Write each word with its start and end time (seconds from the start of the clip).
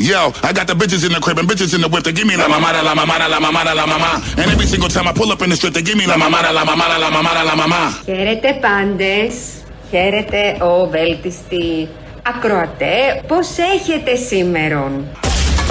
Yo, 0.00 0.32
I 0.42 0.54
got 0.54 0.66
the 0.66 0.72
bitches 0.72 1.04
in 1.04 1.12
the 1.12 1.20
crib 1.20 1.36
and 1.36 1.46
bitches 1.46 1.74
in 1.74 1.82
the 1.82 1.88
whip 1.92 2.02
to 2.04 2.12
give 2.12 2.26
me 2.26 2.34
la 2.34 2.48
mamada, 2.48 2.82
la 2.82 2.94
mamada, 2.94 3.28
la 3.28 3.38
mamada, 3.38 3.74
la 3.76 3.84
mama. 3.84 4.24
And 4.40 4.50
every 4.50 4.64
single 4.64 4.88
time 4.88 5.06
I 5.06 5.12
pull 5.12 5.30
up 5.30 5.42
in 5.42 5.50
the 5.50 5.56
strip, 5.56 5.74
they 5.74 5.82
give 5.82 5.98
me 5.98 6.06
la 6.06 6.16
mamada, 6.16 6.54
la 6.54 6.64
mamada, 6.64 6.96
la 6.98 7.10
mamada, 7.10 7.44
la 7.44 7.54
mama. 7.54 8.00
Χαίρετε 8.04 8.58
πάντες. 8.60 9.34
Χαίρετε 9.90 10.56
ο 10.64 10.88
βέλτιστη 10.88 11.88
ακροατέ. 12.22 13.22
Πώς 13.26 13.48
έχετε 13.74 14.16
σήμερον. 14.16 14.92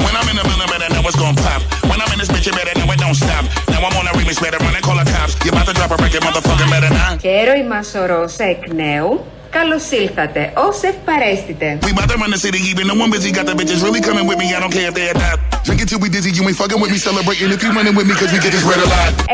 When 0.04 0.16
I'm 0.20 0.30
in 0.32 0.36
the 0.40 0.46
middle, 0.50 0.68
better 0.74 0.90
know 0.94 1.02
what's 1.02 1.18
gon' 1.24 1.36
pop. 1.46 1.62
When 1.90 2.00
I'm 2.04 2.12
in 2.14 2.20
this 2.22 2.30
bitch, 2.34 2.46
you 2.46 2.54
better 2.60 2.76
know 2.80 2.94
it 2.94 3.00
don't 3.06 3.18
stop. 3.24 3.44
Now 3.72 3.82
I'm 3.88 3.96
on 4.00 4.06
a 4.12 4.14
remix, 4.20 4.38
better 4.46 4.60
run 4.64 4.76
and 4.78 4.86
call 4.88 4.98
the 5.02 5.08
cops. 5.14 5.34
You 5.44 5.50
about 5.54 5.66
to 5.70 5.74
drop 5.80 5.92
a 5.96 5.98
record, 6.04 6.22
motherfucker, 6.28 6.68
better 6.76 6.92
not. 7.00 7.14
Χαίρο 7.22 7.54
η 7.62 7.64
Μασορώσα 7.72 8.44
εκ 8.44 8.74
νέου. 8.74 9.26
Καλώς 9.52 9.92
ήλθατε, 9.92 10.52
ως 10.56 10.82
ευπαρέστητε. 10.82 11.78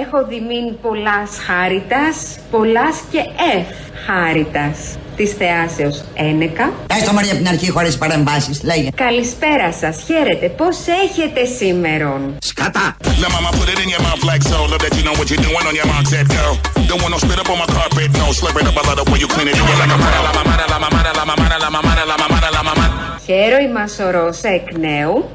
Έχω 0.04 0.26
διμήν 0.30 0.66
πολλάς 0.82 1.30
χάρητα, 1.46 2.04
πολλάς 2.52 2.96
και 3.12 3.22
εφ 3.56 3.68
χάρητα. 4.06 4.66
Της 5.16 5.32
θεάσεως 5.32 6.04
Ένεκα. 6.14 6.74
Πες 6.88 7.12
Μαρία 7.12 7.36
την 7.36 7.48
αρχή 7.48 7.70
χωρίς 7.70 7.98
παρεμβάσεις, 7.98 8.64
λέγε. 8.64 8.90
Καλησπέρα 8.96 9.74
σας, 9.74 10.04
χαίρετε, 10.06 10.50
Πώς 10.50 10.78
έχετε 11.06 11.46
σήμερα. 11.46 12.20
Σκατά! 12.40 12.98
Χαίρομαι 23.26 23.86
ο 24.08 24.12
Ρώσα 24.12 24.50
εκ 24.50 24.78
νέου. 24.78 25.30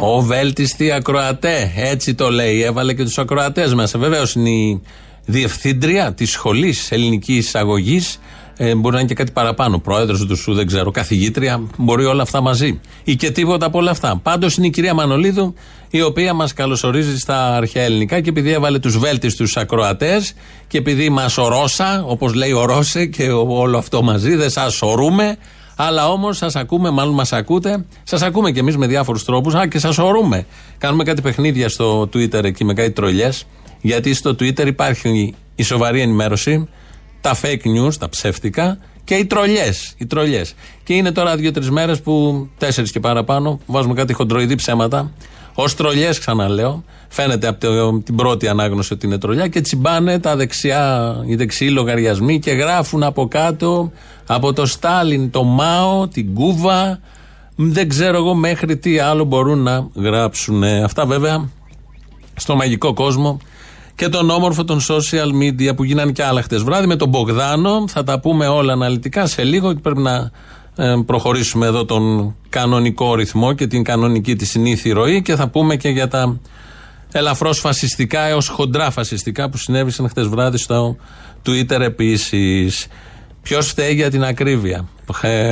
Ο 0.00 0.20
βέλτιστη 0.20 0.92
ακροατέ, 0.92 1.72
έτσι 1.76 2.14
το 2.14 2.30
λέει, 2.30 2.62
έβαλε 2.62 2.94
και 2.94 3.02
τους 3.02 3.18
ακροατές 3.18 3.74
μα. 3.74 3.84
Βεβαίως 3.84 4.34
είναι 4.34 4.50
η 4.50 4.82
διευθύντρια 5.24 6.14
της 6.14 6.30
σχολής 6.30 6.92
ελληνικής 6.92 7.54
αγωγής. 7.54 8.20
Ε, 8.56 8.74
μπορεί 8.74 8.94
να 8.94 9.00
είναι 9.00 9.08
και 9.08 9.14
κάτι 9.14 9.32
παραπάνω. 9.32 9.78
Πρόεδρος 9.78 10.26
του 10.26 10.36
ΣΟΥ, 10.36 10.52
δεν 10.52 10.66
ξέρω. 10.66 10.90
Καθηγήτρια. 10.90 11.62
Μπορεί 11.78 12.04
όλα 12.04 12.22
αυτά 12.22 12.40
μαζί. 12.40 12.80
Ή 13.04 13.16
και 13.16 13.30
τίποτα 13.30 13.66
από 13.66 13.78
όλα 13.78 13.90
αυτά. 13.90 14.20
Πάντως 14.22 14.56
είναι 14.56 14.66
η 14.66 14.70
κυρία 14.70 14.94
Μανολίδου, 14.94 15.54
η 15.90 16.02
οποία 16.02 16.34
μας 16.34 16.52
καλωσορίζει 16.52 17.18
στα 17.18 17.56
αρχαία 17.56 17.82
ελληνικά 17.82 18.20
και 18.20 18.28
επειδή 18.28 18.50
έβαλε 18.50 18.78
τους 18.78 18.98
βέλτιστους 18.98 19.56
ακροατές 19.56 20.34
και 20.66 20.78
επειδή 20.78 21.08
μας 21.08 21.38
ορώσα, 21.38 22.04
όπως 22.06 22.34
λέει 22.34 22.52
ορώσε 22.52 23.06
και 23.06 23.30
όλο 23.30 23.78
αυτό 23.78 24.02
μαζί, 24.02 24.34
δεν 24.34 24.50
σας 24.50 24.82
ορούμε. 24.82 25.36
Αλλά 25.76 26.08
όμως 26.08 26.36
σας 26.36 26.56
ακούμε, 26.56 26.90
μάλλον 26.90 27.14
μας 27.14 27.32
ακούτε. 27.32 27.84
Σας 28.02 28.22
ακούμε 28.22 28.50
κι 28.50 28.58
εμείς 28.58 28.76
με 28.76 28.86
διάφορους 28.86 29.24
τρόπους. 29.24 29.54
Α, 29.54 29.66
και 29.66 29.78
σας 29.78 29.98
ορούμε. 29.98 30.46
Κάνουμε 30.78 31.04
κάτι 31.04 31.22
παιχνίδια 31.22 31.68
στο 31.68 32.02
Twitter 32.02 32.44
εκεί 32.44 32.64
με 32.64 32.72
κάτι 32.74 32.90
τρολιές. 32.90 33.46
Γιατί 33.80 34.14
στο 34.14 34.30
Twitter 34.30 34.66
υπάρχει 34.66 35.34
η 35.54 35.62
σοβαρή 35.62 36.00
ενημέρωση, 36.00 36.68
τα 37.24 37.36
fake 37.42 37.66
news, 37.86 37.94
τα 37.98 38.08
ψεύτικα 38.08 38.78
και 39.04 39.14
οι 39.14 39.24
τρολιές. 39.26 39.94
Οι 39.98 40.06
τρολιές. 40.06 40.54
Και 40.84 40.94
είναι 40.94 41.12
τώρα 41.12 41.36
δύο-τρεις 41.36 41.70
μέρες 41.70 42.00
που, 42.00 42.48
τέσσερις 42.58 42.90
και 42.92 43.00
παραπάνω, 43.00 43.60
βάζουμε 43.66 43.94
κάτι 43.94 44.12
χοντροειδή 44.12 44.54
ψέματα. 44.54 45.10
Ω 45.54 45.64
τρολιές, 45.64 46.18
ξαναλέω. 46.18 46.84
Φαίνεται 47.08 47.46
από 47.46 47.60
το- 47.60 48.00
την 48.00 48.14
πρώτη 48.16 48.48
ανάγνωση 48.48 48.92
ότι 48.92 49.06
είναι 49.06 49.18
τρολιά 49.18 49.48
και 49.48 49.60
τσιμπάνε 49.60 50.18
τα 50.18 50.36
δεξιά, 50.36 51.14
οι 51.26 51.34
δεξιοί 51.34 51.68
λογαριασμοί 51.72 52.38
και 52.38 52.50
γράφουν 52.50 53.02
από 53.02 53.28
κάτω 53.28 53.92
από 54.26 54.52
το 54.52 54.66
Στάλιν, 54.66 55.30
το 55.30 55.42
Μάο, 55.44 56.08
την 56.08 56.34
Κούβα. 56.34 57.00
Δεν 57.56 57.88
ξέρω 57.88 58.16
εγώ 58.16 58.34
μέχρι 58.34 58.76
τι 58.76 58.98
άλλο 58.98 59.24
μπορούν 59.24 59.62
να 59.62 59.88
γράψουν. 59.94 60.64
Αυτά 60.64 61.06
βέβαια 61.06 61.48
στο 62.36 62.56
μαγικό 62.56 62.92
κόσμο 62.92 63.38
και 63.94 64.08
τον 64.08 64.30
όμορφο 64.30 64.64
των 64.64 64.80
social 64.80 65.28
media 65.42 65.76
που 65.76 65.84
γίνανε 65.84 66.12
και 66.12 66.24
άλλα 66.24 66.42
χτες 66.42 66.62
βράδυ 66.62 66.86
με 66.86 66.96
τον 66.96 67.08
Μπογδάνο. 67.08 67.88
Θα 67.88 68.02
τα 68.02 68.20
πούμε 68.20 68.46
όλα 68.46 68.72
αναλυτικά 68.72 69.26
σε 69.26 69.44
λίγο 69.44 69.72
και 69.72 69.80
πρέπει 69.80 70.00
να 70.00 70.30
ε, 70.76 70.94
προχωρήσουμε 71.06 71.66
εδώ 71.66 71.84
τον 71.84 72.34
κανονικό 72.48 73.14
ρυθμό 73.14 73.52
και 73.52 73.66
την 73.66 73.82
κανονική 73.82 74.36
τη 74.36 74.44
συνήθη 74.44 74.90
ροή 74.90 75.22
και 75.22 75.34
θα 75.34 75.48
πούμε 75.48 75.76
και 75.76 75.88
για 75.88 76.08
τα 76.08 76.40
ελαφρώς 77.12 77.58
φασιστικά 77.58 78.20
έως 78.20 78.48
χοντρά 78.48 78.90
φασιστικά 78.90 79.50
που 79.50 79.56
συνέβησαν 79.56 80.08
χτες 80.08 80.26
βράδυ 80.26 80.56
στο 80.56 80.96
Twitter 81.46 81.80
επίσης. 81.80 82.86
Ποιος 83.42 83.66
φταίει 83.66 83.94
για 83.94 84.10
την 84.10 84.24
ακρίβεια; 84.24 84.88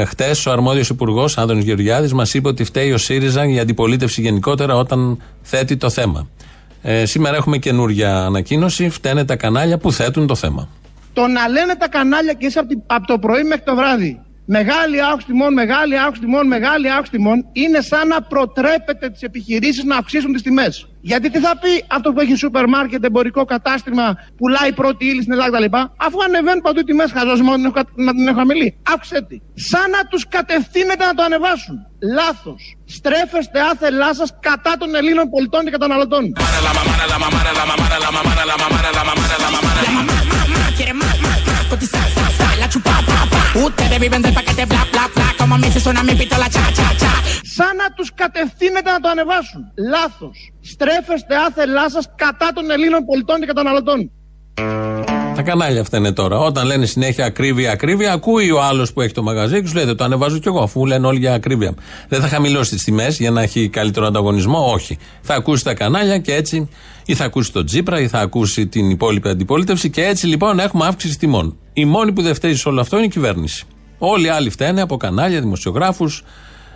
Χτες 0.06 0.46
ο 0.46 0.50
αρμόδιος 0.50 0.88
υπουργός, 0.88 1.38
Άδωνης 1.38 1.64
Γεωργιάδης, 1.64 2.12
μας 2.12 2.34
είπε 2.34 2.48
ότι 2.48 2.64
φταίει 2.64 2.92
ο 2.92 2.98
ΣΥΡΙΖΑ 2.98 3.44
για 3.44 3.62
αντιπολίτευση 3.62 4.20
γενικότερα 4.20 4.76
όταν 4.76 5.18
θέτει 5.42 5.76
το 5.76 5.90
θέμα. 5.90 6.28
Ε, 6.82 7.04
σήμερα 7.04 7.36
έχουμε 7.36 7.58
καινούργια 7.58 8.24
ανακοίνωση. 8.24 8.88
Φταίνε 8.88 9.24
τα 9.24 9.36
κανάλια 9.36 9.78
που 9.78 9.92
θέτουν 9.92 10.26
το 10.26 10.34
θέμα. 10.34 10.68
Το 11.12 11.26
να 11.26 11.48
λένε 11.48 11.74
τα 11.74 11.88
κανάλια 11.88 12.32
και 12.32 12.46
είσαι 12.46 12.58
από, 12.58 12.68
την- 12.68 12.82
από 12.86 13.06
το 13.06 13.18
πρωί 13.18 13.42
μέχρι 13.42 13.62
το 13.64 13.74
βράδυ. 13.74 14.20
Μεγάλη 14.58 14.98
αύξηση 15.10 15.26
τιμών, 15.32 15.52
μεγάλη 15.62 15.94
αύξηση 16.04 16.24
τιμών, 16.26 16.46
μεγάλη 16.46 16.86
αύξηση 16.96 17.10
τιμών 17.16 17.38
είναι 17.62 17.80
σαν 17.90 18.04
να 18.08 18.18
προτρέπετε 18.32 19.04
τι 19.12 19.18
επιχειρήσει 19.30 19.82
να 19.86 19.96
αυξήσουν 19.96 20.32
τι 20.32 20.42
τιμέ. 20.42 20.68
Γιατί 21.10 21.30
τι 21.30 21.38
θα 21.46 21.52
πει 21.62 21.72
αυτό 21.96 22.12
που 22.12 22.20
έχει 22.20 22.34
σούπερ 22.34 22.64
μάρκετ, 22.68 23.04
εμπορικό 23.04 23.44
κατάστημα, 23.44 24.06
πουλάει 24.38 24.72
πρώτη 24.80 25.02
ύλη 25.10 25.20
στην 25.22 25.32
Ελλάδα 25.36 25.50
κτλ. 25.56 25.76
Αφού 26.06 26.18
ανεβαίνουν 26.26 26.60
παντού 26.66 26.80
οι 26.80 26.84
τιμέ, 26.84 27.04
χαζό 27.16 27.34
μόνο 27.42 27.56
να 27.56 27.56
την 27.56 27.64
έχω 27.64 27.74
κα- 27.78 28.02
να 28.06 28.12
την 28.16 28.24
έχω 28.28 28.38
χαμηλή. 28.42 28.68
Αύξησε 28.94 29.18
τη. 29.28 29.36
Σαν 29.70 29.86
να 29.96 30.00
του 30.10 30.18
κατευθύνετε 30.36 31.04
να 31.10 31.14
το 31.18 31.22
ανεβάσουν. 31.28 31.76
Λάθο. 32.18 32.52
Στρέφεστε 32.96 33.58
άθελά 33.72 34.10
σα 34.20 34.26
κατά 34.48 34.72
των 34.80 34.88
Ελλήνων 35.00 35.26
πολιτών 35.34 35.60
και 35.64 35.70
καταναλωτών. 35.76 36.22
La 43.54 43.60
mamada, 43.60 43.60
la 43.60 43.60
mamada, 43.60 43.60
la 43.60 43.60
mamada, 43.60 43.60
la 43.60 43.60
mamada, 43.60 43.60
la 43.60 43.60
mamada, 43.60 43.60
la 43.60 43.60
mamada, 43.60 43.60
la 43.60 43.60
mamada. 43.60 43.60
quiere 43.60 43.60
más, 43.60 43.60
más, 43.60 43.60
más, 43.60 43.60
cotizar, 43.60 43.60
sa, 43.60 43.60
sa, 43.60 43.60
la 43.60 43.60
chupa, 43.60 43.60
pa, 43.60 43.60
pa. 43.60 43.66
Ustedes 43.66 44.00
viven 44.00 44.22
del 44.22 44.34
paquete 44.34 44.64
bla, 44.66 44.86
bla, 44.92 45.10
bla. 45.14 45.34
Como 45.38 45.54
a 45.54 45.58
mí 45.58 45.70
se 45.70 45.80
suena 45.80 46.02
mi 46.02 46.14
pistola, 46.14 46.48
cha, 46.48 46.72
cha, 46.72 46.96
cha. 46.96 47.12
σαν 47.56 47.76
να 47.76 47.94
τους 47.94 48.14
κατευθύνετε 48.14 48.90
να 48.90 49.00
το 49.00 49.08
ανεβάσουν. 49.08 49.60
Λάθος. 49.90 50.52
Στρέφεστε 50.60 51.36
άθελά 51.46 51.90
σας 51.90 52.06
κατά 52.16 52.50
των 52.54 52.70
Ελλήνων 52.70 53.04
πολιτών 53.04 53.40
και 53.40 53.46
καταναλωτών. 53.46 54.10
Τα 55.34 55.42
κανάλια 55.42 55.80
αυτά 55.80 55.96
είναι 55.96 56.12
τώρα. 56.12 56.38
Όταν 56.38 56.66
λένε 56.66 56.86
συνέχεια 56.86 57.24
ακρίβεια, 57.24 57.72
ακρίβεια, 57.72 58.12
ακούει 58.12 58.50
ο 58.50 58.62
άλλος 58.62 58.92
που 58.92 59.00
έχει 59.00 59.12
το 59.12 59.22
μαγαζί 59.22 59.62
και 59.62 59.68
σου 59.68 59.74
λέει: 59.74 59.94
Το 59.94 60.04
ανεβάζω 60.04 60.38
κι 60.38 60.48
εγώ, 60.48 60.62
αφού 60.62 60.86
λένε 60.86 61.06
όλοι 61.06 61.18
για 61.18 61.34
ακρίβεια. 61.34 61.74
Δεν 62.08 62.20
θα 62.20 62.28
χαμηλώσει 62.28 62.70
τις 62.70 62.84
τιμές 62.84 63.18
για 63.18 63.30
να 63.30 63.42
έχει 63.42 63.68
καλύτερο 63.68 64.06
ανταγωνισμό, 64.06 64.72
όχι. 64.72 64.98
Θα 65.22 65.34
ακούσει 65.34 65.64
τα 65.64 65.74
κανάλια 65.74 66.18
και 66.18 66.34
έτσι, 66.34 66.68
ή 67.06 67.14
θα 67.14 67.24
ακούσει 67.24 67.52
τον 67.52 67.66
Τζίπρα, 67.66 68.00
ή 68.00 68.08
θα 68.08 68.18
ακούσει 68.18 68.66
την 68.66 68.90
υπόλοιπη 68.90 69.28
αντιπολίτευση 69.28 69.90
και 69.90 70.04
έτσι 70.04 70.26
λοιπόν 70.26 70.58
έχουμε 70.58 70.86
αύξηση 70.86 71.18
τιμών. 71.18 71.56
Η 71.72 71.84
μόνη 71.84 72.12
που 72.12 72.22
δεν 72.22 72.34
φταίει 72.34 72.54
σε 72.54 72.68
όλο 72.68 72.80
αυτό 72.80 72.96
είναι 72.96 73.06
η 73.06 73.08
κυβέρνηση. 73.08 73.64
Όλοι 73.98 74.26
οι 74.26 74.28
άλλοι 74.28 74.50
φταίνε 74.50 74.80
από 74.80 74.96
κανάλια, 74.96 75.40
δημοσιογράφους, 75.40 76.24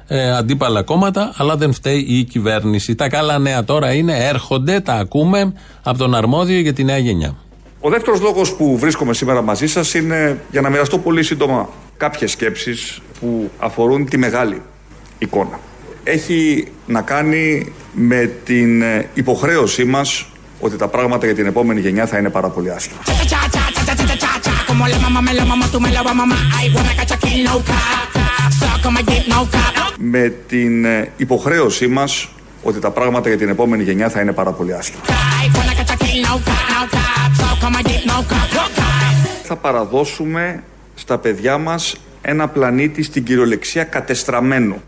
ε, 0.06 0.36
αντίπαλα 0.36 0.82
κόμματα, 0.82 1.32
αλλά 1.36 1.56
δεν 1.56 1.72
φταίει 1.72 2.04
η 2.08 2.24
κυβέρνηση. 2.24 2.94
Τα 2.94 3.08
καλά 3.08 3.38
νέα 3.38 3.64
τώρα 3.64 3.92
είναι, 3.92 4.26
έρχονται, 4.26 4.80
τα 4.80 4.92
ακούμε 4.92 5.52
από 5.82 5.98
τον 5.98 6.14
αρμόδιο 6.14 6.58
για 6.58 6.72
τη 6.72 6.84
νέα 6.84 6.98
γενιά. 6.98 7.36
Ο 7.80 7.90
δεύτερος 7.90 8.20
λόγος 8.20 8.54
που 8.54 8.78
βρίσκομαι 8.78 9.14
σήμερα 9.14 9.42
μαζί 9.42 9.66
σας 9.66 9.94
είναι 9.94 10.40
για 10.50 10.60
να 10.60 10.70
μοιραστώ 10.70 10.98
πολύ 10.98 11.22
σύντομα 11.22 11.68
κάποιες 11.96 12.30
σκέψεις 12.30 13.00
που 13.20 13.50
αφορούν 13.58 14.08
τη 14.08 14.18
μεγάλη 14.18 14.62
εικόνα. 15.18 15.60
Έχει 16.04 16.68
να 16.86 17.00
κάνει 17.00 17.72
με 17.92 18.30
την 18.44 18.82
ε, 18.82 19.08
υποχρέωσή 19.14 19.84
μας 19.84 20.26
ότι 20.60 20.76
τα 20.76 20.88
πράγματα 20.88 21.26
για 21.26 21.34
την 21.34 21.46
επόμενη 21.46 21.80
γενιά 21.80 22.06
θα 22.06 22.18
είναι 22.18 22.30
πάρα 22.30 22.48
πολύ 22.48 22.70
άσχημα. 22.70 23.00
Como 24.78 24.88
la 24.88 24.98
mamá 24.98 25.22
me 25.22 25.32
la 25.32 25.46
mamá, 25.46 25.66
tú 25.72 25.80
me 25.80 25.90
la 25.90 26.02
vas 26.02 26.14
mamá. 26.14 26.36
Ay, 26.58 26.66
wanna 26.74 26.94
catch 26.98 27.12
a 27.12 27.16
kill, 27.16 27.44
no 27.48 27.56
cap. 27.70 28.08
So 28.58 28.66
come 28.82 28.98
and 29.00 29.08
get 29.08 29.26
no 29.26 29.40
cap. 29.54 29.94
Με 29.98 30.34
την 30.48 30.84
ε, 30.84 31.12
υποχρέωσή 31.16 31.86
μας 31.86 32.28
ότι 32.62 32.78
τα 32.78 32.90
πράγματα 32.90 33.28
για 33.28 33.38
την 33.38 33.48
επόμενη 33.48 33.82
γενιά 33.82 34.08
θα 34.08 34.20
είναι 34.20 34.32
πάρα 34.32 34.52
πολύ 34.52 34.74
άσχημα. 34.74 35.02
Ay, 35.06 35.46
wanna 35.56 35.74
catch 35.78 35.92
a 35.94 35.96
kill, 36.04 36.20
no 36.28 36.34
cap, 36.48 36.64
no 36.74 36.82
cap. 36.96 37.30
So 37.40 37.64
come 37.64 37.76
and 37.76 37.86
get 37.86 38.04
no 38.04 38.18
cap, 38.32 38.48
no 38.52 38.64
cap. 38.76 39.28
Θα 39.42 39.56
παραδώσουμε 39.56 40.62
στα 40.94 41.18
παιδιά 41.18 41.58
μας 41.58 41.96
ένα 42.22 42.48
πλανήτη 42.48 43.02
στην 43.02 43.24
κυριολεξία 43.24 43.84
κατεστραμμένο. 43.84 44.82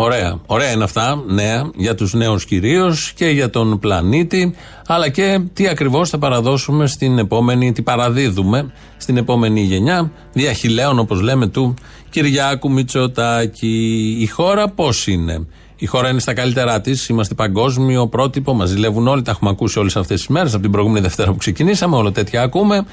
Ωραία. 0.00 0.40
Ωραία 0.46 0.72
είναι 0.72 0.84
αυτά, 0.84 1.22
νέα, 1.26 1.70
για 1.74 1.94
τους 1.94 2.14
νέους 2.14 2.44
κυρίως 2.44 3.12
και 3.12 3.26
για 3.26 3.50
τον 3.50 3.78
πλανήτη, 3.78 4.54
αλλά 4.86 5.08
και 5.08 5.40
τι 5.52 5.68
ακριβώς 5.68 6.10
θα 6.10 6.18
παραδώσουμε 6.18 6.86
στην 6.86 7.18
επόμενη, 7.18 7.72
τι 7.72 7.82
παραδίδουμε 7.82 8.72
στην 8.96 9.16
επόμενη 9.16 9.60
γενιά, 9.60 10.12
διαχειλέων 10.32 10.98
όπως 10.98 11.20
λέμε 11.20 11.46
του 11.46 11.74
Κυριάκου 12.10 12.70
Μητσοτάκη. 12.70 14.16
Η 14.20 14.26
χώρα 14.26 14.68
πώς 14.68 15.06
είναι; 15.06 15.46
Η 15.76 15.86
χώρα 15.86 16.08
είναι 16.08 16.20
στα 16.20 16.34
καλύτερά 16.34 16.80
της. 16.80 17.08
Είμαστε 17.08 17.34
παγκόσμιο 17.34 18.06
πρότυπο. 18.06 18.54
Μας 18.54 18.68
ζηλεύουν 18.68 19.08
όλοι. 19.08 19.22
Τα 19.22 19.30
έχουμε 19.30 19.50
ακούσει 19.50 19.78
όλες 19.78 19.96
αυτές 19.96 20.18
τις 20.18 20.28
μέρες. 20.28 20.52
Από 20.52 20.62
την 20.62 20.70
προηγούμενη 20.70 21.00
Δευτέρα 21.04 21.30
που 21.30 21.36
ξεκινήσαμε. 21.36 21.96
Όλα 21.96 22.12
τέτοια 22.12 22.42
ακούμε. 22.42 22.86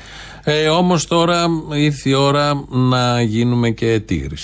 Ε, 0.44 0.68
Όμως 0.68 1.08
τώρα 1.08 1.46
ήρθε 1.74 2.10
η 2.10 2.13
ώρα 2.13 2.66
να 2.69 3.22
γίνουμε 3.22 3.69
και 3.69 4.00
τίγρη. 4.00 4.38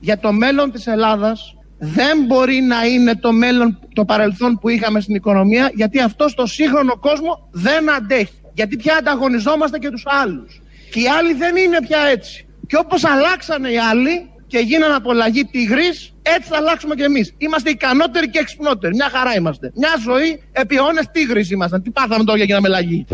Για 0.00 0.18
το 0.18 0.32
μέλλον 0.32 0.70
της 0.70 0.86
Ελλάδας 0.86 1.54
δεν 1.82 2.24
μπορεί 2.26 2.60
να 2.60 2.84
είναι 2.84 3.16
το 3.16 3.32
μέλλον, 3.32 3.78
το 3.94 4.04
παρελθόν 4.04 4.58
που 4.58 4.68
είχαμε 4.68 5.00
στην 5.00 5.14
οικονομία, 5.14 5.70
γιατί 5.74 6.00
αυτό 6.00 6.28
στο 6.28 6.46
σύγχρονο 6.46 6.96
κόσμο 6.98 7.48
δεν 7.50 7.90
αντέχει. 7.90 8.40
Γιατί 8.54 8.76
πια 8.76 8.96
ανταγωνιζόμαστε 8.96 9.78
και 9.78 9.90
τους 9.90 10.02
άλλους. 10.06 10.60
Και 10.90 11.00
οι 11.00 11.08
άλλοι 11.08 11.34
δεν 11.34 11.56
είναι 11.56 11.78
πια 11.86 11.98
έτσι. 12.10 12.46
Και 12.66 12.76
όπως 12.76 13.04
αλλάξανε 13.04 13.70
οι 13.70 13.78
άλλοι 13.78 14.29
και 14.50 14.58
γίνανε 14.58 14.94
απολαγή 14.94 15.44
τίγρης, 15.44 15.96
έτσι 16.22 16.48
θα 16.48 16.56
αλλάξουμε 16.56 16.94
και 16.94 17.04
εμείς. 17.04 17.34
Είμαστε 17.38 17.70
ικανότεροι 17.70 18.30
και 18.30 18.38
εξυπνότεροι. 18.38 18.94
Μια 18.94 19.08
χαρά 19.14 19.34
είμαστε. 19.34 19.72
Μια 19.74 19.94
ζωή 20.08 20.42
επί 20.52 20.76
αιώνες 20.76 21.06
τίγρης 21.12 21.50
ήμασταν. 21.50 21.82
Τι 21.82 21.90
πάθαμε 21.90 22.24
τώρα 22.24 22.36
για 22.36 22.46
γίναμε 22.46 22.68
λαγή. 22.68 23.06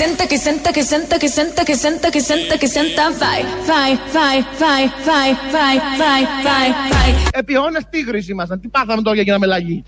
Senta 0.00 0.24
que 0.30 0.38
senta 0.46 0.70
que 0.76 0.82
senta 0.92 1.16
que 1.22 1.28
senta 1.38 1.62
que 1.68 1.76
senta 1.84 2.08
que 2.14 2.20
senta 2.30 2.54
que 2.62 2.68
senta 2.76 3.04
vai 3.22 3.40
vai 3.70 3.90
vai 4.16 4.36
vai 4.62 4.82
vai 5.08 5.30
vai 5.56 5.74
vai 6.00 6.22
vai 6.44 6.68
vai 6.92 7.10
Επί 7.32 7.54
αιώνες 7.54 7.82
τίγρης 7.90 8.28
ήμασταν. 8.28 8.60
Τι 8.60 8.68
πάθαμε 8.68 9.02
τώρα 9.02 9.14
για 9.14 9.24
γίναμε 9.24 9.46
λαγή. 9.46 9.84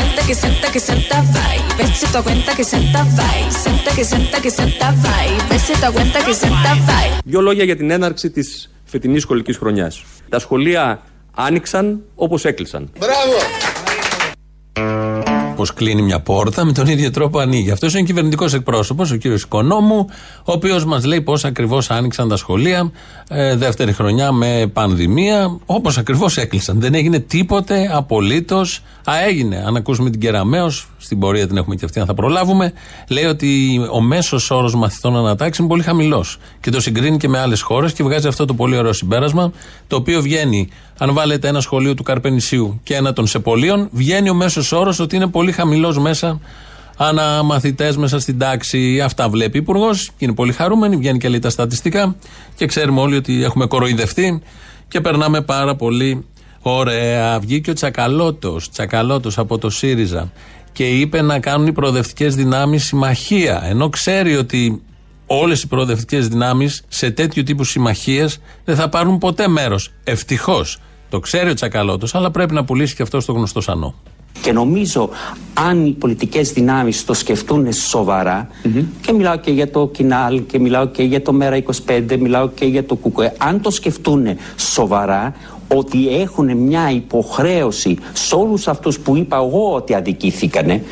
Senta 0.00 0.22
que 0.28 0.34
senta 0.44 0.66
que 0.74 0.80
senta 0.88 1.16
vai 1.34 1.56
Ves 1.78 1.92
si 1.98 2.06
tu 2.12 2.20
cuenta 2.26 2.52
que 2.58 2.64
senta 2.72 3.00
vai 3.18 3.40
Senta 3.64 3.90
que 3.96 4.04
senta 4.12 4.36
que 4.44 4.50
senta 4.58 4.88
vai 5.04 5.28
Ves 5.48 5.62
si 5.66 5.74
tu 5.82 5.88
cuenta 5.96 6.18
que 6.26 6.34
senta 6.42 6.72
vai 6.88 7.06
Δύο 7.24 7.40
λόγια 7.40 7.64
για 7.64 7.76
την 7.76 7.90
έναρξη 7.90 8.30
της 8.30 8.66
φετινής 8.92 9.22
σχολικής 9.22 9.56
χρονιάς. 9.56 10.04
Τα 10.28 10.38
σχολεία 10.38 11.02
άνοιξαν 11.34 12.02
όπως 12.14 12.44
έκλεισαν. 12.44 12.90
Πώ 15.62 15.68
κλείνει 15.74 16.02
μια 16.02 16.20
πόρτα, 16.20 16.64
με 16.64 16.72
τον 16.72 16.86
ίδιο 16.86 17.10
τρόπο 17.10 17.38
ανοίγει. 17.38 17.70
Αυτός 17.70 17.94
είναι 17.94 18.02
κυβερνητικός 18.02 18.54
εκπρόσωπος, 18.54 19.10
ο 19.10 19.16
κύριος 19.16 19.42
Οικονόμου, 19.42 20.06
ο 20.38 20.52
οποίος 20.52 20.84
μας 20.84 21.04
λέει 21.04 21.20
πώς 21.20 21.44
ακριβώς 21.44 21.90
άνοιξαν 21.90 22.28
τα 22.28 22.36
σχολεία 22.36 22.90
ε, 23.28 23.56
δεύτερη 23.56 23.92
χρονιά 23.92 24.32
με 24.32 24.70
πανδημία, 24.72 25.58
όπως 25.66 25.98
ακριβώς 25.98 26.36
έκλεισαν. 26.36 26.80
Δεν 26.80 26.94
έγινε 26.94 27.18
τίποτε 27.18 27.90
απολύτως. 27.92 28.82
Α, 29.10 29.12
έγινε. 29.28 29.64
Αν 29.66 29.76
ακούσουμε 29.76 30.10
την 30.10 30.20
Κεραμαίο, 30.20 30.70
στην 30.98 31.18
πορεία 31.18 31.46
την 31.46 31.56
έχουμε 31.56 31.74
και 31.74 31.84
αυτή, 31.84 32.00
αν 32.00 32.06
θα 32.06 32.14
προλάβουμε, 32.14 32.72
λέει 33.08 33.24
ότι 33.24 33.80
ο 33.92 34.00
μέσος 34.00 34.50
όρος 34.50 34.74
μαθητών 34.74 35.16
ανατάξει 35.16 35.60
είναι 35.60 35.70
πολύ 35.70 35.82
χαμηλός. 35.82 36.38
Και 36.60 36.70
το 36.70 36.80
συγκρίνει 36.80 37.16
και 37.16 37.28
με 37.28 37.38
άλλες 37.38 37.60
χώρες 37.60 37.92
και 37.92 38.02
βγάζει 38.02 38.28
αυτό 38.28 38.44
το 38.44 38.54
πολύ 38.54 38.76
ωραίο 38.76 38.92
συμπέρασμα, 38.92 39.52
το 39.86 39.96
οποίο 39.96 40.22
βγαίνει. 40.22 40.68
Αν 40.98 41.12
βάλετε 41.12 41.48
ένα 41.48 41.60
σχολείο 41.60 41.94
του 41.94 42.02
Καρπενησίου 42.02 42.80
και 42.82 42.94
ένα 42.94 43.12
των 43.12 43.26
Σεπολίων, 43.26 43.88
βγαίνει 43.92 44.30
ο 44.30 44.34
μέσος 44.34 44.72
όρος 44.72 44.98
ότι 45.00 45.16
είναι 45.16 45.26
πολύ 45.26 45.51
χαμηλός 45.52 45.98
μέσα 45.98 46.40
ανά 46.96 47.42
μαθητές 47.42 47.96
μέσα 47.96 48.20
στην 48.20 48.38
τάξη. 48.38 49.00
Αυτά 49.00 49.28
βλέπει 49.28 49.58
ο 49.58 49.60
Υπουργός 49.60 50.06
και 50.06 50.24
είναι 50.24 50.34
πολύ 50.34 50.52
χαρούμενοι. 50.52 50.96
Βγαίνει 50.96 51.18
και 51.18 51.28
λέει 51.28 51.38
τα 51.38 51.50
στατιστικά 51.50 52.16
και 52.54 52.66
ξέρουμε 52.66 53.00
όλοι 53.00 53.16
ότι 53.16 53.44
έχουμε 53.44 53.66
κοροϊδευτεί 53.66 54.42
και 54.88 55.00
περνάμε 55.00 55.40
πάρα 55.40 55.76
πολύ 55.76 56.24
ωραία. 56.60 57.40
Βγήκε 57.40 57.70
ο 57.70 57.72
Τσακαλώτος, 57.72 58.70
Τσακαλώτος 58.70 59.38
από 59.38 59.58
το 59.58 59.70
ΣΥΡΙΖΑ 59.70 60.32
και 60.72 60.88
είπε 60.88 61.22
να 61.22 61.38
κάνουν 61.38 61.66
οι 61.66 61.72
προοδευτικές 61.72 62.34
δυνάμεις 62.34 62.84
συμμαχία. 62.84 63.62
Ενώ 63.64 63.88
ξέρει 63.88 64.36
ότι 64.36 64.82
όλες 65.26 65.62
οι 65.62 65.66
προοδευτικές 65.66 66.28
δυνάμεις 66.28 66.84
σε 66.88 67.10
τέτοιου 67.10 67.42
τύπου 67.42 67.64
συμμαχίες 67.64 68.38
δεν 68.64 68.76
θα 68.76 68.88
πάρουν 68.88 69.18
ποτέ 69.18 69.48
μέρος. 69.48 69.92
Ευτυχώς. 70.04 70.78
Το 71.08 71.20
ξέρει 71.20 71.50
ο 71.50 71.54
Τσακαλώτος, 71.54 72.14
αλλά 72.14 72.30
πρέπει 72.30 72.54
να 72.54 72.64
πουλήσει 72.64 72.94
και 72.94 73.02
αυτό 73.02 73.20
στο 73.20 73.32
γνωστό 73.32 73.60
σανό. 73.60 73.94
Και 74.40 74.52
νομίζω 74.52 75.10
αν 75.54 75.86
οι 75.86 75.90
πολιτικές 75.90 76.52
δυνάμεις 76.52 77.04
το 77.04 77.14
σκεφτούν 77.14 77.72
σοβαρά 77.72 78.48
και 79.00 79.12
μιλάω 79.12 79.36
και 79.36 79.50
για 79.50 79.70
το 79.70 79.88
Κινάλ 79.88 80.46
και 80.46 80.58
μιλάω 80.58 80.86
και 80.86 81.02
για 81.02 81.22
το 81.22 81.32
Μέρα 81.32 81.62
25, 81.86 82.16
μιλάω 82.18 82.48
και 82.48 82.64
για 82.64 82.84
το 82.84 82.96
ΚΚΕ 82.96 83.32
αν 83.38 83.60
το 83.60 83.70
σκεφτούν 83.70 84.26
σοβαρά 84.56 85.34
ότι 85.76 86.08
έχουν 86.20 86.56
μια 86.56 86.90
υποχρέωση 86.90 87.96
σε 88.12 88.34
όλους 88.34 88.68
αυτούς 88.68 88.98
που 88.98 89.16
είπα 89.16 89.36
εγώ 89.36 89.72
ότι 89.74 89.94
αδικήθηκανε 89.94 90.82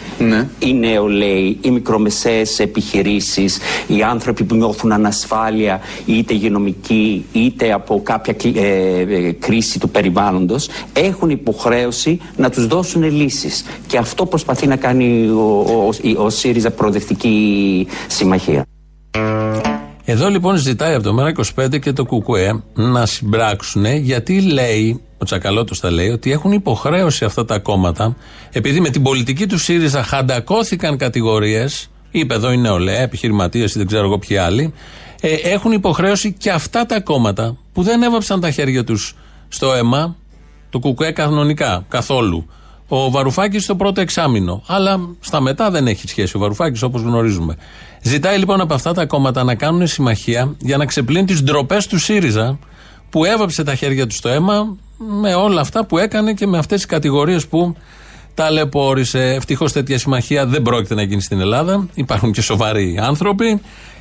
οι 0.58 0.72
νεολαίοι, 0.74 1.58
οι 1.60 1.70
μικρομεσαίες 1.70 2.58
επιχειρήσεις 2.58 3.58
οι 3.86 4.02
άνθρωποι 4.02 4.44
που 4.44 4.54
νιώθουν 4.54 4.92
ανασφάλεια 4.92 5.80
είτε 6.06 6.34
υγειονομική 6.34 7.24
είτε 7.32 7.72
από 7.72 8.00
κάποια 8.02 8.32
κλι- 8.32 8.56
ε, 8.56 9.00
ε, 9.00 9.32
κρίση 9.32 9.78
του 9.78 9.88
περιβάλλοντος 9.90 10.68
έχουν 10.92 11.30
υποχρέωση 11.30 12.20
να 12.36 12.50
τους 12.50 12.66
δώσουν 12.66 13.02
λύσεις. 13.02 13.64
Και 13.86 13.98
αυτό 13.98 14.26
προσπαθεί 14.26 14.66
να 14.66 14.76
κάνει 14.76 15.28
ο, 15.28 15.64
ο, 15.68 15.88
ο, 16.18 16.24
ο 16.24 16.30
ΣΥΡΙΖΑ 16.30 16.70
Προοδευτική 16.70 17.86
Συμμαχία. 18.06 18.69
Εδώ 20.10 20.28
λοιπόν 20.28 20.56
ζητάει 20.56 20.94
από 20.94 21.02
το 21.02 21.16
ΜΕΡΑ25 21.18 21.80
και 21.80 21.92
το 21.92 22.04
ΚΚΕ 22.04 22.62
να 22.74 23.06
συμπράξουν 23.06 23.84
γιατί 23.84 24.40
λέει, 24.40 25.00
ο 25.18 25.24
Τσακαλώτος 25.24 25.80
τα 25.80 25.90
λέει, 25.90 26.08
ότι 26.08 26.32
έχουν 26.32 26.52
υποχρέωση 26.52 27.24
αυτά 27.24 27.44
τα 27.44 27.58
κόμματα, 27.58 28.16
επειδή 28.52 28.80
με 28.80 28.88
την 28.90 29.02
πολιτική 29.02 29.46
του 29.46 29.58
ΣΥΡΙΖΑ 29.58 30.02
χαντακώθηκαν 30.02 30.96
κατηγορίες, 30.96 31.90
είπε 32.10 32.34
εδώ 32.34 32.52
η 32.52 32.56
νεολαία, 32.56 33.00
επιχειρηματίες 33.00 33.74
ή 33.74 33.78
δεν 33.78 33.86
ξέρω 33.86 34.04
εγώ 34.04 34.18
ποιοι 34.18 34.36
άλλοι, 34.36 34.72
ε, 35.20 35.34
έχουν 35.34 35.72
υποχρέωση 35.72 36.32
και 36.32 36.50
αυτά 36.50 36.86
τα 36.86 37.00
κόμματα 37.00 37.56
που 37.72 37.82
δεν 37.82 38.02
έβαψαν 38.02 38.40
τα 38.40 38.50
χέρια 38.50 38.84
τους 38.84 39.16
στο 39.48 39.72
αίμα, 39.72 40.16
το 40.70 40.78
ΚΚΕ 40.78 41.10
κανονικά, 41.10 41.84
καθόλου. 41.88 42.46
Ο 42.92 43.10
Βαρουφάκης 43.10 43.64
στο 43.64 43.76
πρώτο 43.76 44.00
εξάμεινο. 44.00 44.62
Αλλά 44.66 45.00
στα 45.20 45.40
μετά 45.40 45.70
δεν 45.70 45.86
έχει 45.86 46.08
σχέση 46.08 46.36
ο 46.36 46.40
Βαρουφάκης 46.40 46.82
όπως 46.82 47.02
γνωρίζουμε. 47.02 47.56
Ζητάει 48.02 48.38
λοιπόν 48.38 48.60
από 48.60 48.74
αυτά 48.74 48.92
τα 48.92 49.06
κόμματα 49.06 49.44
να 49.44 49.54
κάνουν 49.54 49.86
συμμαχία 49.86 50.54
για 50.58 50.76
να 50.76 50.86
ξεπλύνει 50.86 51.26
τις 51.26 51.42
ντροπές 51.42 51.86
του 51.86 51.98
ΣΥΡΙΖΑ 51.98 52.58
που 53.10 53.24
έβαψε 53.24 53.64
τα 53.64 53.74
χέρια 53.74 54.06
τους 54.06 54.16
στο 54.16 54.28
αίμα 54.28 54.76
με 55.20 55.34
όλα 55.34 55.60
αυτά 55.60 55.84
που 55.86 55.98
έκανε 55.98 56.32
και 56.32 56.46
με 56.46 56.58
αυτές 56.58 56.76
τις 56.76 56.86
κατηγορίες 56.86 57.46
που 57.46 57.76
ταλαιπώρησε. 58.34 59.20
Ευτυχώς 59.20 59.72
τέτοια 59.72 59.98
συμμαχία 59.98 60.46
δεν 60.46 60.62
πρόκειται 60.62 60.94
να 60.94 61.02
γίνει 61.02 61.20
στην 61.20 61.40
Ελλάδα. 61.40 61.88
Υπάρχουν 61.94 62.32
και 62.32 62.42
σοβαροί 62.42 62.98
άνθρωποι. 63.02 63.60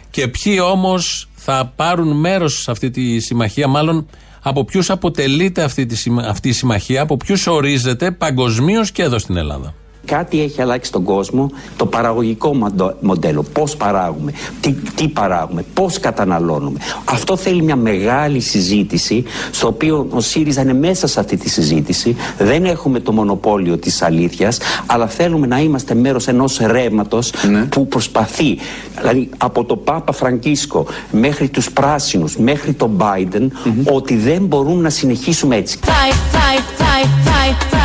Και 0.09 0.27
ποιοι 0.27 0.59
όμως 0.71 1.29
θα 1.35 1.73
πάρουν 1.75 2.19
μέρος 2.19 2.61
σε 2.61 2.71
αυτή 2.71 2.89
τη 2.89 3.19
συμμαχία, 3.19 3.67
μάλλον 3.67 4.07
από 4.41 4.63
ποιους 4.65 4.89
αποτελείται 4.89 5.63
αυτή, 5.63 5.85
τη, 5.85 5.95
συμμα- 5.95 6.23
αυτή 6.27 6.49
η 6.49 6.51
συμμαχία, 6.51 7.01
από 7.01 7.17
ποιους 7.17 7.47
ορίζεται 7.47 8.11
παγκοσμίως 8.11 8.91
και 8.91 9.01
εδώ 9.03 9.19
στην 9.19 9.37
Ελλάδα. 9.37 9.73
Κάτι 10.05 10.41
έχει 10.41 10.61
αλλάξει 10.61 10.89
στον 10.89 11.03
κόσμο, 11.03 11.51
το 11.77 11.85
παραγωγικό 11.85 12.55
μοντο- 12.55 12.95
μοντέλο. 13.01 13.43
Πώς 13.53 13.75
παράγουμε, 13.77 14.31
τι, 14.61 14.71
τι 14.95 15.07
παράγουμε, 15.07 15.65
πώς 15.73 15.99
καταναλώνουμε. 15.99 16.79
Αυτό 17.05 17.37
θέλει 17.37 17.61
μια 17.63 17.75
μεγάλη 17.75 18.39
συζήτηση, 18.39 19.23
στο 19.51 19.67
οποίο 19.67 20.07
ο 20.09 20.19
ΣΥΡΙΖΑ 20.19 20.61
είναι 20.61 20.73
μέσα 20.73 21.07
σε 21.07 21.19
αυτή 21.19 21.37
τη 21.37 21.49
συζήτηση. 21.49 22.15
Δεν 22.37 22.65
έχουμε 22.65 22.99
το 22.99 23.11
μονοπόλιο 23.11 23.77
της 23.77 24.01
αλήθειας, 24.01 24.57
αλλά 24.85 25.07
θέλουμε 25.07 25.47
να 25.47 25.59
είμαστε 25.59 25.93
μέρος 25.95 26.27
ενός 26.27 26.57
ρεύματος 26.57 27.33
που 27.69 27.87
προσπαθεί. 27.87 28.57
Δηλαδή 28.99 29.29
από 29.37 29.63
το 29.63 29.75
Πάπα 29.75 30.11
Φραγκίσκο 30.11 30.85
μέχρι 31.11 31.49
τους 31.49 31.71
πράσινους, 31.71 32.37
μέχρι 32.37 32.73
τον 32.73 32.97
Biden, 32.99 33.47
ότι 33.91 34.15
δεν 34.15 34.45
μπορούμε 34.45 34.81
να 34.81 34.89
συνεχίσουμε 34.89 35.55
έτσι. 35.55 35.79
Vai 35.85 36.11
vai 36.35 36.57
vai 36.79 37.78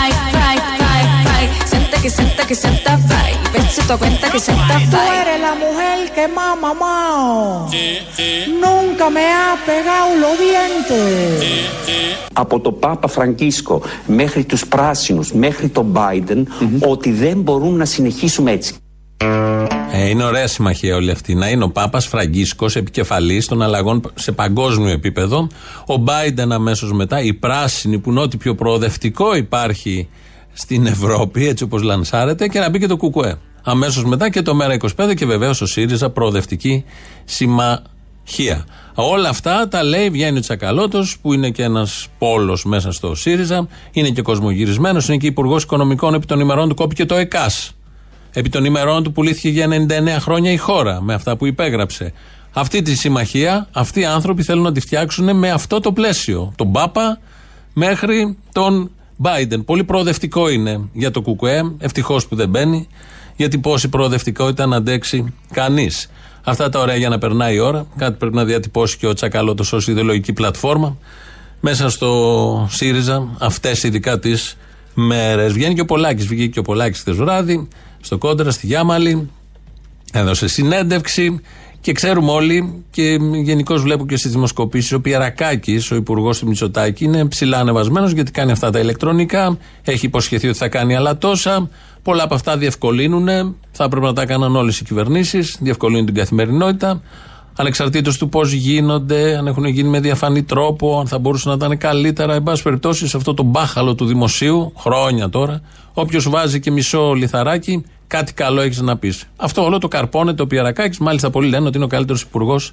que 2.04 2.11
senta 2.11 2.42
que 2.50 2.56
senta 2.64 2.92
vai 3.11 3.32
Ves 3.52 3.66
si 3.75 3.82
tu 3.88 3.94
cuenta 4.02 4.26
que 4.32 4.40
senta 4.49 4.75
Tú 4.92 4.96
vai 4.96 5.16
eres 5.23 5.40
la 5.49 5.54
mujer 5.64 5.96
que 6.16 6.25
más 6.37 6.49
ha 6.52 6.56
mamado. 6.66 7.70
Nunca 8.64 9.04
me 9.16 9.25
ha 9.38 9.50
pegado 9.70 10.11
los 10.23 10.34
dientes. 10.44 11.44
από 12.32 12.61
το 12.61 12.73
Πάπα 12.73 13.08
Φραγκίσκο 13.08 13.82
μέχρι 14.06 14.44
τους 14.44 14.66
πράσινους, 14.66 15.32
μέχρι 15.32 15.68
τον 15.68 15.92
Biden, 15.94 16.42
ότι 16.88 17.12
δεν 17.12 17.40
μπορούμε 17.40 17.76
να 17.76 17.84
συνεχίσουμε 17.84 18.50
έτσι. 18.50 18.75
Ε, 19.92 20.08
είναι 20.08 20.25
ωραία 20.25 20.46
συμμαχία 20.46 20.96
όλη 20.96 21.11
αυτή. 21.11 21.34
Να 21.34 21.49
είναι 21.49 21.64
ο 21.64 21.70
Πάπας 21.70 22.06
Φραγκίσκος 22.06 22.76
επικεφαλής 22.76 23.46
των 23.46 23.62
αλλαγών 23.62 24.12
σε 24.14 24.32
παγκόσμιο 24.32 24.92
επίπεδο. 24.92 25.46
Ο 25.87 25.96
Μπάιντεν 25.96 26.52
αμέσως 26.52 26.92
μετά. 26.92 27.20
Οι 27.20 27.34
πράσινοι 27.34 27.99
που 27.99 28.11
είναι 28.11 28.20
ό,τι 28.20 28.37
πιο 28.37 28.54
προοδευτικό 28.54 29.34
υπάρχει 29.37 30.08
στην 30.54 30.87
Ευρώπη, 30.87 31.46
έτσι 31.46 31.64
όπως 31.64 31.82
λανσάρεται, 31.82 32.49
και 32.49 32.58
να 32.58 32.70
μπει 32.70 32.78
και 32.78 32.87
το 32.87 32.96
Κουκουέ. 32.96 33.38
Αμέσως 33.62 34.04
μετά 34.04 34.30
και 34.30 34.42
το 34.42 34.56
ΜΕΡΑ25 34.61 35.14
και 35.14 35.26
βεβαίως 35.26 35.61
ο 35.61 35.66
ΣΥΡΙΖΑ 35.66 36.11
προοδευτική 36.11 36.84
συμμαχία. 37.25 38.64
Όλα 38.94 39.28
αυτά 39.28 39.68
τα 39.68 39.82
λέει, 39.82 40.11
βγαίνει 40.11 40.38
ο 40.38 40.40
Τσακαλώτος, 40.40 41.18
που 41.18 41.32
είναι 41.32 41.50
και 41.50 41.62
ένας 41.62 42.06
πόλος 42.18 42.64
μέσα 42.64 42.92
στο 42.92 43.14
ΣΥΡΙΖΑ, 43.14 43.68
είναι 43.92 44.08
και 44.08 44.23
κοσμογυρισμένος, 44.23 45.08
είναι 45.08 45.16
και 45.16 45.26
υπουργός 45.26 45.62
Οικονομικών 45.62 46.14
επί 46.14 46.26
των 46.26 46.40
ημερών 46.40 46.68
του 46.68 46.75
κόπηκε 46.75 47.04
το 47.04 47.14
ΕΚΑΣ. 47.14 47.75
Επί 48.32 48.49
των 48.49 48.64
ημερών 48.64 49.02
του 49.02 49.12
πουλήθηκε 49.12 49.49
για 49.49 49.68
99 49.68 50.20
χρόνια 50.20 50.52
η 50.52 50.56
χώρα 50.56 51.02
με 51.02 51.14
αυτά 51.14 51.37
που 51.37 51.46
υπέγραψε. 51.46 52.12
Αυτή 52.52 52.82
τη 52.82 52.94
συμμαχία, 52.94 53.68
αυτοί 53.73 54.00
οι 54.00 54.04
άνθρωποι 54.04 54.42
θέλουν 54.42 54.62
να 54.62 54.73
τη 54.73 54.80
φτιάξουν 54.80 55.37
με 55.37 55.50
αυτό 55.50 55.80
το 55.80 55.92
πλαίσιο. 55.92 56.52
Τον 56.56 56.73
Πάπα 56.73 57.18
μέχρι 57.73 58.37
τον 58.52 58.90
Biden. 59.23 59.64
Πολύ 59.64 59.85
προοδευτικό 59.85 60.49
είναι 60.49 60.80
για 60.92 61.11
το 61.11 61.23
ΚΚΕ. 61.23 61.73
Ευτυχώς 61.78 62.26
που 62.26 62.37
δεν 62.37 62.49
μπαίνει, 62.49 62.88
γιατί 63.37 63.59
πόση 63.59 63.88
προοδευτικότητα 63.88 64.66
να 64.66 64.76
αντέξει 64.76 65.35
κανείς. 65.52 66.11
Αυτά 66.44 66.68
τα 66.68 66.80
ωραία 66.80 66.97
για 66.97 67.09
να 67.09 67.18
περνάει 67.18 67.54
η 67.54 67.59
ώρα. 67.59 67.87
Κάτι 67.97 68.16
πρέπει 68.18 68.35
να 68.35 68.44
διατυπώσει 68.44 68.97
και 68.97 69.06
ο 69.06 69.12
Τσακαλώτος 69.12 69.73
ως 69.73 69.88
ιδεολογική 69.88 70.33
πλατφόρμα. 70.33 70.97
μέσα 71.61 71.90
στο 71.90 72.68
ΣΥΡΙΖΑ 72.71 73.28
αυτές 73.38 73.83
ειδικά 73.83 74.18
τις 74.18 74.56
μέρες. 74.94 75.52
Βγαίνει 75.52 75.75
και 75.75 75.80
ο 75.80 75.85
Πολάκης. 75.85 76.26
Βγήκε 76.26 76.47
και 76.47 76.59
ο 76.59 76.62
Πολάκης 76.62 77.00
χθες 77.00 77.16
βράδυ 77.16 77.68
στο 78.00 78.18
κόντρα 78.18 78.50
στη 78.50 78.66
Γιάμαλη. 78.66 79.30
Έδωσε 80.12 80.49
συνέντευξη 80.49 81.40
και 81.85 81.93
ξέρουμε 81.93 82.31
όλοι 82.31 82.85
και 82.91 83.19
γενικώς 83.43 83.83
βλέπω 83.83 84.07
και 84.07 84.17
στις 84.17 84.33
δημοσκοπήσεις 84.33 84.93
ο 84.93 85.00
Πιερακάκη, 85.00 85.81
ο 85.93 85.95
υπουργός 85.95 86.38
του 86.38 86.47
Μητσοτάκη, 86.47 87.05
είναι 87.05 87.25
ψηλά 87.25 87.59
ανεβασμένος 87.59 88.12
γιατί 88.12 88.31
κάνει 88.31 88.50
αυτά 88.50 88.71
τα 88.71 88.79
ηλεκτρονικά. 88.79 89.59
Έχει 89.83 90.07
υποσχεθεί 90.07 90.49
ότι 90.49 90.57
θα 90.57 90.69
κάνει 90.69 90.97
άλλα 90.97 91.19
τόσα. 91.19 91.69
Πολλά 92.03 92.23
από 92.23 92.35
αυτά 92.35 92.57
διευκολύνουν. 92.57 93.26
Θα 93.71 93.85
έπρεπε 93.85 94.07
να 94.07 94.12
τα 94.12 94.23
έκαναν 94.23 94.57
όλες 94.57 94.81
οι 94.81 94.85
κυβερνήσεις. 94.85 95.57
Διευκολύνουν 95.61 96.07
την 96.07 96.14
καθημερινότητα. 96.14 97.03
Ανεξαρτήτως 97.57 98.19
του 98.19 98.29
πώς 98.29 98.53
γίνονται, 98.53 99.37
αν 99.37 99.47
έχουν 99.47 99.64
γίνει 99.64 99.88
με 99.88 100.00
διαφανή 100.00 100.43
τρόπο, 100.43 100.99
αν 100.99 101.07
θα 101.07 101.19
μπορούσαν 101.19 101.59
να 101.59 101.67
ήταν 101.67 101.79
καλύτερα. 101.79 102.35
Εν 102.35 102.43
πάση 102.43 102.62
περιπτώσει, 102.62 103.09
σε 103.09 103.17
αυτό 103.17 103.35
το 103.35 103.43
μπάχαλο 103.43 103.95
του 103.95 104.07
δημοσίου, 104.07 104.73
χρόνια 104.76 105.29
τώρα, 105.29 105.61
όποιος 105.93 106.29
βάζει 106.29 106.61
και 106.61 106.71
μισό 106.71 107.12
λιθαράκι, 107.12 107.85
κάτι 108.06 108.32
καλό 108.32 108.61
έχεις 108.61 108.80
να 108.80 108.96
πεις. 108.96 109.25
Αυτό 109.37 109.64
όλο 109.64 109.78
το 109.78 109.88
καρπώνεται 109.88 110.42
ο 110.42 110.46
Πιερακάκη. 110.46 111.02
Μάλιστα, 111.02 111.30
πολλοί 111.30 111.49
λένε 111.49 111.66
ότι 111.66 111.76
είναι 111.76 111.84
ο 111.84 111.88
καλύτερος 111.88 112.23
υπουργός 112.23 112.73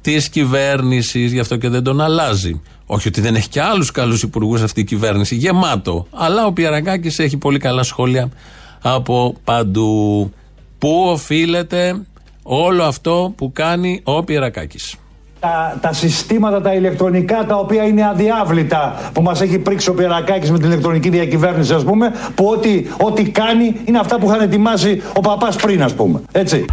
της 0.00 0.28
κυβέρνησης, 0.28 1.32
γι' 1.32 1.40
αυτό 1.40 1.56
και 1.56 1.68
δεν 1.68 1.82
τον 1.82 2.00
αλλάζει. 2.00 2.60
Όχι 2.86 3.08
ότι 3.08 3.20
δεν 3.20 3.34
έχει 3.34 3.48
και 3.48 3.60
άλλους 3.60 3.90
καλούς 3.90 4.22
υπουργούς 4.22 4.62
αυτή 4.62 4.80
η 4.80 4.84
κυβέρνηση, 4.84 5.34
γεμάτο. 5.34 6.06
Αλλά 6.10 6.46
ο 6.46 6.52
Πιερακάκη 6.52 7.22
έχει 7.22 7.36
πολύ 7.36 7.58
καλά 7.58 7.82
σχόλια 7.82 8.28
από 8.82 9.34
παντού. 9.44 10.32
Πού 10.78 11.04
οφείλεται 11.06 12.06
όλο 12.42 12.82
αυτό 12.84 13.32
που 13.36 13.52
κάνει 13.52 14.00
ο 14.04 14.24
Πιερακάκης. 14.24 14.94
Τα, 15.40 15.78
τα 15.80 15.92
συστήματα 15.92 16.60
τα 16.60 16.74
ηλεκτρονικά 16.74 17.44
τα 17.44 17.56
οποία 17.56 17.84
είναι 17.84 18.06
αδιάβλητα 18.06 19.10
που 19.12 19.22
μας 19.22 19.40
έχει 19.40 19.58
πρίξει 19.58 19.90
ο 19.90 19.94
Πιερακάκης 19.94 20.50
με 20.50 20.58
την 20.58 20.66
ηλεκτρονική 20.66 21.08
διακυβέρνηση 21.08 21.74
ας 21.74 21.84
πούμε 21.84 22.12
που 22.34 22.46
ό,τι, 22.46 22.84
ό,τι 23.00 23.30
κάνει 23.30 23.76
είναι 23.84 23.98
αυτά 23.98 24.18
που 24.18 24.26
είχαν 24.26 24.40
ετοιμάσει 24.40 25.02
ο 25.16 25.20
παπάς 25.20 25.56
πριν 25.56 25.82
ας 25.82 25.94
πούμε. 25.94 26.20
Έτσι. 26.32 26.64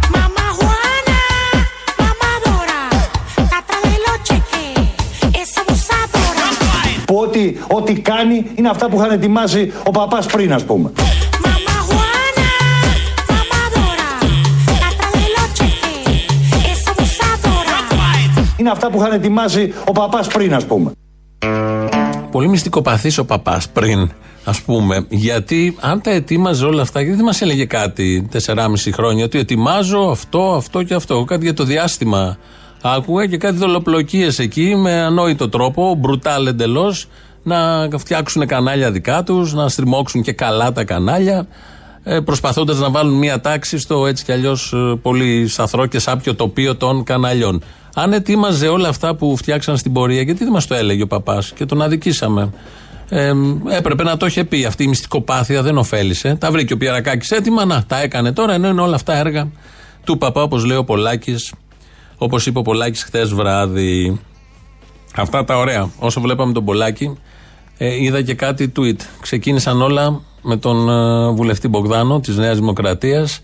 Που 7.06 7.16
ό,τι, 7.16 7.54
ό,τι 7.72 7.94
κάνει 8.00 8.46
είναι 8.54 8.68
αυτά 8.68 8.88
που 8.88 8.96
είχαν 8.96 9.10
ετοιμάσει 9.10 9.72
ο 9.86 9.90
παπάς 9.90 10.26
πριν 10.26 10.52
ας 10.52 10.64
πούμε 10.64 10.90
είναι 18.68 18.76
αυτά 18.76 18.90
που 18.90 18.98
είχαν 18.98 19.12
ετοιμάσει 19.12 19.74
ο 19.84 19.92
παπάς 19.92 20.26
πριν 20.26 20.54
ας 20.54 20.64
πούμε. 20.64 20.92
Πολύ 22.30 22.48
μυστικοπαθής 22.48 23.18
ο 23.18 23.24
παπάς 23.24 23.68
πριν, 23.68 24.10
ας 24.44 24.60
πούμε. 24.60 25.06
Γιατί 25.08 25.76
αν 25.80 26.00
τα 26.00 26.10
ετοίμαζε 26.10 26.64
όλα 26.64 26.82
αυτά, 26.82 27.00
γιατί 27.00 27.16
δεν 27.16 27.24
μας 27.24 27.42
έλεγε 27.42 27.64
κάτι 27.64 28.28
4,5 28.32 28.90
χρόνια, 28.92 29.24
ότι 29.24 29.38
ετοιμάζω 29.38 29.98
αυτό, 29.98 30.54
αυτό 30.54 30.82
και 30.82 30.94
αυτό. 30.94 31.24
Κάτι 31.24 31.44
για 31.44 31.54
το 31.54 31.64
διάστημα 31.64 32.38
άκουγα 32.82 33.26
και 33.26 33.36
κάτι 33.36 33.56
δολοπλοκίες 33.56 34.38
εκεί 34.38 34.76
με 34.76 34.92
ανόητο 34.92 35.48
τρόπο, 35.48 35.94
μπρουτάλ 35.94 36.46
εντελώς, 36.46 37.08
να 37.42 37.88
φτιάξουν 37.98 38.46
κανάλια 38.46 38.90
δικά 38.90 39.22
τους, 39.22 39.54
να 39.54 39.68
στριμώξουν 39.68 40.22
και 40.22 40.32
καλά 40.32 40.72
τα 40.72 40.84
κανάλια, 40.84 41.36
ε, 41.38 41.46
προσπαθώντας 42.24 42.78
να 42.78 42.90
βάλουν 42.90 43.14
μία 43.14 43.40
τάξη 43.40 43.78
στο 43.78 44.06
έτσι 44.06 44.24
κι 44.24 44.32
αλλιώς 44.32 44.72
ε, 44.72 44.98
πολύ 45.02 45.48
σαθρό 45.48 45.86
και 45.86 45.98
σάπιο 45.98 46.34
τοπίο 46.34 46.76
των 46.76 47.04
καναλιών. 47.04 47.62
Αν 47.94 48.12
ετοίμαζε 48.12 48.68
όλα 48.68 48.88
αυτά 48.88 49.14
που 49.14 49.36
φτιάξαν 49.36 49.76
στην 49.76 49.92
πορεία, 49.92 50.22
γιατί 50.22 50.44
δεν 50.44 50.52
μας 50.52 50.66
το 50.66 50.74
έλεγε 50.74 51.02
ο 51.02 51.06
παπάς 51.06 51.52
και 51.52 51.64
τον 51.64 51.82
αδικήσαμε. 51.82 52.52
Ε, 53.08 53.32
έπρεπε 53.68 54.02
να 54.02 54.16
το 54.16 54.26
είχε 54.26 54.44
πει. 54.44 54.64
Αυτή 54.64 54.84
η 54.84 54.88
μυστικοπάθεια 54.88 55.62
δεν 55.62 55.78
ωφέλησε. 55.78 56.34
Τα 56.34 56.50
βρήκε 56.50 56.72
ο 56.72 56.76
Πιερακάκη 56.76 57.34
έτοιμα, 57.34 57.64
να 57.64 57.84
τα 57.84 58.00
έκανε 58.00 58.32
τώρα, 58.32 58.52
ενώ 58.52 58.68
είναι 58.68 58.80
όλα 58.80 58.94
αυτά 58.94 59.16
έργα 59.16 59.48
του 60.04 60.18
παπά, 60.18 60.42
όπως 60.42 60.64
λέει 60.64 60.76
ο 60.76 60.84
Πολάκης, 60.84 61.52
όπως 62.16 62.46
είπε 62.46 62.58
ο 62.58 62.62
Πολάκης 62.62 63.02
χθες 63.02 63.34
βράδυ. 63.34 64.20
Αυτά 65.16 65.44
τα 65.44 65.58
ωραία. 65.58 65.90
Όσο 65.98 66.20
βλέπαμε 66.20 66.52
τον 66.52 66.64
Πολάκη, 66.64 67.18
ε, 67.78 68.02
είδα 68.02 68.22
και 68.22 68.34
κάτι 68.34 68.72
tweet. 68.76 69.00
Ξεκίνησαν 69.20 69.82
όλα 69.82 70.20
με 70.42 70.56
τον 70.56 70.88
ε, 70.88 71.30
βουλευτή 71.30 71.68
Μπογδάνο 71.68 72.20
της 72.20 72.36
Νέας 72.36 72.58
Δημοκρατίας 72.58 73.42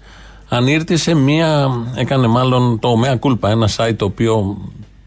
ανήρτησε 0.48 1.14
μία, 1.14 1.70
έκανε 1.96 2.26
μάλλον 2.26 2.78
το 2.78 2.96
Μέα 2.96 3.16
Κούλπα, 3.16 3.50
ένα 3.50 3.68
site 3.76 3.94
το 3.96 4.04
οποίο 4.04 4.56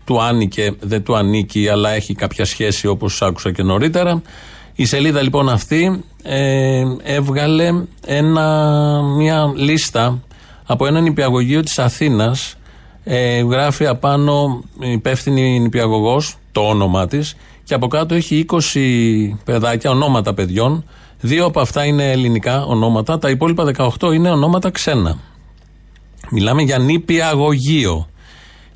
του 0.06 0.22
άνοικε, 0.22 0.76
δεν 0.80 1.04
του 1.04 1.16
ανήκει, 1.16 1.70
αλλά 1.70 1.90
έχει 1.90 2.14
κάποια 2.14 2.46
σχέση 2.46 2.88
όπως 2.88 3.22
άκουσα 3.22 3.52
και 3.52 3.64
νωρίτερα. 3.64 4.22
Η 4.76 4.86
σελίδα 4.86 5.22
λοιπόν 5.22 5.50
αυτή 5.50 6.04
ε, 6.24 6.84
έβγαλε 7.04 7.84
ένα, 8.06 9.02
μια 9.18 9.52
λίστα 9.56 10.22
από 10.66 10.86
έναν 10.86 11.04
νηπιαγωγείο 11.04 11.64
της 11.64 11.80
Αθήνας 11.80 12.56
ε, 13.04 13.42
γράφει 13.42 13.86
απάνω 13.88 14.64
υπεύθυνη 14.80 15.60
νηπιαγωγός 15.60 16.36
το 16.52 16.62
όνομά 16.62 17.08
της 17.08 17.36
και 17.64 17.74
από 17.74 17.88
κάτω 17.88 18.16
έχει 18.16 18.46
20 18.50 18.58
παιδάκια, 19.44 19.90
ονόματα 19.90 20.34
παιδιών 20.34 20.84
Δύο 21.20 21.46
από 21.46 21.60
αυτά 21.60 21.86
είναι 21.86 22.12
ελληνικά 22.12 22.66
ονόματα, 22.66 23.20
τα 23.20 23.30
υπόλοιπα 23.30 23.72
18 24.00 24.14
είναι 24.14 24.32
ονόματα 24.32 24.70
ξένα. 24.70 25.18
Μιλάμε 26.32 26.62
για 26.62 26.78
νήπιαγωγείο. 26.78 28.08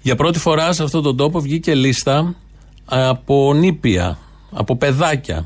Για 0.01 0.15
πρώτη 0.15 0.39
φορά 0.39 0.73
σε 0.73 0.83
αυτόν 0.83 1.03
τον 1.03 1.17
τόπο 1.17 1.39
βγήκε 1.39 1.75
λίστα 1.75 2.35
από 2.85 3.53
νήπια, 3.53 4.17
από 4.51 4.75
παιδάκια. 4.75 5.45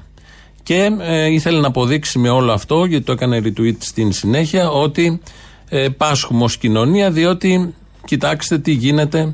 Και 0.63 0.89
ε, 0.99 1.31
ήθελε 1.31 1.59
να 1.59 1.67
αποδείξει 1.67 2.19
με 2.19 2.29
όλο 2.29 2.51
αυτό, 2.51 2.85
γιατί 2.85 3.05
το 3.05 3.11
έκανε 3.11 3.41
retweet 3.43 3.75
στην 3.77 4.11
συνέχεια, 4.11 4.69
ότι 4.69 5.21
ε, 5.69 5.89
πάσχουμε 5.89 6.43
ως 6.43 6.57
κοινωνία, 6.57 7.11
διότι 7.11 7.73
κοιτάξτε 8.05 8.57
τι 8.57 8.71
γίνεται 8.71 9.33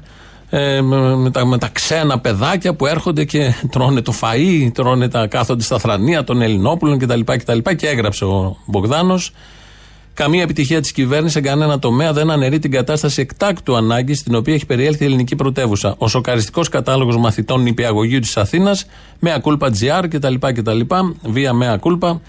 ε, 0.53 0.81
με, 0.81 1.31
τα, 1.31 1.45
με 1.45 1.57
τα 1.57 1.67
ξένα 1.67 2.19
παιδάκια 2.19 2.75
που 2.75 2.85
έρχονται 2.85 3.25
και 3.25 3.53
τρώνε 3.71 4.01
το 4.01 4.13
φαΐ, 4.21 4.71
τρώνε 4.73 5.07
τα, 5.07 5.27
κάθονται 5.27 5.63
στα 5.63 5.79
θρανία 5.79 6.23
των 6.23 6.41
Ελληνόπουλων 6.41 6.99
κτλ. 6.99 7.19
Και, 7.19 7.73
και 7.75 7.87
έγραψε 7.87 8.25
ο 8.25 8.57
Μπογδάνος 8.65 9.33
Καμία 10.13 10.41
επιτυχία 10.41 10.81
της 10.81 10.91
κυβέρνησης 10.91 11.33
σε 11.33 11.41
κανένα 11.41 11.79
τομέα 11.79 12.13
δεν 12.13 12.31
αναιρεί 12.31 12.59
την 12.59 12.71
κατάσταση 12.71 13.21
εκτάκτου 13.21 13.75
ανάγκης 13.75 14.19
στην 14.19 14.35
οποία 14.35 14.53
έχει 14.53 14.65
περιέλθει 14.65 15.03
η 15.03 15.05
ελληνική 15.05 15.35
πρωτεύουσα. 15.35 15.95
Ο 15.97 16.07
σοκαριστικός 16.07 16.69
κατάλογος 16.69 17.17
μαθητών 17.17 17.61
νηπιαγωγείου 17.61 18.19
της 18.19 18.37
Αθήνας, 18.37 18.85
με 19.19 19.33
ακούλπα 19.33 19.69
GR 19.79 20.05
κτλ. 20.09 20.33
κτλ 20.39 20.79
βία 21.21 21.53
με 21.53 21.71
ακούλπα 21.71 22.21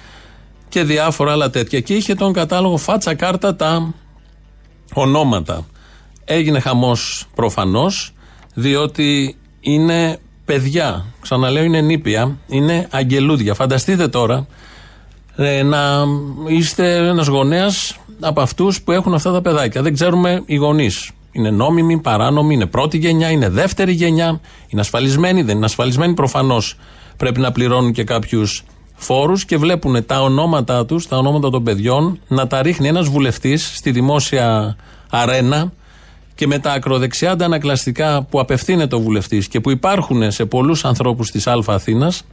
και 0.68 0.82
διάφορα 0.82 1.32
άλλα 1.32 1.50
τέτοια. 1.50 1.80
Και 1.80 1.94
είχε 1.94 2.14
τον 2.14 2.32
κατάλογο 2.32 2.76
φάτσα 2.76 3.14
κάρτα 3.14 3.56
τα 3.56 3.94
ονόματα. 4.92 5.66
Έγινε 6.24 6.60
χαμός 6.60 7.26
προφανώς, 7.34 8.12
διότι 8.54 9.36
είναι 9.60 10.18
παιδιά. 10.44 11.04
Ξαναλέω, 11.20 11.64
είναι 11.64 11.80
νήπια, 11.80 12.36
είναι 12.46 12.88
αγγελούδια. 12.90 13.54
Φανταστείτε 13.54 14.08
τώρα 14.08 14.46
ε, 15.36 15.62
να 15.62 16.04
είστε 16.46 16.96
ένας 16.96 17.26
γονέας 17.26 17.96
από 18.20 18.40
αυτούς 18.40 18.82
που 18.82 18.92
έχουν 18.92 19.14
αυτά 19.14 19.32
τα 19.32 19.42
παιδάκια. 19.42 19.82
Δεν 19.82 19.94
ξέρουμε 19.94 20.42
οι 20.46 20.54
γονείς. 20.54 21.10
Είναι 21.32 21.50
νόμιμοι, 21.50 21.98
παράνομοι, 21.98 22.54
είναι 22.54 22.66
πρώτη 22.66 22.98
γενιά, 22.98 23.30
είναι 23.30 23.48
δεύτερη 23.48 23.92
γενιά, 23.92 24.40
είναι 24.68 24.80
ασφαλισμένοι, 24.80 25.42
δεν 25.42 25.56
είναι 25.56 25.64
ασφαλισμένοι. 25.64 26.14
Προφανώς 26.14 26.76
πρέπει 27.16 27.40
να 27.40 27.52
πληρώνουν 27.52 27.92
και 27.92 28.04
κάποιους 28.04 28.64
φόρους 28.94 29.44
και 29.44 29.56
βλέπουν 29.56 30.06
τα 30.06 30.22
ονόματα 30.22 30.86
τους, 30.86 31.08
τα 31.08 31.16
ονόματα 31.16 31.50
των 31.50 31.64
παιδιών, 31.64 32.20
να 32.28 32.46
τα 32.46 32.62
ρίχνει 32.62 32.88
ένας 32.88 33.08
βουλευτής 33.08 33.72
στη 33.74 33.90
δημόσια 33.90 34.76
αρένα 35.10 35.72
και 36.34 36.46
με 36.46 36.58
τα 36.58 36.72
ακροδεξιά 36.72 37.30
αντανακλαστικά 37.30 38.22
που 38.22 38.40
απευθύνεται 38.40 38.94
ο 38.94 39.00
βουλευτής 39.00 39.48
και 39.48 39.60
που 39.60 39.70
υπάρχουν 39.70 40.30
σε 40.30 40.44
πολλούς 40.44 40.84
ανθρώπους 40.84 41.30
της 41.30 41.46
Α 41.46 41.62
Αθήνας 41.66 42.24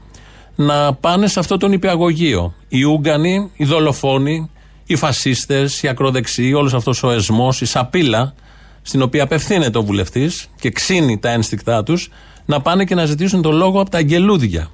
να 0.55 0.93
πάνε 0.93 1.27
σε 1.27 1.39
αυτό 1.39 1.57
τον 1.57 1.71
υπηαγωγείο. 1.71 2.53
Οι 2.67 2.83
Ούγγανοι, 2.83 3.51
οι 3.55 3.65
δολοφόνοι, 3.65 4.49
οι 4.85 4.95
φασίστες, 4.95 5.83
οι 5.83 5.87
ακροδεξιοί, 5.87 6.53
όλος 6.55 6.73
αυτός 6.73 7.03
ο 7.03 7.11
εσμός, 7.11 7.61
η 7.61 7.65
σαπίλα 7.65 8.33
στην 8.81 9.01
οποία 9.01 9.23
απευθύνεται 9.23 9.77
ο 9.77 9.83
βουλευτής 9.83 10.47
και 10.59 10.69
ξύνει 10.69 11.17
τα 11.19 11.29
ένστικτά 11.29 11.83
τους, 11.83 12.09
να 12.45 12.61
πάνε 12.61 12.83
και 12.83 12.95
να 12.95 13.05
ζητήσουν 13.05 13.41
το 13.41 13.51
λόγο 13.51 13.81
από 13.81 13.89
τα 13.89 13.97
αγγελούδια. 13.97 14.71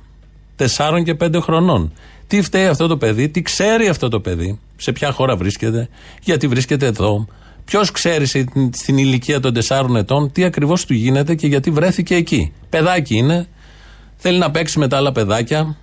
Τεσσάρων 0.55 1.03
και 1.03 1.15
πέντε 1.15 1.39
χρονών. 1.39 1.93
Τι 2.27 2.41
φταίει 2.41 2.67
αυτό 2.67 2.87
το 2.87 2.97
παιδί, 2.97 3.29
τι 3.29 3.41
ξέρει 3.41 3.87
αυτό 3.87 4.09
το 4.09 4.19
παιδί, 4.19 4.59
σε 4.77 4.91
ποια 4.91 5.11
χώρα 5.11 5.35
βρίσκεται, 5.35 5.89
γιατί 6.23 6.47
βρίσκεται 6.47 6.85
εδώ. 6.85 7.27
Ποιος 7.65 7.91
ξέρει 7.91 8.25
στην 8.71 8.97
ηλικία 8.97 9.39
των 9.39 9.53
τεσσάρων 9.53 9.95
ετών 9.95 10.31
τι 10.31 10.43
ακριβώς 10.43 10.85
του 10.85 10.93
γίνεται 10.93 11.35
και 11.35 11.47
γιατί 11.47 11.71
βρέθηκε 11.71 12.15
εκεί. 12.15 12.53
Παιδάκι 12.69 13.15
είναι, 13.15 13.47
Θέλει 14.27 14.37
να 14.37 14.51
παίξει 14.51 14.79
με 14.79 14.87
τα 14.87 14.97
άλλα 14.97 15.11
παιδάκια 15.11 15.77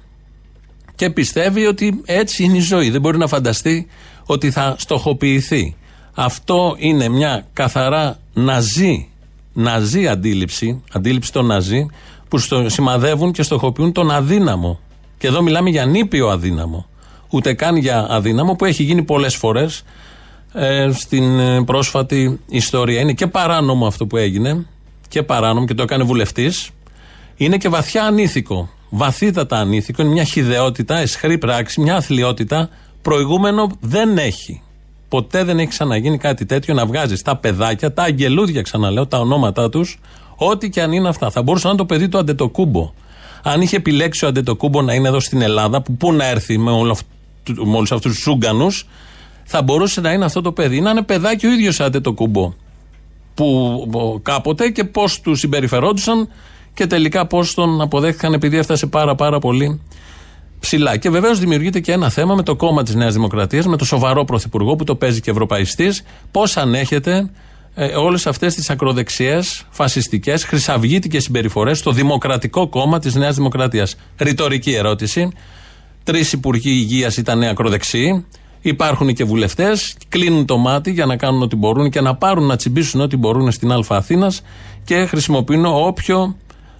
και 0.94 1.10
πιστεύει 1.10 1.66
ότι 1.66 2.00
έτσι 2.04 2.44
είναι 2.44 2.56
η 2.56 2.60
ζωή. 2.60 2.90
Δεν 2.90 3.00
μπορεί 3.00 3.18
να 3.18 3.26
φανταστεί 3.26 3.86
ότι 4.26 4.50
θα 4.50 4.74
στοχοποιηθεί. 4.78 5.76
Αυτό 6.14 6.74
είναι 6.78 7.08
μια 7.08 7.46
καθαρά 7.52 8.18
ναζί, 8.32 9.08
ναζί 9.52 10.08
αντίληψη, 10.08 10.82
αντίληψη 10.92 11.32
των 11.32 11.46
ναζί, 11.46 11.86
που 12.28 12.38
στο, 12.38 12.68
σημαδεύουν 12.68 13.32
και 13.32 13.42
στοχοποιούν 13.42 13.92
τον 13.92 14.10
αδύναμο. 14.10 14.80
Και 15.18 15.26
εδώ 15.26 15.42
μιλάμε 15.42 15.70
για 15.70 15.84
νήπιο 15.84 16.28
αδύναμο. 16.28 16.86
Ούτε 17.28 17.54
καν 17.54 17.76
για 17.76 18.06
αδύναμο 18.10 18.54
που 18.54 18.64
έχει 18.64 18.82
γίνει 18.82 19.02
πολλές 19.02 19.36
φορές 19.36 19.84
ε, 20.52 20.90
στην 20.92 21.38
ε, 21.38 21.64
πρόσφατη 21.64 22.40
ιστορία. 22.48 23.00
Είναι 23.00 23.12
και 23.12 23.26
παράνομο 23.26 23.86
αυτό 23.86 24.06
που 24.06 24.16
έγινε 24.16 24.66
και 25.08 25.22
παράνομο 25.22 25.66
και 25.66 25.74
το 25.74 25.82
έκανε 25.82 26.04
βουλευτής. 26.04 26.70
Είναι 27.36 27.56
και 27.56 27.68
βαθιά 27.68 28.04
ανήθικο. 28.04 28.68
Βαθύτατα 28.88 29.58
ανήθικο. 29.58 30.02
Είναι 30.02 30.10
μια 30.10 30.24
χιδεότητα, 30.24 30.98
εσχρή 30.98 31.38
πράξη, 31.38 31.80
μια 31.80 31.96
αθλειότητα. 31.96 32.68
Προηγούμενο 33.02 33.70
δεν 33.80 34.18
έχει. 34.18 34.62
Ποτέ 35.08 35.44
δεν 35.44 35.58
έχει 35.58 35.68
ξαναγίνει 35.68 36.18
κάτι 36.18 36.46
τέτοιο 36.46 36.74
να 36.74 36.86
βγάζει 36.86 37.14
τα 37.16 37.36
παιδάκια, 37.36 37.92
τα 37.92 38.02
αγγελούδια 38.02 38.62
ξαναλέω, 38.62 39.06
τα 39.06 39.18
ονόματά 39.18 39.68
τους, 39.68 39.98
ό,τι 40.36 40.70
και 40.70 40.82
αν 40.82 40.92
είναι 40.92 41.08
αυτά. 41.08 41.30
Θα 41.30 41.42
μπορούσε 41.42 41.66
να 41.66 41.72
είναι 41.72 41.80
το 41.80 41.86
παιδί 41.86 42.08
του 42.08 42.18
Αντετοκούμπο. 42.18 42.92
Αν 43.42 43.60
είχε 43.60 43.76
επιλέξει 43.76 44.24
ο 44.24 44.28
Αντετοκούμπο 44.28 44.82
να 44.82 44.94
είναι 44.94 45.08
εδώ 45.08 45.20
στην 45.20 45.42
Ελλάδα, 45.42 45.82
που 45.82 45.96
πού 45.96 46.12
να 46.12 46.26
έρθει 46.26 46.58
με, 46.58 46.70
όλο 46.70 46.92
αυτού, 46.92 47.66
με 47.66 47.76
όλους 47.76 47.92
αυτούς 47.92 48.12
τους 48.12 48.22
Σούγκανου, 48.22 48.66
θα 49.54 49.62
μπορούσε 49.62 50.00
να 50.00 50.12
είναι 50.12 50.24
αυτό 50.24 50.40
το 50.40 50.52
παιδί. 50.52 50.80
Να 50.80 50.90
είναι 50.90 51.02
παιδάκι 51.02 51.46
ο 51.46 51.50
ίδιος 51.52 51.80
Αντετοκούμπο. 51.80 52.52
Που 53.34 54.20
κάποτε 54.22 54.68
και 54.68 54.84
πώς 54.84 55.20
του 55.20 55.34
συμπεριφερόντουσαν 55.34 56.28
και 56.74 56.86
τελικά 56.86 57.26
πώς 57.26 57.54
τον 57.54 57.80
αποδέχτηκαν 57.80 58.32
επειδή 58.32 58.56
έφτασε 58.56 58.86
πάρα 58.86 59.14
πάρα 59.14 59.38
πολύ 59.38 59.80
ψηλά. 60.60 60.96
Και 60.96 61.10
βεβαίως 61.10 61.38
δημιουργείται 61.38 61.80
και 61.80 61.92
ένα 61.92 62.08
θέμα 62.08 62.34
με 62.34 62.42
το 62.42 62.56
κόμμα 62.56 62.82
της 62.82 62.94
Νέας 62.94 63.12
Δημοκρατίας, 63.14 63.66
με 63.66 63.76
το 63.76 63.84
σοβαρό 63.84 64.24
πρωθυπουργό 64.24 64.76
που 64.76 64.84
το 64.84 64.94
παίζει 64.96 65.20
και 65.20 65.30
ευρωπαϊστής, 65.30 66.02
πώς 66.30 66.56
ανέχεται 66.56 67.30
ε, 67.74 67.86
όλες 67.86 68.26
αυτές 68.26 68.54
τις 68.54 68.70
ακροδεξιές, 68.70 69.66
φασιστικές, 69.70 70.44
χρυσαυγήτικες 70.44 71.22
συμπεριφορές 71.22 71.78
στο 71.78 71.92
Δημοκρατικό 71.92 72.68
Κόμμα 72.68 72.98
της 72.98 73.14
Νέας 73.14 73.36
Δημοκρατίας. 73.36 73.96
Ρητορική 74.18 74.72
ερώτηση. 74.72 75.32
Τρεις 76.04 76.32
υπουργοί 76.32 76.70
υγείας 76.70 77.16
ήταν 77.16 77.42
ακροδεξιοί. 77.42 78.26
Υπάρχουν 78.62 79.14
και 79.14 79.24
βουλευτές. 79.24 79.96
Κλείνουν 80.08 80.46
το 80.46 80.56
μάτι 80.56 80.90
για 80.90 81.06
να 81.06 81.16
κάνουν 81.16 81.42
ό,τι 81.42 81.56
μπορούν 81.56 81.90
και 81.90 82.00
να 82.00 82.14
πάρουν, 82.14 82.46
να 82.46 82.56
τσιμπήσουν 82.56 83.00
ό,τι 83.00 83.16
μπορούν 83.16 83.50
στην 83.50 83.72
Α 83.72 83.84
Αθήνας 83.88 84.42
και 84.84 85.06
χρησιμοποιούν 85.06 85.64
όποιο 85.64 86.36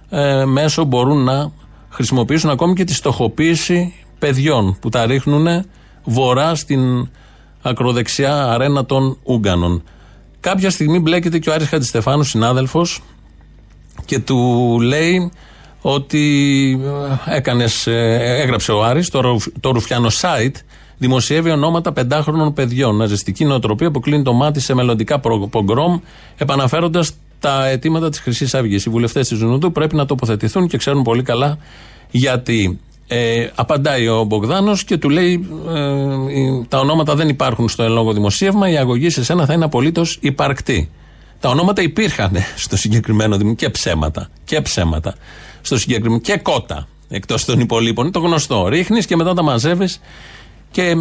ε, 0.09 0.45
μέσο 0.45 0.83
μπορούν 0.83 1.23
να 1.23 1.51
χρησιμοποιήσουν 1.89 2.49
ακόμη 2.49 2.73
και 2.73 2.83
τη 2.83 2.93
στοχοποίηση 2.93 3.93
παιδιών 4.19 4.77
που 4.79 4.89
τα 4.89 5.05
ρίχνουν 5.05 5.65
βορρά 6.03 6.55
στην 6.55 7.09
ακροδεξιά 7.61 8.51
αρένα 8.51 8.85
των 8.85 9.17
Ούγκανων. 9.23 9.83
Κάποια 10.39 10.69
στιγμή 10.69 10.99
μπλέκεται 10.99 11.39
και 11.39 11.49
ο 11.49 11.53
Άρης 11.53 11.67
Χατζηστεφάνου, 11.67 12.23
συνάδελφος, 12.23 13.01
και 14.05 14.19
του 14.19 14.79
λέει 14.81 15.31
ότι 15.81 16.79
ε, 17.27 17.35
έκανες, 17.35 17.87
ε, 17.87 18.17
έγραψε 18.41 18.71
ο 18.71 18.83
Άρης 18.83 19.09
το, 19.09 19.39
το 19.59 19.71
Ρουφιάνο 19.71 20.09
site 20.21 20.55
δημοσιεύει 21.03 21.49
ονόματα 21.49 21.91
πεντάχρονων 21.91 22.53
παιδιών. 22.53 22.95
Ναζιστική 22.95 23.45
νοοτροπία 23.45 23.91
που 23.91 23.99
κλείνει 23.99 24.23
το 24.23 24.33
μάτι 24.33 24.59
σε 24.59 24.73
μελλοντικά 24.73 25.19
πογκρόμ, 25.49 25.99
επαναφέροντας 26.37 27.11
τα 27.39 27.65
αιτήματα 27.67 28.09
της 28.09 28.19
Χρυσής 28.19 28.53
Αυγής. 28.53 28.85
Οι 28.85 28.89
βουλευτές 28.89 29.27
της 29.27 29.37
Ζουνούντου 29.37 29.71
πρέπει 29.71 29.95
να 29.95 30.05
τοποθετηθούν 30.05 30.67
και 30.67 30.77
ξέρουν 30.77 31.01
πολύ 31.01 31.23
καλά 31.23 31.57
γιατί. 32.11 32.79
Ε, 33.07 33.49
απαντάει 33.55 34.07
ο 34.07 34.23
Μπογδάνος 34.23 34.83
και 34.83 34.97
του 34.97 35.09
λέει: 35.09 35.49
ε, 35.69 36.65
Τα 36.67 36.79
ονόματα 36.79 37.15
δεν 37.15 37.29
υπάρχουν 37.29 37.69
στο 37.69 37.83
ελόγο 37.83 38.13
δημοσίευμα, 38.13 38.69
η 38.69 38.77
αγωγή 38.77 39.09
σε 39.09 39.23
σένα 39.23 39.45
θα 39.45 39.53
είναι 39.53 39.65
απολύτως 39.65 40.17
υπαρκτή. 40.21 40.89
Τα 41.39 41.49
ονόματα 41.49 41.81
υπήρχαν 41.81 42.31
στο 42.55 42.77
συγκεκριμένο 42.77 43.37
δημοσίευμα 43.37 43.55
και 43.55 43.69
ψέματα. 43.69 44.29
Και 44.43 44.61
ψέματα. 44.61 45.15
Στο 45.61 45.77
συγκεκριμένο. 45.77 46.21
Και 46.21 46.37
κότα. 46.37 46.87
Εκτός 47.09 47.45
των 47.45 47.59
υπολείπων. 47.59 48.11
Το 48.11 48.19
γνωστό. 48.19 48.67
Ρίχνεις 48.67 49.05
και 49.05 49.15
μετά 49.15 49.33
τα 49.33 49.43
μαζεύεις. 49.43 49.99
Και 50.73 50.81
ε, 50.81 50.95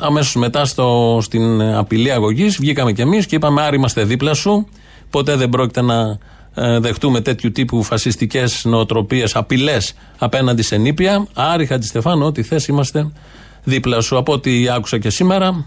αμέσως 0.00 0.34
μετά 0.34 0.64
στο, 0.64 1.18
στην 1.22 1.62
απειλή 1.62 2.12
αγωγής 2.12 2.58
βγήκαμε 2.58 2.92
κι 2.92 3.00
εμείς 3.00 3.26
και 3.26 3.34
είπαμε: 3.36 3.62
Άρη, 3.62 3.76
είμαστε 3.76 4.04
δίπλα 4.04 4.34
σου. 4.34 4.68
Ποτέ 5.10 5.36
δεν 5.36 5.48
πρόκειται 5.48 5.82
να 5.82 6.18
ε, 6.54 6.78
δεχτούμε 6.78 7.20
τέτοιου 7.20 7.52
τύπου 7.52 7.82
φασιστικές 7.82 8.64
νοοτροπίες, 8.64 9.36
απειλές 9.36 9.94
απέναντι 10.18 10.62
σε 10.62 10.76
νήπια. 10.76 11.26
Άρη 11.34 11.66
Χατζηστεφάνου, 11.66 12.26
ό,τι 12.26 12.42
θες, 12.42 12.66
είμαστε 12.66 13.12
δίπλα 13.64 14.00
σου. 14.00 14.16
Από 14.16 14.32
ό,τι 14.32 14.68
άκουσα 14.68 14.98
και 14.98 15.10
σήμερα, 15.10 15.66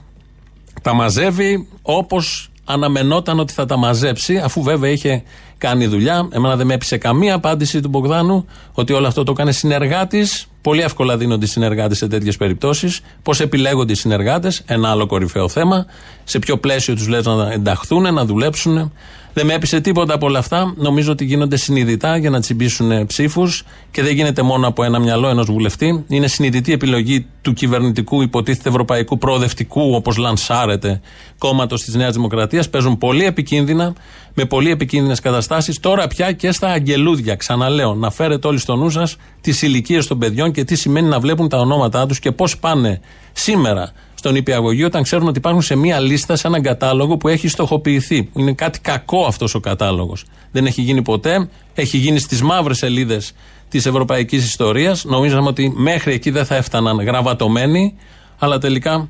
τα 0.82 0.94
μαζεύει 0.94 1.68
όπως 1.82 2.52
αναμενόταν 2.66 3.40
ότι 3.40 3.54
θα 3.54 3.66
τα 3.66 3.78
μαζέψει, 3.78 4.38
αφού 4.38 4.62
βέβαια 4.62 4.92
είχε 4.92 5.24
κάνει 5.62 5.86
δουλειά. 5.86 6.28
Εμένα 6.32 6.56
δεν 6.56 6.66
με 6.66 6.74
έπεισε 6.74 6.98
καμία 6.98 7.34
απάντηση 7.34 7.80
του 7.80 7.90
Μπογδάνου 7.90 8.46
ότι 8.74 8.94
όλο 8.94 9.08
αυτό 9.08 9.24
το 9.24 9.32
έκανε 9.32 9.52
συνεργάτης. 9.52 10.46
Πολύ 10.62 10.82
εύκολα 10.82 11.18
δίνονται 11.18 11.46
οι 11.46 11.48
συνεργάτες 11.48 11.98
σε 11.98 12.08
τέτοιες 12.08 12.38
περιπτώσεις. 12.38 13.00
Πώς 13.24 13.40
επιλέγονται 13.40 13.92
οι 13.92 13.96
συνεργάτες, 13.96 14.64
ένα 14.66 14.90
άλλο 14.90 15.06
κορυφαίο 15.06 15.50
θέμα. 15.50 15.86
Σε 16.24 16.40
ποιο 16.40 16.58
πλαίσιο 16.58 16.96
τους 16.96 17.08
λες 17.08 17.26
να 17.26 17.52
ενταχθούν, 17.52 18.14
να 18.14 18.26
δουλέψουν. 18.26 18.94
Δεν 19.34 19.46
με 19.46 19.54
έπεισε 19.54 19.82
τίποτα 19.82 20.14
από 20.14 20.26
όλα 20.26 20.40
αυτά. 20.40 20.74
Νομίζω 20.78 21.12
ότι 21.12 21.26
γίνονται 21.26 21.58
συνειδητά 21.58 22.18
για 22.18 22.30
να 22.30 22.40
τσιμπήσουν 22.40 23.06
ψήφους 23.06 23.64
και 23.92 24.04
δεν 24.04 24.14
γίνεται 24.14 24.42
μόνο 24.42 24.68
από 24.68 24.84
ένα 24.84 25.00
μυαλό 25.00 25.28
ενός 25.28 25.46
βουλευτή. 25.46 26.06
Είναι 26.08 26.28
συνειδητή 26.28 26.72
επιλογή 26.72 27.26
του 27.42 27.54
κυβερνητικού, 27.54 28.22
υποτίθεται 28.22 28.70
ευρωπαϊκού 28.70 29.18
προοδευτικού, 29.18 29.96
όπως 29.96 30.18
λανσάρεται, 30.18 31.02
κόμματος 31.38 31.84
της 31.84 31.96
Νέας 31.96 32.14
Δημοκρατίας. 32.14 32.70
Παίζουν 32.70 32.98
πολύ 32.98 33.26
επικίνδυνα, 33.26 33.94
με 34.34 34.46
πολύ 34.46 34.70
επικίνδυνες 34.70 35.20
καταστάσεις. 35.20 35.80
Τώρα 35.80 36.08
πια 36.08 36.32
και 36.32 36.52
στα 36.52 36.68
αγγελούδια. 36.68 37.36
Ξαναλέω, 37.36 37.94
να 37.94 38.12
φέρετε 38.12 38.48
όλοι 38.48 38.60
στο 38.60 38.76
νου 38.76 38.90
σας 38.90 39.16
τις 39.42 39.62
ηλικίες 39.62 40.08
των 40.08 40.20
παιδιών 40.20 40.52
και 40.52 40.64
τι 40.64 40.76
σημαίνει 40.76 41.08
να 41.08 41.20
βλέπουν 41.20 41.50
τα 41.50 41.58
ονόματά 41.58 42.06
τους 42.06 42.20
και 42.20 42.32
πώς 42.32 42.58
πάνε 42.58 43.00
σήμερα 43.32 43.92
στον 44.22 44.36
υπηαγωγείο 44.36 44.86
όταν 44.86 45.04
ξέρουν 45.04 45.28
ότι 45.28 45.38
υπάρχουν 45.38 45.62
σε 45.62 45.76
μία 45.76 46.00
λίστα, 46.00 46.36
σε 46.36 46.48
έναν 46.48 46.62
κατάλογο 46.62 47.18
που 47.18 47.28
έχει 47.28 47.48
στοχοποιηθεί. 47.48 48.30
Είναι 48.36 48.54
κάτι 48.54 48.80
κακό 48.80 49.26
αυτός 49.26 49.56
ο 49.56 49.60
κατάλογος. 49.60 50.26
Δεν 50.52 50.66
έχει 50.66 50.82
γίνει 50.82 51.02
ποτέ. 51.02 51.50
Έχει 51.74 51.98
γίνει 51.98 52.20
στις 52.20 52.42
μαύρες 52.42 52.78
σελίδες 52.78 53.34
της 53.70 53.86
ευρωπαϊκής 53.86 54.46
ιστορίας. 54.46 55.06
Νομίζαμε 55.06 55.48
ότι 55.48 55.74
μέχρι 55.76 56.14
εκεί 56.14 56.30
δεν 56.30 56.46
θα 56.46 56.56
έφταναν 56.56 57.00
γραβατωμένοι, 57.02 57.96
αλλά 58.40 58.58
τελικά 58.58 59.10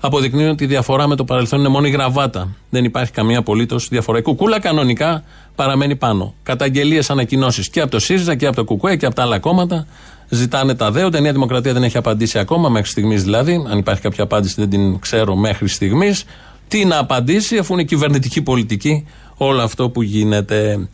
αποδεικνύουν 0.00 0.50
ότι 0.50 0.64
η 0.64 0.66
διαφορά 0.66 1.06
με 1.06 1.16
το 1.16 1.24
παρελθόν 1.24 1.58
είναι 1.58 1.68
μόνο 1.68 1.86
η 1.86 1.90
γραβάτα. 1.90 2.48
Δεν 2.70 2.84
υπάρχει 2.84 3.12
καμία 3.12 3.38
απολύτως 3.38 3.88
διαφορά. 3.88 4.18
Η 4.18 4.22
κουκούλα 4.22 4.60
κανονικά 4.60 5.22
παραμένει 5.54 5.96
πάνω. 5.96 6.34
Καταγγελίες, 6.42 7.10
ανακοινώσεις 7.10 7.70
και 7.70 7.80
από 7.80 7.90
το 7.90 7.98
ΣΥΡΙΖΑ 7.98 8.34
και 8.34 8.46
από 8.46 8.56
το 8.56 8.64
ΚουΚουέ 8.64 8.96
και 8.96 9.06
από 9.06 9.14
τα 9.14 9.22
άλλα 9.22 9.38
κόμματα 9.38 9.86
ζητάνε 10.28 10.74
τα 10.74 10.90
δέοντα. 10.90 11.18
Η 11.18 11.20
Νέα 11.20 11.32
Δημοκρατία 11.32 11.72
δεν 11.72 11.82
έχει 11.82 11.96
απαντήσει 11.96 12.38
ακόμα, 12.38 12.68
μέχρι 12.68 12.90
στιγμής 12.90 13.22
δηλαδή. 13.22 13.64
Αν 13.68 13.78
υπάρχει 13.78 14.00
κάποια 14.00 14.24
απάντηση, 14.24 14.54
δεν 14.58 14.70
την 14.70 14.98
ξέρω 14.98 15.36
μέχρι 15.36 15.68
στιγμής. 15.68 16.24
Τι 16.68 16.84
να 16.84 16.98
απαντήσει, 16.98 17.58
αφού 17.58 17.72
είναι 17.72 17.82
κυβερνητική 17.82 18.42
πολιτική 18.42 19.06
όλο 19.36 19.62
αυτό 19.62 19.90
που 19.90 20.02
γίνεται. 20.02 20.88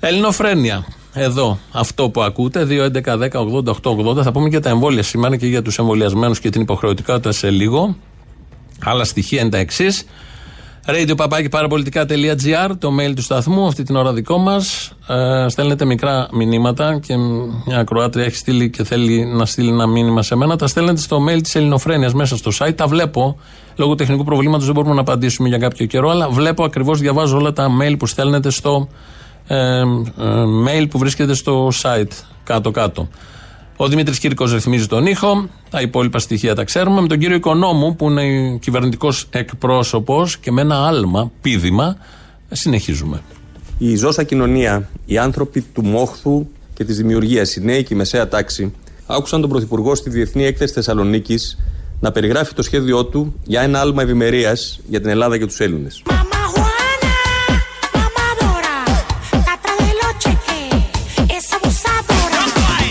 Ελληνοφρένια. 0.00 0.86
Εδώ, 1.12 1.58
αυτό 1.72 2.10
που 2.10 2.22
ακούτε, 2.22 2.66
2.11.10.80.880. 2.70 4.22
Θα 4.22 4.32
πούμε 4.32 4.48
και 4.48 4.60
τα 4.60 4.68
εμβόλια 4.68 5.02
σήμερα 5.02 5.36
και 5.36 5.46
για 5.46 5.62
τους 5.62 5.78
εμβολιασμένους 5.78 6.40
και 6.40 6.50
την 6.50 6.60
υποχρεωτικότητα 6.60 7.32
σε 7.32 7.50
λίγο. 7.50 7.96
Άλλα 8.84 9.04
στοιχεία 9.04 9.40
είναι 9.40 9.50
τα 9.50 9.58
εξής 9.58 10.04
radio 10.90 11.14
το 12.78 12.90
mail 13.00 13.12
του 13.14 13.22
σταθμού, 13.22 13.66
αυτή 13.66 13.82
την 13.82 13.96
ώρα 13.96 14.12
δικό 14.12 14.38
μας. 14.38 14.92
Ε, 15.08 15.48
στέλνετε 15.48 15.84
μικρά 15.84 16.28
μηνύματα 16.32 16.98
και 16.98 17.16
μια 17.66 17.78
ακροάτρια 17.78 18.24
έχει 18.24 18.36
στείλει 18.36 18.70
και 18.70 18.84
θέλει 18.84 19.24
να 19.24 19.46
στείλει 19.46 19.68
ένα 19.68 19.86
μήνυμα 19.86 20.22
σε 20.22 20.36
μένα. 20.36 20.56
Τα 20.56 20.66
στέλνετε 20.66 21.00
στο 21.00 21.24
mail 21.28 21.42
της 21.42 21.54
Ελληνοφρένειας 21.54 22.14
μέσα 22.14 22.36
στο 22.36 22.50
site. 22.58 22.74
Τα 22.74 22.86
βλέπω. 22.86 23.38
Λόγω 23.76 23.94
τεχνικού 23.94 24.24
προβλήματος 24.24 24.64
δεν 24.64 24.74
μπορούμε 24.74 24.94
να 24.94 25.00
απαντήσουμε 25.00 25.48
για 25.48 25.58
κάποιο 25.58 25.86
καιρό, 25.86 26.10
αλλά 26.10 26.28
βλέπω 26.28 26.64
ακριβώς, 26.64 27.00
διαβάζω 27.00 27.36
όλα 27.36 27.52
τα 27.52 27.68
mail 27.80 27.94
που 27.98 28.06
στέλνετε 28.06 28.50
στο 28.50 28.88
ε, 29.46 29.56
ε, 29.56 29.84
mail 30.66 30.86
που 30.90 30.98
βρίσκεται 30.98 31.34
στο 31.34 31.68
site 31.82 32.12
κάτω-κάτω. 32.44 33.08
Ο 33.80 33.88
Δημήτρης 33.88 34.18
Κύρκος 34.18 34.52
ρυθμίζει 34.52 34.86
τον 34.86 35.06
ήχο. 35.06 35.48
Τα 35.70 35.80
υπόλοιπα 35.80 36.18
στοιχεία 36.18 36.54
τα 36.54 36.64
ξέρουμε. 36.64 37.00
Με 37.00 37.08
τον 37.08 37.18
κύριο 37.18 37.36
Οικονόμου, 37.36 37.96
που 37.96 38.10
είναι 38.10 38.56
κυβερνητικός 38.56 39.26
εκπρόσωπος 39.30 40.38
και 40.38 40.52
με 40.52 40.60
ένα 40.60 40.86
άλμα, 40.86 41.30
πίδημα, 41.40 41.96
συνεχίζουμε. 42.50 43.22
Η 43.78 43.96
ζώσα 43.96 44.22
κοινωνία, 44.22 44.88
οι 45.06 45.18
άνθρωποι 45.18 45.60
του 45.60 45.84
μόχθου 45.84 46.46
και 46.74 46.84
της 46.84 46.96
δημιουργίας, 46.96 47.56
οι 47.56 47.60
νέοι 47.60 47.82
και 47.82 47.94
η 47.94 47.96
μεσαία 47.96 48.28
τάξη, 48.28 48.72
άκουσαν 49.06 49.40
τον 49.40 49.50
Πρωθυπουργό 49.50 49.94
στη 49.94 50.10
Διεθνή 50.10 50.44
Έκθεση 50.44 50.72
Θεσσαλονίκης 50.72 51.58
να 52.00 52.12
περιγράφει 52.12 52.54
το 52.54 52.62
σχέδιό 52.62 53.04
του 53.04 53.34
για 53.44 53.60
ένα 53.60 53.80
άλμα 53.80 54.02
ευημερίας 54.02 54.80
για 54.88 55.00
την 55.00 55.10
Ελλάδα 55.10 55.38
και 55.38 55.46
τους 55.46 55.60
Έλληνες. 55.60 56.02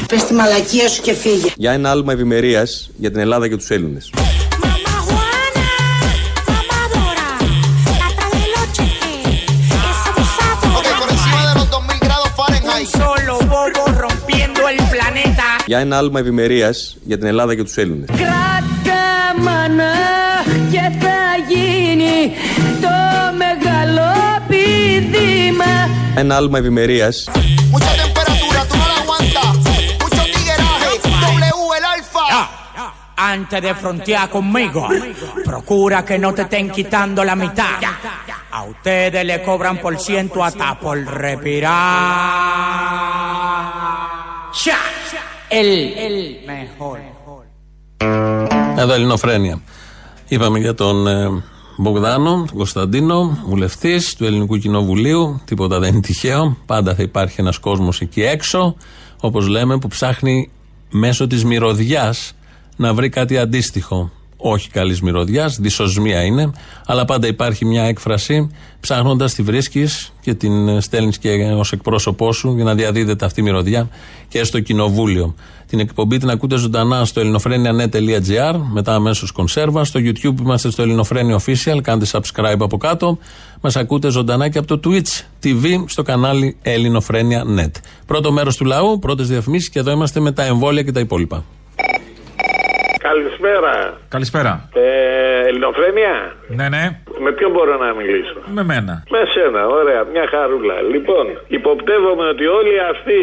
Πες 0.08 0.24
τη 0.24 0.34
μαλακία 0.34 0.88
σου 0.88 1.02
και 1.02 1.14
φύγε. 1.14 1.52
Για 1.56 1.72
ένα 1.72 1.90
άλμα 1.90 2.14
ευημερίας 2.14 2.90
για 2.98 3.12
την 3.12 3.20
Ελλάδα 3.20 3.48
και 3.48 3.56
τους 3.56 3.70
Έλληνες. 3.70 4.10
solo 12.98 13.38
Για 15.66 15.80
ένα 15.80 15.98
άλμα 15.98 16.20
ευημερίας 16.20 16.98
για 17.06 17.18
την 17.18 17.28
Ελλάδα 17.28 17.56
και 17.56 17.64
τους 17.64 17.78
Έλληνες. 17.78 18.08
Κράτα 18.08 19.42
μάνα 19.44 19.94
και 20.72 20.80
θα 21.00 21.20
γίνει 21.48 22.36
το 22.82 22.96
μεγάλο 23.38 24.12
πηδήμα. 24.48 25.90
Ένα 26.16 26.36
άλμα 26.36 26.58
ευημερίας 26.58 27.28
Antes 33.18 33.62
de 33.64 33.74
frontear 33.74 34.30
conmigo, 34.30 34.88
procura 35.44 36.06
que 36.06 36.20
no 36.20 36.34
te 36.36 36.44
estén 36.44 36.70
quitando 36.70 37.24
la 37.24 37.36
mitad. 37.36 37.80
A 38.52 38.64
ustedes 38.64 39.26
le 39.26 39.42
cobran 39.42 39.78
por 39.80 40.00
ciento 40.00 40.44
hasta 40.44 40.80
por 40.80 40.98
respirar. 41.04 41.72
Ya, 44.66 44.80
el, 45.50 45.70
el 46.06 46.18
mejor. 46.46 47.00
Εδώ 48.78 48.94
Ελληνοφρένια. 48.94 49.62
Είπαμε 50.28 50.60
για 50.60 50.74
τον 50.74 51.08
ε, 51.08 51.44
Μπογδάνο, 51.78 52.46
τον 52.48 52.58
Κωνσταντίνο, 52.58 53.40
βουλευτής 53.46 54.16
του 54.16 54.26
Ελληνικού 54.26 54.58
Κοινοβουλίου. 54.58 55.42
Τίποτα 55.46 55.80
δεν 55.80 55.92
είναι 55.92 56.02
τυχαίο. 56.02 56.58
Πάντα 56.66 56.96
θα 56.96 57.04
υπάρχει 57.04 57.36
ένας 57.40 57.58
κόσμος 57.58 58.02
εκεί 58.02 58.24
έξω, 58.24 58.76
όπως 59.20 59.48
λέμε, 59.48 59.78
που 59.78 59.88
ψάχνει 59.88 60.50
μέσω 60.90 61.28
της 61.28 61.46
μυρωδιάς 61.46 62.37
να 62.78 62.94
βρει 62.94 63.10
κάτι 63.10 63.38
αντίστοιχο. 63.38 64.12
Όχι 64.38 64.70
καλής 64.70 65.02
μυρωδιάς, 65.02 65.60
δυσοσμία 65.60 66.24
είναι, 66.24 66.52
αλλά 66.86 67.06
πάντα 67.06 67.28
υπάρχει 67.28 67.66
μια 67.66 67.84
έκφραση. 67.84 68.52
Ψάχνοντας 68.80 69.34
τη 69.34 69.42
βρίσκεις 69.42 70.14
και 70.22 70.34
την 70.34 70.82
στέλνεις 70.82 71.18
και 71.18 71.30
ως 71.58 71.72
εκπρόσωπό 71.72 72.34
σου 72.34 72.56
για 72.56 72.64
να 72.64 72.76
διαδίδεται 72.76 73.26
αυτή 73.26 73.40
η 73.40 73.44
μυρωδιά 73.44 73.90
και 74.28 74.44
στο 74.44 74.60
κοινοβούλιο. 74.60 75.36
Την 75.68 75.80
εκπομπή 75.80 76.18
την 76.18 76.30
ακούτε 76.30 76.58
ζωντανά 76.58 77.06
στο 77.06 77.20
ελληνοφρένια.net.gr, 77.20 78.60
μετά 78.72 78.96
αμέσως 78.96 79.32
κονσέρβα. 79.32 79.84
Στο 79.84 80.00
YouTube 80.04 80.40
είμαστε 80.40 80.72
στο 80.72 80.82
Ελληνοφρένια 80.82 81.40
Official, 81.40 81.80
κάντε 81.82 82.06
subscribe 82.12 82.60
από 82.60 82.78
κάτω. 82.78 83.18
Μας 83.62 83.76
ακούτε 83.76 84.10
ζωντανά 84.10 84.50
και 84.50 84.58
από 84.58 84.78
το 84.78 84.80
Twitch 84.84 85.44
TV 85.44 85.66
στο 85.86 86.02
κανάλι 86.04 86.58
Ελληνοφρένια.net. 86.62 87.72
Πρώτο 88.06 88.32
μέρος 88.32 88.56
του 88.56 88.66
λαού, 88.66 89.00
πρώτες 89.00 89.28
διαφημίσεις 89.28 89.70
και 89.70 89.80
εδώ 89.80 89.92
είμαστε 89.92 90.20
με 90.20 90.32
τα 90.32 90.44
εμβόλια 90.44 90.84
και 90.84 90.92
τα 90.92 91.00
υπόλοιπα. 91.00 91.44
Καλησπέρα. 93.08 93.98
Καλησπέρα. 94.10 94.70
Ε, 94.74 95.48
Ελληνοφρένια. 95.48 96.36
Ναι, 96.48 96.70
ναι. 96.70 97.00
Με 97.26 97.32
ποιον 97.38 97.52
μπορώ 97.54 97.74
να 97.86 97.90
μιλήσω; 98.00 98.40
Με 98.58 98.64
μένα. 98.72 98.94
Με 99.16 99.22
σένα, 99.34 99.62
ωραία, 99.80 100.02
μια 100.14 100.26
χαρούλα. 100.34 100.78
Λοιπόν, 100.94 101.26
υποπτεύομαι 101.58 102.26
ότι 102.34 102.46
όλοι 102.60 102.76
αυτοί 102.94 103.20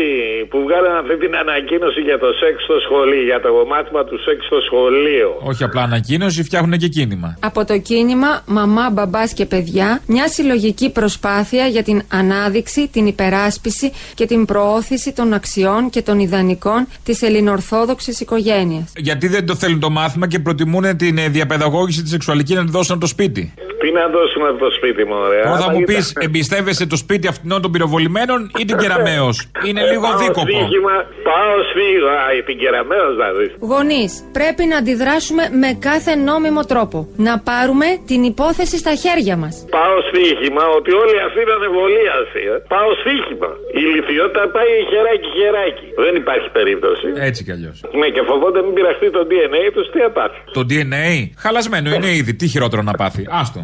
που 0.51 0.59
βγάλαν 0.67 0.95
αυτή 1.03 1.15
την 1.25 1.33
ανακοίνωση 1.43 2.01
για 2.09 2.19
το 2.25 2.29
σεξ 2.41 2.55
στο 2.69 2.77
σχολείο, 2.87 3.25
για 3.31 3.41
το 3.45 3.51
μάθημα 3.73 4.03
του 4.09 4.17
σεξ 4.27 4.39
στο 4.51 4.59
σχολείο. 4.69 5.29
Όχι 5.51 5.63
απλά 5.69 5.83
ανακοίνωση, 5.83 6.39
φτιάχνουν 6.49 6.75
και 6.83 6.89
κίνημα. 6.97 7.31
Από 7.51 7.61
το 7.65 7.77
κίνημα 7.79 8.31
Μαμά, 8.47 8.85
Μπαμπάς 8.93 9.33
και 9.33 9.47
Παιδιά, 9.47 9.89
μια 10.07 10.29
συλλογική 10.29 10.89
προσπάθεια 10.93 11.67
για 11.67 11.83
την 11.83 12.03
ανάδειξη, 12.09 12.89
την 12.89 13.07
υπεράσπιση 13.07 13.93
και 14.15 14.27
την 14.27 14.45
προώθηση 14.45 15.13
των 15.13 15.33
αξιών 15.33 15.91
και 15.91 16.03
των 16.03 16.19
ιδανικών 16.19 16.87
της 17.05 17.23
ελληνορθόδοξης 17.23 18.21
οικογένειας. 18.21 18.93
Γιατί 18.97 19.29
δεν 19.29 19.47
το 19.47 19.55
θέλουν 19.55 19.81
το 19.81 19.91
μάθημα 19.91 20.29
και 20.29 20.39
προτιμούν 20.39 20.97
την 20.97 21.19
ε, 21.19 21.29
διαπαιδαγώγηση 21.29 22.03
της 22.03 22.11
σεξουαλική 22.11 22.55
να 22.55 22.65
τη 22.65 22.71
δώσουν 22.71 22.93
από 22.93 23.01
το 23.01 23.07
σπίτι; 23.07 23.55
Τι 23.85 23.91
να 24.01 24.05
δώσουμε 24.17 24.47
από 24.53 24.59
το 24.67 24.71
σπίτι 24.79 25.03
μου, 25.09 25.17
ωραία. 25.29 25.45
Όταν 25.47 25.59
θα 25.59 25.65
Αλλά 25.65 25.73
μου 25.73 25.79
κοίτα. 25.79 25.93
πεις, 25.93 26.07
εμπιστεύεσαι 26.27 26.85
το 26.93 26.97
σπίτι 27.05 27.27
αυτών 27.33 27.61
των 27.65 27.71
πυροβολημένων 27.75 28.39
ή 28.61 28.65
την 28.69 28.77
κεραμαίο. 28.83 29.29
Είναι 29.69 29.83
λίγο 29.93 30.07
Πάω 30.09 30.19
δίκοπο. 30.23 30.57
στοίχημα, 30.59 30.95
πάω 31.31 31.55
στοίχημα. 31.71 32.13
Α, 32.27 32.29
την 32.49 32.57
κεραμέως 32.63 33.13
δηλαδή. 33.19 33.47
Γονείς, 33.73 34.13
πρέπει 34.39 34.63
να 34.73 34.77
αντιδράσουμε 34.83 35.43
με 35.63 35.71
κάθε 35.89 36.13
νόμιμο 36.29 36.63
τρόπο. 36.73 36.99
Να 37.29 37.35
πάρουμε 37.51 37.89
την 38.11 38.21
υπόθεση 38.33 38.77
στα 38.85 38.95
χέρια 39.03 39.35
μας. 39.43 39.55
Πάω 39.79 39.97
στοίχημα 40.11 40.65
ότι 40.79 40.91
όλοι 41.03 41.17
αυτοί 41.27 41.41
ήταν 41.47 41.59
εμβολίασοι. 41.69 42.43
Ε. 42.55 42.57
Πάω 42.75 42.91
στοίχημα. 43.03 43.51
Η 43.81 43.83
λιθιότητα 43.93 44.43
πάει 44.57 44.73
χεράκι 44.91 45.29
χεράκι. 45.39 45.87
Δεν 46.05 46.15
υπάρχει 46.23 46.49
περίπτωση. 46.59 47.07
Έτσι 47.29 47.41
κι 47.47 47.53
αλλιώς. 47.57 47.77
Ναι, 48.01 48.09
και 48.15 48.23
φοβόνται 48.29 48.61
μην 48.67 48.73
πειραχτεί 48.77 49.07
το 49.17 49.23
DNA 49.31 49.63
τους, 49.75 49.87
τι 49.93 49.99
θα 50.05 50.11
πάθει. 50.19 50.39
Το 50.59 50.63
DNA, 50.71 51.07
χαλασμένο 51.45 51.89
είναι 51.97 52.11
ήδη. 52.21 52.33
Τι 52.41 52.47
χειρότερο 52.53 52.83
να 52.91 52.95
πάθει; 53.03 53.23
Άστο. 53.43 53.61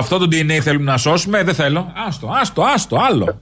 Αυτό 0.00 0.18
το 0.18 0.26
DNA 0.32 0.58
θέλουμε 0.62 0.90
να 0.90 0.96
σώσουμε, 0.96 1.42
δεν 1.42 1.54
θέλω. 1.54 1.92
Άστο, 2.06 2.26
άστο, 2.40 2.62
άστο, 2.74 2.96
άλλο. 3.08 3.40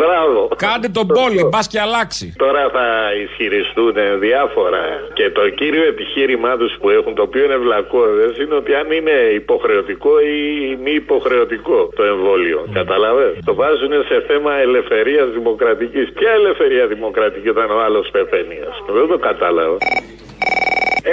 Μπράβο. 0.00 0.48
Κάντε 0.56 0.88
τον 0.88 1.06
πόλη, 1.06 1.40
μπας 1.50 1.66
και 1.66 1.80
αλλάξει. 1.80 2.34
Τώρα 2.44 2.62
θα 2.76 2.86
ισχυριστούν 3.24 3.94
διάφορα 4.18 4.82
και 5.12 5.30
το 5.30 5.48
κύριο 5.48 5.84
επιχείρημά 5.92 6.56
τους 6.56 6.72
που 6.80 6.90
έχουν, 6.90 7.14
το 7.14 7.22
οποίο 7.22 7.44
είναι 7.44 7.56
βλακώδες, 7.56 8.36
είναι 8.42 8.54
ότι 8.54 8.74
αν 8.74 8.90
είναι 8.98 9.16
υποχρεωτικό 9.34 10.12
ή 10.20 10.38
μη 10.84 10.90
υποχρεωτικό 10.90 11.78
το 11.96 12.02
εμβόλιο. 12.04 12.66
Καταλαβες; 12.72 13.32
Το 13.44 13.54
βάζουν 13.54 13.92
σε 14.08 14.16
θέμα 14.28 14.52
ελευθερίας 14.66 15.26
δημοκρατικής. 15.38 16.12
Ποια 16.12 16.30
ελευθερία 16.30 16.86
δημοκρατική 16.86 17.48
όταν 17.48 17.70
ο 17.70 17.78
άλλος 17.86 18.08
πεθαίνει, 18.14 18.58
ας 18.70 18.76
πούμε; 18.86 18.98
Δεν 19.00 19.08
το 19.08 19.18
κατάλαβα. 19.18 19.76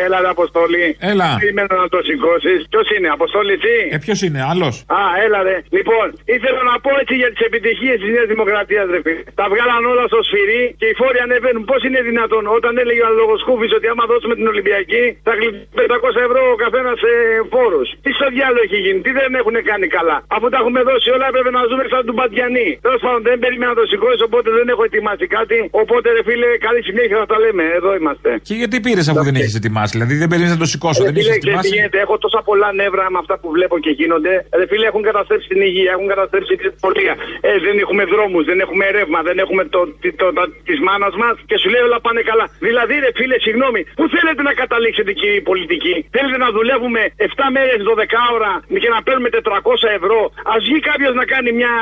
Έλα, 0.06 0.17
ρε, 0.23 0.30
Αποστολή. 0.38 0.88
Έλα. 1.12 1.30
Περιμένω 1.41 1.73
να 1.84 1.88
το 1.93 1.99
σηκώσεις. 2.08 2.60
Ποιος 2.71 2.88
είναι, 2.95 3.08
Αποστολή, 3.17 3.56
τι. 3.65 3.75
Ε, 3.95 3.97
ποιος 4.06 4.19
είναι, 4.25 4.39
άλλος; 4.51 4.73
Α, 4.99 5.01
έλα, 5.25 5.39
ρε. 5.47 5.58
Λοιπόν, 5.77 6.06
ήθελα 6.36 6.62
να 6.71 6.75
πω 6.86 6.91
έτσι 7.01 7.15
για 7.21 7.30
τις 7.34 7.41
επιτυχίες 7.49 7.97
της 8.01 8.10
Νέας 8.15 8.27
Δημοκρατίας, 8.34 8.86
ρε 8.93 8.99
φίλε. 9.06 9.23
Τα 9.41 9.45
βγάλαν 9.51 9.84
όλα 9.91 10.04
στο 10.12 10.19
σφυρί 10.27 10.63
και 10.80 10.88
οι 10.91 10.95
φόροι 11.01 11.19
ανεβαίνουν. 11.25 11.63
Πώς 11.71 11.80
είναι 11.88 12.01
δυνατόν 12.10 12.43
όταν 12.58 12.73
έλεγε 12.82 13.04
ο 13.10 13.12
Λογοσκούφη 13.21 13.67
ότι 13.77 13.88
άμα 13.93 14.04
δώσουμε 14.12 14.34
την 14.39 14.47
Ολυμπιακή 14.54 15.04
θα 15.27 15.34
γλιτώσουμε 15.38 15.60
500 15.80 16.27
ευρώ 16.27 16.41
ο 16.54 16.56
καθένας 16.63 16.95
σε 17.04 17.12
φόρους. 17.54 17.88
Τι 18.04 18.10
στο 18.17 18.27
διάλογο 18.36 18.62
έχει 18.67 18.80
γίνει, 18.86 18.99
τι 19.06 19.12
δεν 19.19 19.32
έχουν 19.41 19.56
κάνει 19.69 19.88
καλά. 19.97 20.17
Αφού 20.36 20.45
τα 20.54 20.58
έχουμε 20.62 20.82
δώσει 20.89 21.08
όλα, 21.15 21.25
έπρεπε 21.32 21.49
να 21.58 21.62
ζούμε 21.69 21.84
σαν 21.93 22.01
του 22.08 22.13
Μπατιανή. 22.17 22.69
Τέλος 22.86 23.01
πάντων, 23.06 23.21
δεν 23.30 23.38
περίμενα 23.43 23.69
να 23.73 23.77
το 23.82 23.86
σηκώσει, 23.91 24.21
οπότε 24.30 24.49
δεν 24.60 24.67
έχω 24.73 24.84
ετοιμάσει 24.89 25.25
κάτι. 25.38 25.58
Οπότε, 25.82 26.08
ρε 26.15 26.21
φίλε, 26.27 26.49
καλή 26.67 26.82
συνέχεια 26.89 27.17
θα 27.21 27.27
τα 27.32 27.38
λέμε. 27.43 27.63
Εδώ 27.80 27.89
είμαστε. 27.99 28.30
Και 28.47 28.56
γιατί 28.62 28.75
πήρες 28.86 29.06
αφού 29.12 29.23
δεν 29.30 29.36
έχεις 29.41 29.56
ετοιμάσει, 29.62 29.81
δηλαδή 29.94 30.13
δεν 30.22 30.28
περίμενε 30.32 30.54
να 30.58 30.62
το 30.63 30.70
σηκώσω, 30.74 31.02
δεν 31.08 31.13
Ρε 31.13 31.20
είχε 31.20 31.32
φίλε, 31.32 31.39
ξέρεις 31.39 31.44
τι 31.44 31.50
ετοιμάσει; 31.50 31.76
γίνεται, 31.76 31.98
έχω 32.06 32.15
τόσα 32.26 32.39
πολλά 32.50 32.70
νεύρα 32.82 33.06
με 33.13 33.20
αυτά 33.24 33.36
που 33.41 33.50
βλέπω 33.56 33.76
και 33.86 33.91
γίνονται. 34.00 34.34
Ρε 34.60 34.65
φίλε, 34.70 34.86
έχουν 34.91 35.04
καταστρέψει 35.10 35.48
την 35.54 35.60
υγεία, 35.70 35.91
έχουν 35.96 36.08
καταστρέψει 36.13 36.54
την 36.62 36.70
πολιτεία. 36.86 37.13
Ε, 37.48 37.50
δεν 37.65 37.76
έχουμε 37.84 38.04
δρόμους, 38.13 38.44
δεν 38.52 38.58
έχουμε 38.65 38.84
ρεύμα, 38.98 39.20
δεν 39.30 39.38
έχουμε 39.44 39.63
το, 39.74 39.82
το, 40.02 40.10
το, 40.22 40.28
το, 40.38 40.44
της 40.70 40.80
μάνας 40.88 41.13
μας 41.22 41.36
και 41.50 41.56
σου 41.62 41.67
λέει 41.74 41.84
όλα 41.88 42.00
πάνε 42.06 42.22
καλά. 42.30 42.46
Δηλαδή, 42.67 42.94
ρε 43.06 43.12
φίλε, 43.17 43.38
συγγνώμη, 43.46 43.82
πού 44.00 44.06
θέλετε 44.15 44.41
να 44.50 44.54
καταλήξετε, 44.62 45.12
κύριε 45.20 45.41
πολιτική. 45.52 45.96
Θέλετε 46.15 46.38
να 46.46 46.50
δουλεύουμε 46.58 47.02
7 47.17 47.56
μέρες 47.56 47.80
12 47.89 48.36
ώρα 48.38 48.52
και 48.84 48.89
να 48.96 49.00
παίρνουμε 49.06 49.30
400 49.32 50.00
ευρώ; 50.00 50.20
Α 50.52 50.56
βγει 50.65 50.80
κάποιος 50.89 51.13
να 51.22 51.26
κάνει 51.34 51.50
μια 51.60 51.74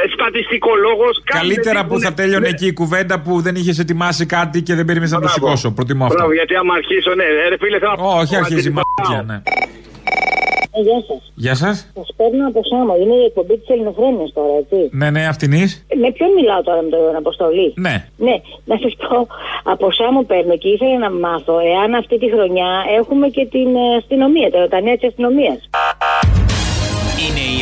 ε, 0.00 0.06
στατιστικολόγος. 0.14 1.14
Καλύτερα 1.38 1.80
που 1.88 1.96
θα 2.04 2.10
τέλειωνε 2.18 2.48
εκεί 2.54 2.66
η 2.72 2.76
κουβέντα 2.80 3.14
που 3.24 3.32
δεν 3.46 3.54
είχες 3.60 3.76
ετοιμάσει 3.84 4.24
κάτι 4.36 4.58
και 4.66 4.74
δεν 4.78 4.84
περίμενε 4.88 5.10
να 5.16 5.20
το 5.24 5.28
σηκώσω. 5.36 5.68
Προτιμώ 5.78 6.04
αυτό. 6.04 6.16
Μπράβο, 6.16 6.32
γιατί 6.40 6.54
άμα 6.60 6.74
αρχίσω, 6.80 7.10
ναι, 7.20 7.26
ε, 7.43 7.43
ρε 7.48 7.56
φίλε, 7.60 7.78
θέλω 7.78 7.94
να 7.98 8.18
Όχι, 8.20 8.36
αρχίζει 8.36 8.68
η 8.68 8.74
μαλακία, 8.78 9.22
ναι. 9.30 9.42
Ε, 10.76 10.80
γεια 10.80 11.00
σας. 11.08 11.32
Γεια 11.34 11.54
σας. 11.54 11.76
Σας 11.94 12.08
παίρνω 12.16 12.46
από 12.50 12.60
Σάμο. 12.70 12.94
Είναι 13.02 13.14
η 13.22 13.24
εκπομπή 13.24 13.54
της 13.58 13.68
Ελληνοφρένειας 13.74 14.30
τώρα, 14.38 14.54
έτσι. 14.62 14.78
Ναι, 15.00 15.10
ναι, 15.10 15.22
αυτήν 15.32 15.50
Με 16.02 16.08
ποιον 16.16 16.30
μιλάω 16.38 16.62
τώρα 16.68 16.82
με 16.82 16.90
τον 16.96 17.16
Αποστολή; 17.22 17.68
Ναι. 17.86 17.96
Ναι, 18.26 18.36
να 18.70 18.76
σας 18.82 18.92
πω, 19.02 19.26
από 19.72 19.86
Σάμο 19.98 20.22
παίρνω 20.30 20.56
και 20.56 20.68
ήθελα 20.68 20.98
να 20.98 21.10
μάθω 21.10 21.54
εάν 21.72 21.94
αυτή 21.94 22.18
τη 22.18 22.28
χρονιά 22.34 22.70
έχουμε 23.00 23.26
και 23.28 23.44
την 23.54 23.70
ε, 23.76 23.96
αστυνομία, 24.00 24.50
τα, 24.50 24.68
τα 24.68 24.80
νέα 24.80 24.96
της 24.98 25.08
αστυνομίας. 25.10 25.60
Είναι 27.24 27.44
η 27.56 27.60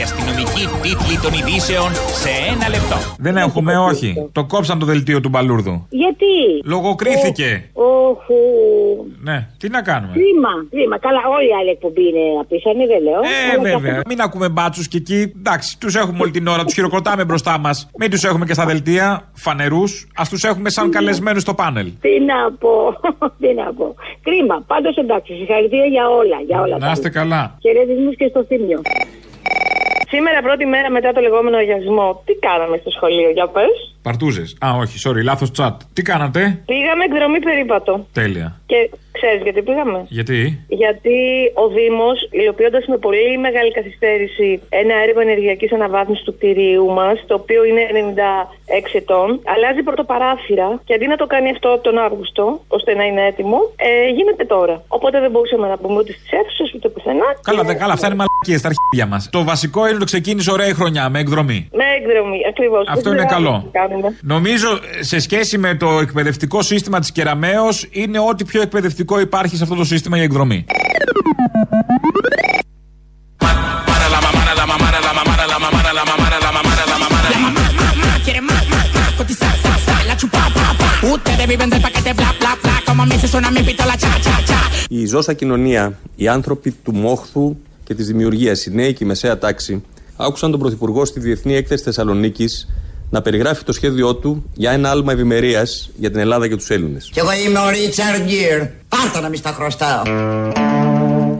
αστυνομική 0.64 0.96
τίτλη 0.96 1.18
των 1.24 1.32
ειδήσεων 1.38 1.90
σε 2.22 2.30
ένα 2.52 2.66
λεπτό. 2.74 2.96
Δεν 3.18 3.36
έχουμε, 3.36 3.78
όχι. 3.78 4.28
Το 4.32 4.44
κόψαν 4.44 4.78
το 4.78 4.86
δελτίο 4.86 5.20
του 5.20 5.28
Μπαλούρδου. 5.28 5.86
Γιατί; 5.90 6.34
Λογοκρίθηκε. 6.64 7.70
Όχου. 7.72 8.40
Ναι, 9.22 9.48
τι 9.58 9.68
να 9.68 9.82
κάνουμε; 9.82 10.12
Κρίμα, 10.12 10.52
κρίμα. 10.70 10.98
Καλά, 10.98 11.20
όλη 11.36 11.48
η 11.48 11.54
άλλη 11.60 11.70
εκπομπή 11.70 12.02
είναι 12.08 12.24
απίθανη, 12.40 12.86
δεν 12.86 13.02
λέω. 13.02 13.20
Ε, 13.20 13.34
Αλλά 13.52 13.62
και 13.68 13.74
βέβαια. 13.76 13.94
αυτή- 13.96 14.08
Μην 14.08 14.20
ακούμε 14.20 14.48
μπάτσους 14.48 14.88
και 14.88 14.96
εκεί. 14.96 15.32
Εντάξει, 15.38 15.78
τους 15.78 15.94
έχουμε 15.94 16.18
όλη 16.22 16.30
την 16.30 16.46
ώρα, 16.46 16.64
τους 16.64 16.74
χειροκροτάμε 16.74 17.24
μπροστά 17.24 17.58
μας. 17.58 17.90
Μην 17.98 18.10
τους 18.10 18.24
έχουμε 18.24 18.44
και 18.44 18.52
στα 18.52 18.64
δελτία, 18.66 19.30
φανερούς. 19.32 20.06
Α 20.14 20.22
τους 20.30 20.42
έχουμε 20.44 20.70
σαν 20.70 20.90
καλεσμένους 20.90 21.42
στο 21.42 21.54
πάνελ. 21.54 21.86
Τι 22.00 22.20
να 22.30 22.38
πω, 22.58 22.72
τι 23.40 23.54
να 23.54 23.72
πω. 23.74 23.94
Κρίμα. 24.22 24.64
Πάντως 24.66 24.96
εντάξει, 24.96 25.32
συγχαρητήρια 25.34 25.86
για 25.86 26.08
όλα. 26.08 26.36
Για 26.46 26.60
όλα 26.60 26.78
Να 26.78 26.86
τα 26.86 26.92
είστε 26.92 27.08
καλά. 27.10 27.58
Χαιρετισμούς 27.62 28.16
και 28.16 28.26
στο 28.30 28.44
θύμιο. 28.48 28.80
Σήμερα, 30.14 30.42
πρώτη 30.42 30.66
μέρα 30.66 30.90
μετά 30.90 31.12
το 31.12 31.20
λεγόμενο 31.20 31.56
αγιασμό, 31.56 32.22
τι 32.24 32.34
κάναμε 32.34 32.76
στο 32.76 32.90
σχολείο, 32.90 33.30
για 33.30 33.48
πες; 33.48 33.91
Παρτούζες. 34.02 34.56
Α, 34.64 34.70
όχι, 34.76 34.98
sorry, 35.08 35.22
λάθος 35.22 35.50
chat. 35.58 35.76
Τι 35.92 36.02
κάνατε; 36.02 36.62
Πήγαμε 36.66 37.04
εκδρομή 37.04 37.38
περίπατο. 37.40 38.06
Τέλεια. 38.12 38.60
Και 38.66 38.90
Ξέρεις 39.18 39.42
γιατί 39.42 39.62
πήγαμε; 39.62 39.98
Γιατί; 40.08 40.40
Γιατί 40.68 41.18
ο 41.62 41.64
Δήμος, 41.76 42.18
υλοποιώντας 42.30 42.84
με 42.86 42.96
πολύ 42.96 43.38
μεγάλη 43.38 43.70
καθυστέρηση 43.72 44.60
ένα 44.68 44.94
έργο 45.06 45.20
ενεργειακής 45.20 45.72
αναβάθμισης 45.72 46.24
του 46.24 46.34
κτηρίου 46.36 46.86
μας, 46.98 47.24
το 47.26 47.34
οποίο 47.34 47.64
είναι 47.64 47.82
96 47.92 48.94
ετών, 48.94 49.28
αλλάζει 49.54 49.82
πρωτοπαράθυρα 49.82 50.80
και 50.84 50.94
αντί 50.94 51.06
να 51.06 51.16
το 51.16 51.26
κάνει 51.26 51.50
αυτό 51.50 51.78
τον 51.86 51.98
Αύγουστο, 51.98 52.60
ώστε 52.68 52.94
να 52.94 53.04
είναι 53.04 53.22
έτοιμο, 53.26 53.58
ε, 53.76 54.08
γίνεται 54.16 54.44
τώρα. 54.44 54.82
Οπότε 54.88 55.20
δεν 55.20 55.30
μπορούσαμε 55.30 55.68
να 55.68 55.76
πούμε 55.76 55.98
ούτε 56.00 56.12
στις 56.12 56.30
αίθουσες 56.32 56.74
ούτε 56.74 56.88
πουθενά. 56.88 57.28
Καλά, 57.42 57.62
δε, 57.62 57.74
καλά, 57.74 57.92
αυτά 57.92 58.06
είναι 58.06 58.16
μαλακίες 58.22 58.58
στα 58.62 58.68
αρχίδια 58.72 59.06
μας. 59.12 59.30
Το 59.30 59.44
βασικό 59.44 59.80
είναι 59.86 59.94
ότι 59.94 60.04
ξεκίνησε 60.04 60.50
ωραία 60.52 60.68
η 60.68 60.74
χρονιά 60.80 61.08
με 61.08 61.18
εκδρομή. 61.18 61.68
Με 61.72 61.84
εκδρομή, 61.98 62.40
ακριβώς. 62.48 62.84
Αυτό 62.88 63.12
είναι 63.12 63.24
καλό. 63.24 63.70
Νομίζω 64.20 64.68
σε 65.00 65.18
σχέση 65.18 65.58
με 65.58 65.76
το 65.76 65.98
εκπαιδευτικό 66.00 66.62
σύστημα 66.62 66.98
της 66.98 67.12
Κεραμαίο 67.12 67.68
είναι 67.90 68.18
ό,τι 68.18 68.44
πιο 68.44 68.62
εκπαιδευτικό 68.62 69.20
υπάρχει 69.20 69.56
σε 69.56 69.62
αυτό 69.62 69.74
το 69.74 69.84
σύστημα 69.84 70.18
η 70.18 70.22
εκδρομή. 70.22 70.64
Quiere 78.26 78.42
más, 78.50 78.64
más, 78.74 78.88
más, 78.96 79.10
cotizar, 79.20 79.54
sa, 79.64 79.72
sa, 79.86 79.94
la 80.08 80.14
chupa, 80.20 80.42
pa, 80.56 80.66
pa. 80.80 80.90
Ustedes 81.14 81.46
viven 81.52 81.68
del 81.72 81.82
paquete 81.86 82.10
bla, 82.20 82.30
bla, 82.40 82.52
bla. 82.62 82.76
Como 82.86 83.00
a 83.04 83.06
mí 83.10 83.16
se 83.22 83.26
suena 83.32 83.48
mi 83.56 83.62
pistola, 83.68 83.94
cha, 84.02 84.12
cha, 84.26 84.36
cha. 84.48 84.60
Η 84.88 85.06
ζώσα 85.06 85.32
κοινωνία, 85.32 85.98
οι 86.16 86.28
άνθρωποι 86.28 86.70
του 86.70 86.94
μόχθου 86.94 87.56
και 87.84 87.94
της 87.94 88.06
δημιουργίας, 88.06 88.66
οι 88.66 88.70
νέοι 88.74 88.92
και 88.92 89.04
η 89.04 89.06
μεσαία 89.06 89.38
τάξη, 89.38 89.82
άκουσαν 90.16 90.50
τον 90.50 90.60
Πρωθυπουργό 90.60 91.04
στη 91.04 91.20
Διεθνή 91.20 91.54
Έκθεση 91.54 91.82
Θεσσαλονίκης 91.82 92.68
να 93.12 93.22
περιγράφει 93.22 93.64
το 93.64 93.72
σχέδιό 93.72 94.14
του 94.14 94.44
για 94.54 94.70
ένα 94.70 94.90
άλμα 94.90 95.12
ευημερίας 95.12 95.90
για 95.96 96.10
την 96.10 96.20
Ελλάδα 96.20 96.48
και 96.48 96.56
τους 96.56 96.70
Έλληνες. 96.70 97.10
Κι 97.12 97.18
εγώ 97.18 97.28
είμαι 97.46 97.58
ο 97.58 97.70
Ρίτσαρντ 97.70 98.22
Γκίρ. 98.24 98.66
Πάρτα 98.88 99.20
να 99.20 99.28
μην 99.28 99.38
στα 99.38 99.52
χρωστάω. 99.52 100.02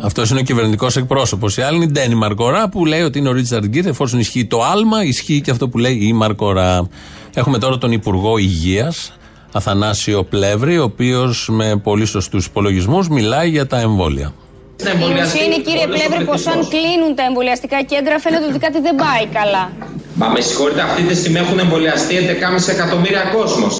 Αυτός 0.03 0.31
είναι 0.31 0.41
ο 0.41 0.43
κυβερνητικός 0.43 0.97
εκπρόσωπος. 0.97 1.57
Η 1.57 1.63
άλλη 1.63 1.77
είναι 1.77 1.85
η 1.85 1.89
Ντένι 1.89 2.15
Μαρκορά 2.15 2.69
που 2.69 2.87
λέει 2.87 3.01
ότι 3.01 3.19
είναι 3.19 3.29
ο 3.29 3.33
Ρίτσαρντ 3.33 3.65
Γκίρ. 3.65 3.87
Εφόσον 3.87 4.21
ισχύει 4.21 4.47
το 4.47 4.63
άλμα, 4.63 5.05
ισχύει 5.05 5.41
και 5.41 5.51
αυτό 5.51 5.69
που 5.69 5.79
λέει 5.79 5.99
η 6.01 6.13
Μαρκορά. 6.13 6.89
Έχουμε 7.35 7.59
τώρα 7.59 7.79
τον 7.79 7.93
Υπουργό 7.93 8.39
Υγείας, 8.39 9.13
Αθανάσιο 9.53 10.25
Πλεύρη, 10.25 10.79
ο 10.79 10.83
οποίος 10.83 11.49
με 11.51 11.77
πολύ 11.83 12.07
σωστούς 12.07 12.47
υπολογισμούς 12.47 13.09
μιλάει 13.09 13.49
για 13.49 13.67
τα 13.67 13.81
εμβόλια. 13.81 14.33
Η 14.90 15.23
ουσία 15.25 15.42
είναι, 15.47 15.59
κύριε 15.66 15.87
Πλεύρη, 15.95 16.25
πως 16.25 16.47
αν 16.53 16.59
κλείνουν 16.75 17.12
τα 17.18 17.23
εμβολιαστικά 17.31 17.79
κέντρα, 17.92 18.14
φαίνεται 18.25 18.47
ότι 18.51 18.59
κάτι 18.66 18.79
δεν 18.87 18.95
πάει 19.03 19.25
καλά. 19.38 19.64
Μα 20.21 20.27
με 20.35 20.40
συγχωρείτε, 20.40 20.81
αυτή 20.88 21.03
τη 21.03 21.14
στιγμή 21.21 21.38
έχουν 21.45 21.59
εμβολιαστεί 21.59 22.12
11,5 22.16 22.68
εκατομμύρια 22.77 23.23
κόσμος. 23.37 23.73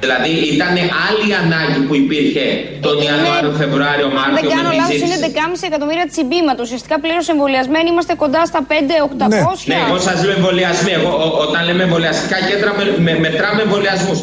Δηλαδή 0.00 0.30
ήταν 0.54 0.74
άλλη 1.08 1.28
ανάγκη 1.42 1.80
που 1.86 1.94
υπήρχε 1.94 2.44
τον 2.86 2.94
Ιανουάριο, 3.06 3.52
Φεβρουάριο, 3.62 4.06
Αν 4.06 4.12
Μάρτιο. 4.18 4.34
δεν 4.40 4.44
κάνω 4.56 4.68
με 4.68 4.74
λάθος, 4.80 4.94
τη 5.00 5.04
είναι 5.06 5.18
11,5 5.26 5.66
εκατομμύρια 5.70 6.06
τσιμπήματο. 6.12 6.60
Ουσιαστικά 6.66 6.96
πλήρως 7.04 7.26
εμβολιασμένοι 7.34 7.88
είμαστε 7.92 8.14
κοντά 8.22 8.42
στα 8.50 8.60
5-800. 8.70 9.66
Ναι, 9.72 9.78
εγώ 9.88 9.98
σας 10.08 10.16
λέω 10.24 10.34
εμβολιασμοί. 10.40 10.92
Εγώ, 10.98 11.10
ό- 11.26 11.34
όταν 11.46 11.60
λέμε 11.68 11.82
εμβολιαστικά 11.88 12.36
κέντρα, 12.48 12.70
με, 12.78 12.84
με, 13.06 13.12
μετράμε 13.24 13.60
εμβολιασμούς. 13.66 14.18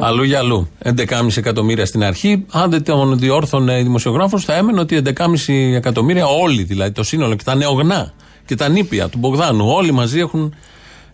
Αλλού 0.00 0.22
για 0.22 0.38
αλλού. 0.38 0.68
11,5 0.84 1.36
εκατομμύρια 1.36 1.86
στην 1.86 2.04
αρχή. 2.04 2.44
Αν 2.50 2.70
δεν 2.70 2.84
τον 2.84 3.18
διόρθωνε 3.18 3.82
δημοσιογράφος, 3.82 4.44
θα 4.44 4.54
έμενε 4.54 4.80
ότι 4.80 4.96
11,5 4.96 5.74
εκατομμύρια, 5.74 6.26
όλοι 6.26 6.62
δηλαδή, 6.62 6.92
το 6.92 7.02
σύνολο 7.02 7.34
και 7.34 7.44
τα 7.44 7.54
νεογνά 7.54 8.12
και 8.46 8.54
τα 8.54 8.68
νήπια 8.68 9.08
του 9.08 9.18
Μπογδάνου, 9.18 9.68
όλοι 9.68 9.92
μαζί 9.92 10.18
έχουν 10.18 10.54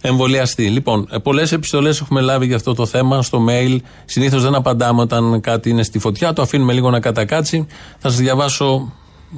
εμβολιαστεί. 0.01 0.69
Λοιπόν, 0.69 1.09
πολλές 1.23 1.53
επιστολές 1.53 2.01
έχουμε 2.01 2.21
λάβει 2.21 2.47
για 2.47 2.57
αυτό 2.57 2.75
το 2.75 2.87
θέμα 2.87 3.23
στο 3.23 3.45
mail. 3.49 3.77
Συνήθως 4.05 4.43
δεν 4.43 4.55
απαντάμε 4.55 5.01
όταν 5.01 5.41
κάτι 5.41 5.71
είναι 5.71 5.83
στη 5.83 5.99
φωτιά, 5.99 6.33
το 6.33 6.43
αφήνουμε 6.43 6.73
λίγο 6.73 6.91
να 6.91 7.01
κατακάτσει. 7.01 7.67
Θα 7.99 8.09
σας 8.09 8.19
διαβάσω, 8.19 8.93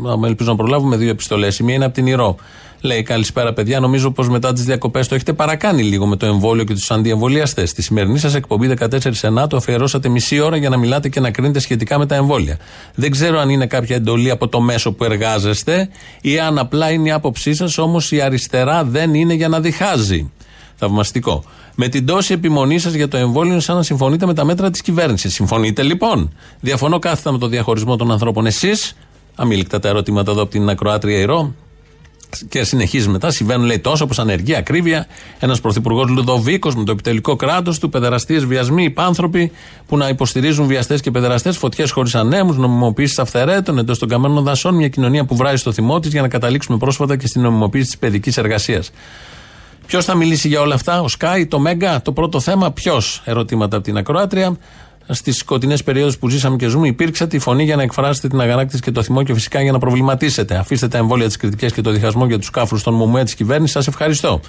άμα 0.06 0.28
ελπίζω 0.28 0.50
να 0.50 0.56
προλάβουμε, 0.56 0.96
δύο 0.96 1.10
επιστολές. 1.10 1.58
Η 1.58 1.62
μία 1.62 1.74
είναι 1.74 1.84
από 1.84 1.94
την 1.94 2.06
Ηρώ. 2.06 2.36
Λέει 2.80 3.02
καλησπέρα, 3.02 3.52
παιδιά. 3.52 3.80
Νομίζω 3.80 4.10
πως 4.10 4.28
μετά 4.28 4.52
τις 4.52 4.64
διακοπές 4.64 5.08
το 5.08 5.14
έχετε 5.14 5.32
παρακάνει 5.32 5.82
λίγο 5.82 6.06
με 6.06 6.16
το 6.16 6.26
εμβόλιο 6.26 6.64
και 6.64 6.74
τους 6.74 6.90
αντιεμβολιαστές. 6.90 7.70
Στη 7.70 7.82
σημερινή 7.82 8.18
σας 8.18 8.34
εκπομπή 8.34 8.74
14 8.78 8.86
Σενάτου 9.10 9.56
αφιερώσατε 9.56 10.08
μισή 10.08 10.40
ώρα 10.40 10.56
για 10.56 10.68
να 10.68 10.76
μιλάτε 10.76 11.08
και 11.08 11.20
να 11.20 11.30
κρίνετε 11.30 11.58
σχετικά 11.58 11.98
με 11.98 12.06
τα 12.06 12.14
εμβόλια. 12.14 12.58
Δεν 12.94 13.10
ξέρω 13.10 13.38
αν 13.38 13.48
είναι 13.48 13.66
κάποια 13.66 13.96
εντολή 13.96 14.30
από 14.30 14.48
το 14.48 14.60
μέσο 14.60 14.92
που 14.92 15.04
εργάζεστε 15.04 15.88
ή 16.20 16.38
αν 16.38 16.58
απλά 16.58 16.90
είναι 16.90 17.08
η 17.08 17.10
άποψή 17.10 17.54
σας, 17.54 17.78
όμως 17.78 18.12
η 18.12 18.20
αριστερά 18.20 18.84
δεν 18.84 19.14
είναι 19.14 19.34
για 19.34 19.48
να 19.48 19.60
διχάζει. 19.60 20.30
Θαυμαστικό. 20.76 21.44
Με 21.74 21.88
την 21.88 22.06
τόση 22.06 22.32
επιμονή 22.32 22.78
σας 22.78 22.92
για 22.92 23.08
το 23.08 23.16
εμβόλιο, 23.16 23.52
είναι 23.52 23.60
σαν 23.60 23.76
να 23.76 23.82
συμφωνείτε 23.82 24.26
με 24.26 24.34
τα 24.34 24.44
μέτρα 24.44 24.70
της 24.70 24.82
κυβέρνησης. 24.82 25.34
Συμφωνείτε 25.34 25.82
λοιπόν; 25.82 26.32
Διαφωνώ 26.60 26.98
κάθετα 26.98 27.32
με 27.32 27.38
το 27.38 27.46
διαχωρισμό 27.46 27.96
των 27.96 28.10
ανθρώπων. 28.10 28.46
Εσείς, 28.46 28.96
αμήλικτα 29.34 29.80
τα 29.80 29.88
ερωτήματα 29.88 30.30
εδώ 30.30 30.42
από 30.42 30.50
την 30.50 30.68
Ακροάτρια 30.68 31.18
Ηρώ, 31.18 31.54
και 32.48 32.64
συνεχίζει 32.64 33.08
μετά. 33.08 33.30
Συμβαίνουν 33.30 33.66
λέει 33.66 33.78
τόσο 33.78 34.04
όπω 34.04 34.14
ανεργία, 34.20 34.58
ακρίβεια. 34.58 35.06
Ένας 35.38 35.60
πρωθυπουργός 35.60 36.08
Λουδοβίκος 36.08 36.74
με 36.74 36.84
το 36.84 36.92
επιτελικό 36.92 37.36
κράτος 37.36 37.78
του, 37.78 37.88
παιδεραστίες, 37.88 38.44
βιασμοί, 38.44 38.84
υπάνθρωποι 38.84 39.52
που 39.86 39.96
να 39.96 40.08
υποστηρίζουν 40.08 40.66
βιαστές 40.66 41.00
και 41.00 41.10
παιδεραστές, 41.10 41.56
φωτιές 41.56 41.90
χωρίς 41.90 42.14
ανέμους, 42.14 42.56
νομιμοποίησης 42.56 43.18
αυθαιρέτων 43.18 43.78
εντός 43.78 43.98
των 43.98 44.08
καμένων 44.08 44.44
δασών, 44.44 44.74
μια 44.74 44.88
κοινωνία 44.88 45.24
που 45.24 45.36
βράζει 45.36 45.56
στο 45.56 45.72
θυμό 45.72 46.00
της 46.00 46.12
για 46.12 46.22
να 46.22 46.28
καταλήξουμε 46.28 46.78
πρόσφατα 46.78 47.16
και 47.16 47.26
στην 47.26 47.42
νομιμοποίηση 47.42 47.86
της 47.86 47.98
παιδικής 47.98 48.36
εργασίας. 48.36 48.90
Ποιος 49.86 50.04
θα 50.04 50.14
μιλήσει 50.14 50.48
για 50.48 50.60
όλα 50.60 50.74
αυτά, 50.74 51.00
ο 51.00 51.08
Σκάι, 51.08 51.46
το 51.46 51.58
Μέγκα, 51.58 52.02
το 52.02 52.12
πρώτο 52.12 52.40
θέμα, 52.40 52.72
ποιος, 52.72 53.22
ερωτήματα 53.24 53.76
από 53.76 53.84
την 53.84 53.96
Ακροάτρια. 53.96 54.56
Στις 55.10 55.36
σκοτεινές 55.36 55.82
περιόδους 55.82 56.18
που 56.18 56.28
ζήσαμε 56.28 56.56
και 56.56 56.66
ζούμε, 56.66 56.86
υπήρξε 56.86 57.26
τη 57.26 57.38
φωνή 57.38 57.64
για 57.64 57.76
να 57.76 57.82
εκφράσετε 57.82 58.28
την 58.28 58.40
αγανάκτηση 58.40 58.82
και 58.82 58.90
το 58.90 59.02
θυμό 59.02 59.22
και 59.22 59.34
φυσικά 59.34 59.62
για 59.62 59.72
να 59.72 59.78
προβληματίσετε. 59.78 60.56
Αφήστε 60.56 60.88
τα 60.88 60.98
εμβόλια, 60.98 61.28
τι 61.28 61.38
κριτικέ 61.38 61.66
και 61.66 61.80
το 61.80 61.90
διχασμό 61.90 62.26
για 62.26 62.38
τους 62.38 62.50
κάφρους 62.50 62.82
των 62.82 62.94
μουμουέ 62.94 63.24
της 63.24 63.34
κυβέρνησης. 63.34 63.74
Σας 63.74 63.86
ευχαριστώ. 63.86 64.40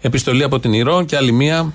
Επιστολή 0.00 0.42
από 0.42 0.60
την 0.60 0.72
Ηρώ 0.72 1.04
και 1.04 1.16
άλλη 1.16 1.32
μία 1.32 1.72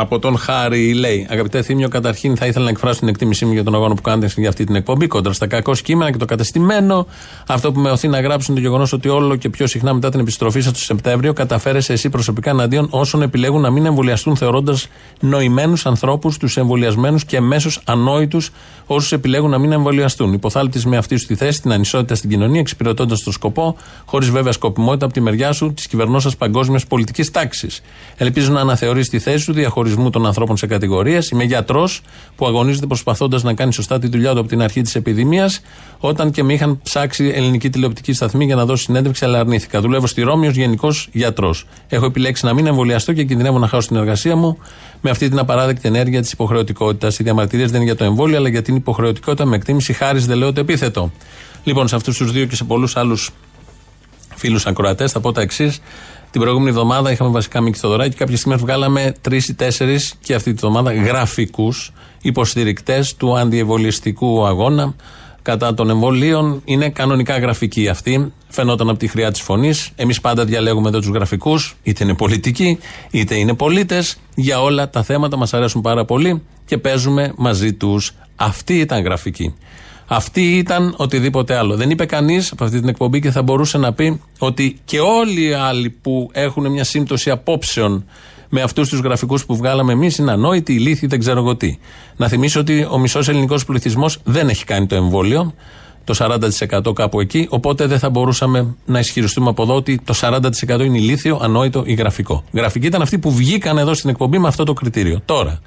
από 0.00 0.18
τον 0.18 0.38
Χάρη 0.38 0.94
λέει: 0.94 1.26
Αγαπητέ 1.30 1.62
Θήμιο, 1.62 1.88
καταρχήν 1.88 2.36
θα 2.36 2.46
ήθελα 2.46 2.64
να 2.64 2.70
εκφράσω 2.70 2.98
την 2.98 3.08
εκτίμησή 3.08 3.44
μου 3.44 3.52
για 3.52 3.64
τον 3.64 3.74
αγώνα 3.74 3.94
που 3.94 4.02
κάνετε 4.02 4.32
για 4.36 4.48
αυτή 4.48 4.64
την 4.64 4.74
εκπομπή. 4.74 5.06
Κόντρα 5.06 5.32
στα 5.32 5.46
κακό 5.46 5.72
κείμενα 5.72 6.10
και 6.10 6.16
το 6.16 6.24
κατεστημένο. 6.24 7.06
Αυτό 7.46 7.72
που 7.72 7.80
με 7.80 7.90
οθεί 7.90 8.08
να 8.08 8.20
γράψω 8.20 8.52
είναι 8.52 8.60
το 8.60 8.66
γεγονός 8.66 8.92
ότι 8.92 9.08
όλο 9.08 9.36
και 9.36 9.48
πιο 9.48 9.66
συχνά 9.66 9.94
μετά 9.94 10.10
την 10.10 10.20
επιστροφή 10.20 10.60
σας 10.60 10.72
το 10.72 10.78
Σεπτέμβριο 10.78 11.32
καταφέρεσαι 11.32 11.92
εσύ 11.92 12.08
προσωπικά 12.08 12.50
εναντίον 12.50 12.86
όσων 12.90 13.22
επιλέγουν 13.22 13.60
να 13.60 13.70
μην 13.70 13.86
εμβολιαστούν 13.86 14.36
θεωρώντας 14.36 14.88
νοημένους 15.20 15.86
ανθρώπους 15.86 16.36
τους 16.36 16.56
εμβολιασμένους 16.56 17.24
και 17.24 17.40
μέσω 17.40 17.70
ανόητους 17.84 18.50
όσους 18.86 19.12
επιλέγουν 19.12 19.50
να 19.50 19.58
μην 19.58 19.72
εμβολιαστούν. 19.72 20.32
Υποθάλπτης 20.32 20.86
με 20.86 20.96
αυτή 20.96 21.16
σου 21.16 21.26
τη 21.26 21.34
θέση, 21.34 21.62
την 21.62 21.72
ανισότητα 21.72 22.14
στην 22.14 22.30
κοινωνία, 22.30 22.60
εξυπηρετώντας 22.60 23.22
το 23.22 23.32
σκοπό, 23.32 23.76
χωρίς 24.04 24.30
βέβαια 24.30 24.52
σκοπιμότητα 24.52 25.04
από 25.04 25.14
τη 25.14 25.20
μεριά 25.20 25.52
σου 25.52 25.72
της 25.72 25.86
κυβερνόσα 25.86 26.30
παγκόσμιας 26.38 26.86
πολιτικής 26.86 27.30
τάξης. 27.30 27.82
Ελπίζω 28.16 28.52
να 28.52 28.60
αναθεωρήσει 28.60 29.10
τη 29.10 29.18
θέση 29.18 29.38
σου 29.38 29.52
διαχωρισμού 29.86 30.10
των 30.10 30.26
ανθρώπων 30.26 30.56
σε 30.56 30.66
κατηγορίες. 30.66 31.28
Είμαι 31.28 31.44
γιατρός 31.44 32.02
που 32.36 32.46
αγωνίζεται 32.46 32.86
προσπαθώντας 32.86 33.42
να 33.42 33.54
κάνει 33.54 33.72
σωστά 33.72 33.98
τη 33.98 34.08
δουλειά 34.08 34.32
του 34.32 34.38
από 34.38 34.48
την 34.48 34.62
αρχή 34.62 34.82
της 34.82 34.94
επιδημίας, 34.94 35.60
όταν 35.98 36.30
και 36.30 36.42
με 36.42 36.52
είχαν 36.52 36.80
ψάξει 36.82 37.32
ελληνική 37.34 37.70
τηλεοπτική 37.70 38.12
σταθμή 38.12 38.44
για 38.44 38.56
να 38.56 38.64
δώσω 38.64 38.82
συνέντευξη, 38.82 39.24
αλλά 39.24 39.38
αρνήθηκα. 39.38 39.80
Δουλεύω 39.80 40.06
στη 40.06 40.22
Ρώμη 40.22 40.46
ως 40.46 40.56
γενικός 40.56 41.08
γιατρός. 41.12 41.66
Έχω 41.88 42.04
επιλέξει 42.06 42.44
να 42.44 42.54
μην 42.54 42.66
εμβολιαστώ 42.66 43.12
και 43.12 43.24
κινδυνεύω 43.24 43.58
να 43.58 43.68
χάσω 43.68 43.88
την 43.88 43.96
εργασία 43.96 44.36
μου 44.36 44.58
με 45.00 45.10
αυτή 45.10 45.28
την 45.28 45.38
απαράδεκτη 45.38 45.88
ενέργεια 45.88 46.20
της 46.20 46.32
υποχρεωτικότητας. 46.32 47.18
Οι 47.18 47.22
διαμαρτυρίες 47.22 47.70
δεν 47.70 47.80
είναι 47.80 47.90
για 47.90 47.98
το 47.98 48.04
εμβόλιο, 48.04 48.36
αλλά 48.36 48.48
για 48.48 48.62
την 48.62 48.76
υποχρεωτικότητα 48.76 49.44
με 49.44 49.56
εκτίμηση 49.56 49.92
χάρη 49.92 50.18
δεν 50.18 50.38
λέω 50.38 50.52
το 50.52 50.60
επίθετο. 50.60 51.12
Λοιπόν, 51.64 51.88
σε 51.88 51.96
αυτούς 51.96 52.16
τους 52.16 52.32
δύο 52.32 52.44
και 52.44 52.56
σε 52.56 52.64
πολλούς 52.64 52.96
άλλους 52.96 53.30
φίλους 54.34 54.66
ακροατές 54.66 55.12
θα 55.12 55.20
πω 55.20 55.32
τα 55.32 55.40
εξής. 55.40 55.80
Την 56.36 56.44
προηγούμενη 56.44 56.76
εβδομάδα 56.76 57.10
είχαμε 57.10 57.30
βασικά 57.30 57.60
Μίκη 57.60 57.78
Θοδωράκη 57.78 58.10
και 58.10 58.16
κάποιε 58.16 58.36
στιγμέ 58.36 58.56
βγάλαμε 58.56 59.14
τρεις 59.20 59.48
ή 59.48 59.54
τέσσερις 59.54 60.14
και 60.22 60.34
αυτή 60.34 60.54
τη 60.54 60.66
εβδομάδα 60.66 60.92
γραφικούς 60.92 61.92
υποστηρικτές 62.22 63.16
του 63.16 63.38
αντιεμβολιστικού 63.38 64.46
αγώνα 64.46 64.94
κατά 65.42 65.74
των 65.74 65.90
εμβολίων. 65.90 66.62
Είναι 66.64 66.88
κανονικά 66.88 67.38
γραφικοί 67.38 67.88
αυτοί. 67.88 68.32
Φαινόταν 68.48 68.88
από 68.88 68.98
τη 68.98 69.06
χρειά 69.06 69.30
της 69.30 69.40
φωνής. 69.40 69.90
Εμείς 69.96 70.20
πάντα 70.20 70.44
διαλέγουμε 70.44 70.88
εδώ 70.88 70.98
τους 70.98 71.08
γραφικούς, 71.08 71.76
είτε 71.82 72.04
είναι 72.04 72.14
πολιτικοί, 72.14 72.78
είτε 73.10 73.34
είναι 73.34 73.54
πολίτες. 73.54 74.16
Για 74.34 74.62
όλα 74.62 74.90
τα 74.90 75.02
θέματα 75.02 75.36
μας 75.36 75.54
αρέσουν 75.54 75.80
πάρα 75.80 76.04
πολύ 76.04 76.42
και 76.64 76.78
παίζουμε 76.78 77.32
μαζί 77.36 77.72
τους. 77.72 78.12
Αυτοί 78.36 78.78
ήταν 78.78 79.02
γραφικοί. 79.02 79.54
Αυτή 80.06 80.56
ήταν 80.56 80.94
οτιδήποτε 80.96 81.56
άλλο. 81.56 81.76
Δεν 81.76 81.90
είπε 81.90 82.06
κανείς 82.06 82.52
από 82.52 82.64
αυτή 82.64 82.78
την 82.80 82.88
εκπομπή 82.88 83.20
και 83.20 83.30
θα 83.30 83.42
μπορούσε 83.42 83.78
να 83.78 83.92
πει 83.92 84.20
ότι 84.38 84.80
και 84.84 85.00
όλοι 85.00 85.44
οι 85.44 85.52
άλλοι 85.52 85.90
που 85.90 86.30
έχουν 86.32 86.70
μια 86.70 86.84
σύμπτωση 86.84 87.30
απόψεων 87.30 88.04
με 88.48 88.62
αυτούς 88.62 88.88
τους 88.88 88.98
γραφικούς 89.00 89.46
που 89.46 89.56
βγάλαμε 89.56 89.92
εμείς 89.92 90.18
είναι 90.18 90.32
ανόητοι, 90.32 90.72
ηλίθιοι, 90.72 91.08
δεν 91.08 91.18
ξέρω 91.18 91.38
εγώ 91.38 91.56
τι. 91.56 91.78
Να 92.16 92.28
θυμίσω 92.28 92.60
ότι 92.60 92.86
ο 92.90 92.98
μισός 92.98 93.28
ελληνικός 93.28 93.64
πληθυσμός 93.64 94.18
δεν 94.24 94.48
έχει 94.48 94.64
κάνει 94.64 94.86
το 94.86 94.94
εμβόλιο, 94.94 95.54
το 96.04 96.14
40% 96.88 96.94
κάπου 96.94 97.20
εκεί, 97.20 97.46
οπότε 97.50 97.86
δεν 97.86 97.98
θα 97.98 98.10
μπορούσαμε 98.10 98.74
να 98.86 98.98
ισχυριστούμε 98.98 99.48
από 99.48 99.62
εδώ 99.62 99.74
ότι 99.74 100.00
το 100.04 100.14
40% 100.20 100.40
είναι 100.68 100.98
ηλίθιο, 100.98 101.38
ανόητο 101.42 101.82
ή 101.86 101.94
γραφικό. 101.94 102.44
Γραφικοί 102.52 102.86
ήταν 102.86 103.02
αυτοί 103.02 103.18
που 103.18 103.32
βγήκαν 103.32 103.78
εδώ 103.78 103.94
στην 103.94 104.10
εκπομπή 104.10 104.38
με 104.38 104.48
αυτό 104.48 104.64
το 104.64 104.72
κριτήριο. 104.72 105.20
Τώρα, 105.24 105.60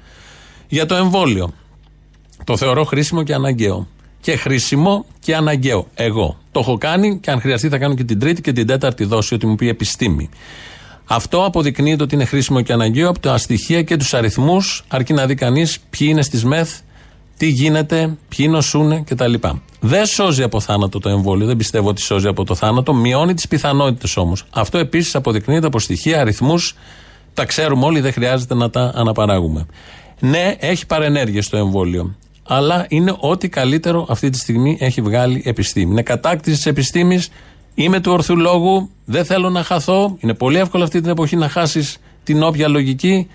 για 0.68 0.86
το 0.86 0.94
εμβόλιο. 0.94 1.52
Το 2.44 2.56
θεωρώ 2.56 2.84
χρήσιμο 2.84 3.22
και 3.22 3.34
αναγκαίο. 3.34 3.86
Και 4.20 4.36
χρήσιμο 4.36 5.06
και 5.18 5.36
αναγκαίο. 5.36 5.86
Εγώ. 5.94 6.38
Το 6.52 6.60
έχω 6.60 6.78
κάνει 6.78 7.18
και 7.18 7.30
αν 7.30 7.40
χρειαστεί 7.40 7.68
θα 7.68 7.78
κάνω 7.78 7.94
και 7.94 8.04
την 8.04 8.18
τρίτη 8.18 8.40
και 8.40 8.52
την 8.52 8.66
τέταρτη 8.66 9.04
δόση, 9.04 9.34
ότι 9.34 9.46
μου 9.46 9.54
πει 9.54 9.68
επιστήμη. 9.68 10.28
Αυτό 11.04 11.44
αποδεικνύεται 11.44 12.02
ότι 12.02 12.14
είναι 12.14 12.24
χρήσιμο 12.24 12.60
και 12.60 12.72
αναγκαίο 12.72 13.08
από 13.08 13.18
τα 13.20 13.38
στοιχεία 13.38 13.82
και 13.82 13.96
τους 13.96 14.14
αριθμούς, 14.14 14.84
αρκεί 14.88 15.12
να 15.12 15.26
δει 15.26 15.34
κανείς 15.34 15.78
ποιοι 15.90 16.08
είναι 16.10 16.22
στις 16.22 16.44
ΜΕΘ, 16.44 16.70
τι 17.36 17.46
γίνεται, 17.46 18.16
ποιοι 18.28 18.46
νοσούν 18.50 19.04
κτλ. 19.04 19.34
Δεν 19.80 20.06
σώζει 20.06 20.42
από 20.42 20.60
θάνατο 20.60 20.98
το 20.98 21.08
εμβόλιο, 21.08 21.46
δεν 21.46 21.56
πιστεύω 21.56 21.88
ότι 21.88 22.00
σώζει 22.00 22.26
από 22.26 22.44
το 22.44 22.54
θάνατο, 22.54 22.94
μειώνει 22.94 23.34
τις 23.34 23.48
πιθανότητες 23.48 24.16
όμως. 24.16 24.44
Αυτό 24.50 24.78
επίσης 24.78 25.14
αποδεικνύεται 25.14 25.66
από 25.66 25.78
στοιχεία, 25.78 26.20
αριθμούς, 26.20 26.74
τα 27.34 27.44
ξέρουμε 27.44 27.84
όλοι, 27.84 28.00
δεν 28.00 28.12
χρειάζεται 28.12 28.54
να 28.54 28.70
τα 28.70 28.92
αναπαράγουμε. 28.94 29.66
Ναι, 30.20 30.54
έχει 30.58 30.86
παρενέργειες 30.86 31.48
το 31.48 31.56
εμβόλιο. 31.56 32.16
Αλλά 32.52 32.86
είναι 32.88 33.14
ό,τι 33.18 33.48
καλύτερο 33.48 34.06
αυτή 34.08 34.30
τη 34.30 34.38
στιγμή 34.38 34.76
έχει 34.80 35.00
βγάλει 35.00 35.42
επιστήμη. 35.44 35.90
Είναι 35.90 36.02
κατάκτηση 36.02 36.56
της 36.56 36.66
επιστήμης. 36.66 37.28
Είμαι 37.74 38.00
του 38.00 38.12
ορθού 38.12 38.36
λόγου. 38.36 38.90
Δεν 39.04 39.24
θέλω 39.24 39.50
να 39.50 39.62
χαθώ. 39.62 40.16
Είναι 40.20 40.34
πολύ 40.34 40.58
εύκολο 40.58 40.84
αυτή 40.84 41.00
την 41.00 41.10
εποχή 41.10 41.36
να 41.36 41.48
χάσεις 41.48 41.98
την 42.24 42.42
όποια 42.42 42.68
λογική. 42.68 43.28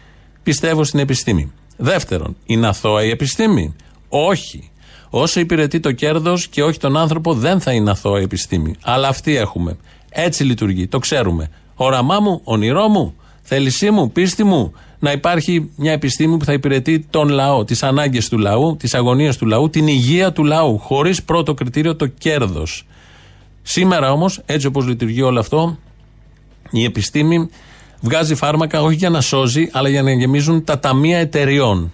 Πιστεύω 0.43 0.83
στην 0.83 0.99
επιστήμη. 0.99 1.51
Δεύτερον, 1.77 2.35
είναι 2.45 2.67
αθώα 2.67 3.03
η 3.03 3.09
επιστήμη; 3.09 3.75
Όχι. 4.09 4.71
Όσο 5.09 5.39
υπηρετεί 5.39 5.79
το 5.79 5.91
κέρδος 5.91 6.47
και 6.47 6.63
όχι 6.63 6.79
τον 6.79 6.97
άνθρωπο, 6.97 7.33
δεν 7.33 7.59
θα 7.59 7.71
είναι 7.71 7.91
αθώα 7.91 8.19
η 8.19 8.23
επιστήμη. 8.23 8.75
Αλλά 8.83 9.07
αυτή 9.07 9.35
έχουμε. 9.35 9.77
Έτσι 10.09 10.43
λειτουργεί. 10.43 10.87
Το 10.87 10.99
ξέρουμε. 10.99 11.49
Όραμά 11.75 12.19
μου, 12.19 12.41
όνειρό 12.43 12.87
μου, 12.87 13.15
θέλησή 13.41 13.91
μου, 13.91 14.11
πίστη 14.11 14.43
μου, 14.43 14.73
να 15.05 15.11
υπάρχει 15.11 15.69
μια 15.75 15.91
επιστήμη 15.91 16.37
που 16.37 16.45
θα 16.45 16.53
υπηρετεί 16.53 16.99
τον 17.09 17.29
λαό, 17.29 17.63
τις 17.63 17.83
ανάγκες 17.83 18.29
του 18.29 18.37
λαού, 18.37 18.75
τις 18.79 18.93
αγωνίες 18.93 19.37
του 19.37 19.45
λαού, 19.45 19.69
την 19.69 19.87
υγεία 19.87 20.31
του 20.31 20.43
λαού, 20.43 20.77
χωρίς 20.77 21.23
πρώτο 21.23 21.53
κριτήριο 21.53 21.95
το 21.95 22.07
κέρδος. 22.07 22.85
Σήμερα 23.61 24.11
όμως, 24.11 24.41
έτσι 24.45 24.67
όπως 24.67 24.87
λειτουργεί 24.87 25.21
όλο 25.21 25.39
αυτό, 25.39 25.77
η 26.69 26.83
επιστήμη 26.83 27.49
βγάζει 28.01 28.35
φάρμακα 28.35 28.81
όχι 28.81 28.95
για 28.95 29.09
να 29.09 29.21
σώζει, 29.21 29.69
αλλά 29.71 29.89
για 29.89 30.01
να 30.01 30.11
γεμίζουν 30.11 30.63
τα 30.63 30.79
ταμεία 30.79 31.17
εταιριών. 31.17 31.93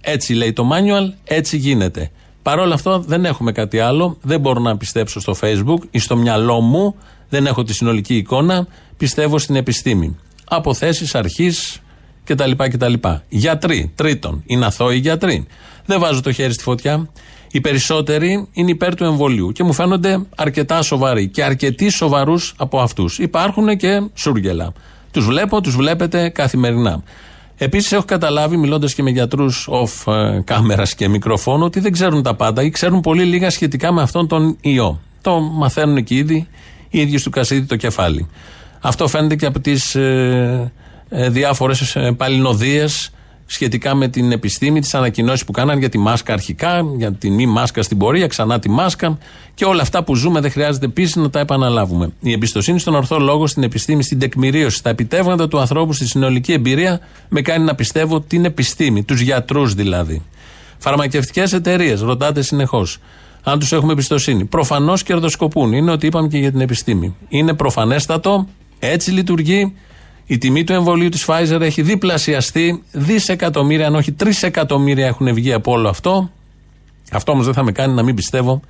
Έτσι 0.00 0.32
λέει 0.32 0.52
το 0.52 0.68
manual, 0.72 1.12
έτσι 1.24 1.56
γίνεται. 1.56 2.10
Παρ' 2.42 2.58
όλα 2.58 2.74
αυτά 2.74 2.98
δεν 2.98 3.24
έχουμε 3.24 3.52
κάτι 3.52 3.78
άλλο. 3.78 4.16
Δεν 4.22 4.40
μπορώ 4.40 4.60
να 4.60 4.76
πιστέψω 4.76 5.20
στο 5.20 5.34
Facebook 5.40 5.78
ή 5.90 5.98
στο 5.98 6.16
μυαλό 6.16 6.60
μου. 6.60 6.94
Δεν 7.28 7.46
έχω 7.46 7.62
τη 7.62 7.74
συνολική 7.74 8.16
εικόνα. 8.16 8.66
Πιστεύω 8.96 9.38
στην 9.38 9.56
επιστήμη. 9.56 10.16
Από 10.44 10.74
θέσει 10.74 11.18
αρχής 11.18 11.78
κτλ. 12.24 12.50
κτλ. 12.56 12.94
Γιατροί. 13.28 13.92
Τρίτον, 13.94 14.42
είναι 14.46 14.66
αθώοι 14.66 14.96
γιατροί. 14.96 15.46
Δεν 15.86 16.00
βάζω 16.00 16.20
το 16.20 16.32
χέρι 16.32 16.52
στη 16.52 16.62
φωτιά. 16.62 17.08
Οι 17.50 17.60
περισσότεροι 17.60 18.48
είναι 18.52 18.70
υπέρ 18.70 18.94
του 18.94 19.04
εμβολίου 19.04 19.52
και 19.52 19.64
μου 19.64 19.72
φαίνονται 19.72 20.20
αρκετά 20.36 20.82
σοβαροί 20.82 21.28
και 21.28 21.44
αρκετοί 21.44 21.88
σοβαρούς 21.88 22.54
από 22.56 22.80
αυτούς. 22.80 23.18
Υπάρχουν 23.18 23.76
και 23.76 24.02
σούργελα. 24.14 24.72
Τους 25.10 25.26
βλέπω, 25.26 25.60
τους 25.60 25.76
βλέπετε 25.76 26.28
καθημερινά. 26.28 27.02
Επίσης, 27.56 27.92
έχω 27.92 28.04
καταλάβει, 28.04 28.56
μιλώντας 28.56 28.94
και 28.94 29.02
με 29.02 29.10
γιατρούς 29.10 29.68
off 29.70 30.12
ε, 30.12 30.40
κάμερας 30.44 30.94
και 30.94 31.08
μικροφώνου, 31.08 31.64
ότι 31.64 31.80
δεν 31.80 31.92
ξέρουν 31.92 32.22
τα 32.22 32.34
πάντα 32.34 32.62
ή 32.62 32.70
ξέρουν 32.70 33.00
πολύ 33.00 33.24
λίγα 33.24 33.50
σχετικά 33.50 33.92
με 33.92 34.02
αυτόν 34.02 34.28
τον 34.28 34.56
ιό. 34.60 35.00
Το 35.20 35.40
μαθαίνουν 35.40 36.04
και 36.04 36.14
ήδη 36.14 36.48
οι 36.90 37.00
ίδιοι 37.00 37.20
του 37.20 37.30
Κασίδη 37.30 37.66
το 37.66 37.76
κεφάλι. 37.76 38.28
Αυτό 38.80 39.08
φαίνεται 39.08 39.36
και 39.36 39.46
από 39.46 39.60
τις 39.60 39.94
ε, 39.94 40.00
ε, 40.00 40.72
διάφορες 41.08 41.96
παλινοδίες 42.16 43.10
σχετικά 43.46 43.94
με 43.94 44.08
την 44.08 44.32
επιστήμη, 44.32 44.80
τις 44.80 44.94
ανακοινώσεις 44.94 45.44
που 45.44 45.52
κάναν 45.52 45.78
για 45.78 45.88
τη 45.88 45.98
μάσκα 45.98 46.32
αρχικά, 46.32 46.84
για 46.96 47.12
τη 47.12 47.30
μη 47.30 47.46
μάσκα 47.46 47.82
στην 47.82 47.98
πορεία, 47.98 48.26
ξανά 48.26 48.58
τη 48.58 48.70
μάσκα 48.70 49.18
και 49.54 49.64
όλα 49.64 49.82
αυτά 49.82 50.04
που 50.04 50.14
ζούμε 50.14 50.40
δεν 50.40 50.50
χρειάζεται 50.50 50.86
επίσης 50.86 51.16
να 51.16 51.30
τα 51.30 51.38
επαναλάβουμε. 51.40 52.12
Η 52.20 52.32
εμπιστοσύνη 52.32 52.78
στον 52.78 52.94
ορθό 52.94 53.18
λόγο, 53.18 53.46
στην 53.46 53.62
επιστήμη, 53.62 54.02
στην 54.02 54.18
τεκμηρίωση, 54.18 54.76
στα 54.76 54.90
επιτεύγματα 54.90 55.48
του 55.48 55.58
ανθρώπου, 55.58 55.92
στη 55.92 56.06
συνολική 56.06 56.52
εμπειρία 56.52 57.00
με 57.28 57.40
κάνει 57.40 57.64
να 57.64 57.74
πιστεύω 57.74 58.20
την 58.20 58.44
επιστήμη, 58.44 59.02
τους 59.02 59.20
γιατρούς 59.20 59.74
δηλαδή. 59.74 60.22
Φαρμακευτικές 60.78 61.52
εταιρείες, 61.52 62.00
ρωτάτε 62.00 62.42
συνεχώς. 62.42 62.98
Αν 63.42 63.58
τους 63.58 63.72
έχουμε 63.72 63.92
εμπιστοσύνη. 63.92 64.44
Προφανώς 64.44 65.02
κερδοσκοπούν. 65.02 65.72
Είναι 65.72 65.90
ότι 65.90 66.06
είπαμε 66.06 66.28
και 66.28 66.38
για 66.38 66.50
την 66.50 66.60
επιστήμη. 66.60 67.16
Είναι 67.28 67.54
προφανέστατο, 67.54 68.48
έτσι 68.78 69.10
λειτουργεί. 69.10 69.74
Η 70.26 70.38
τιμή 70.38 70.64
του 70.64 70.72
εμβολίου 70.72 71.08
της 71.08 71.26
Pfizer 71.28 71.60
έχει 71.60 71.82
διπλασιαστεί. 71.82 72.82
Δισεκατομμύρια, 72.92 73.86
αν 73.86 73.94
όχι 73.94 74.12
τρισεκατομμύρια 74.12 75.06
έχουν 75.06 75.34
βγει 75.34 75.52
από 75.52 75.72
όλο 75.72 75.88
αυτό. 75.88 76.30
Αυτό 77.12 77.32
όμως 77.32 77.44
δεν 77.44 77.54
θα 77.54 77.62
με 77.62 77.72
κάνει 77.72 77.94
να 77.94 78.02
μην 78.02 78.14
πιστεύω 78.14 78.60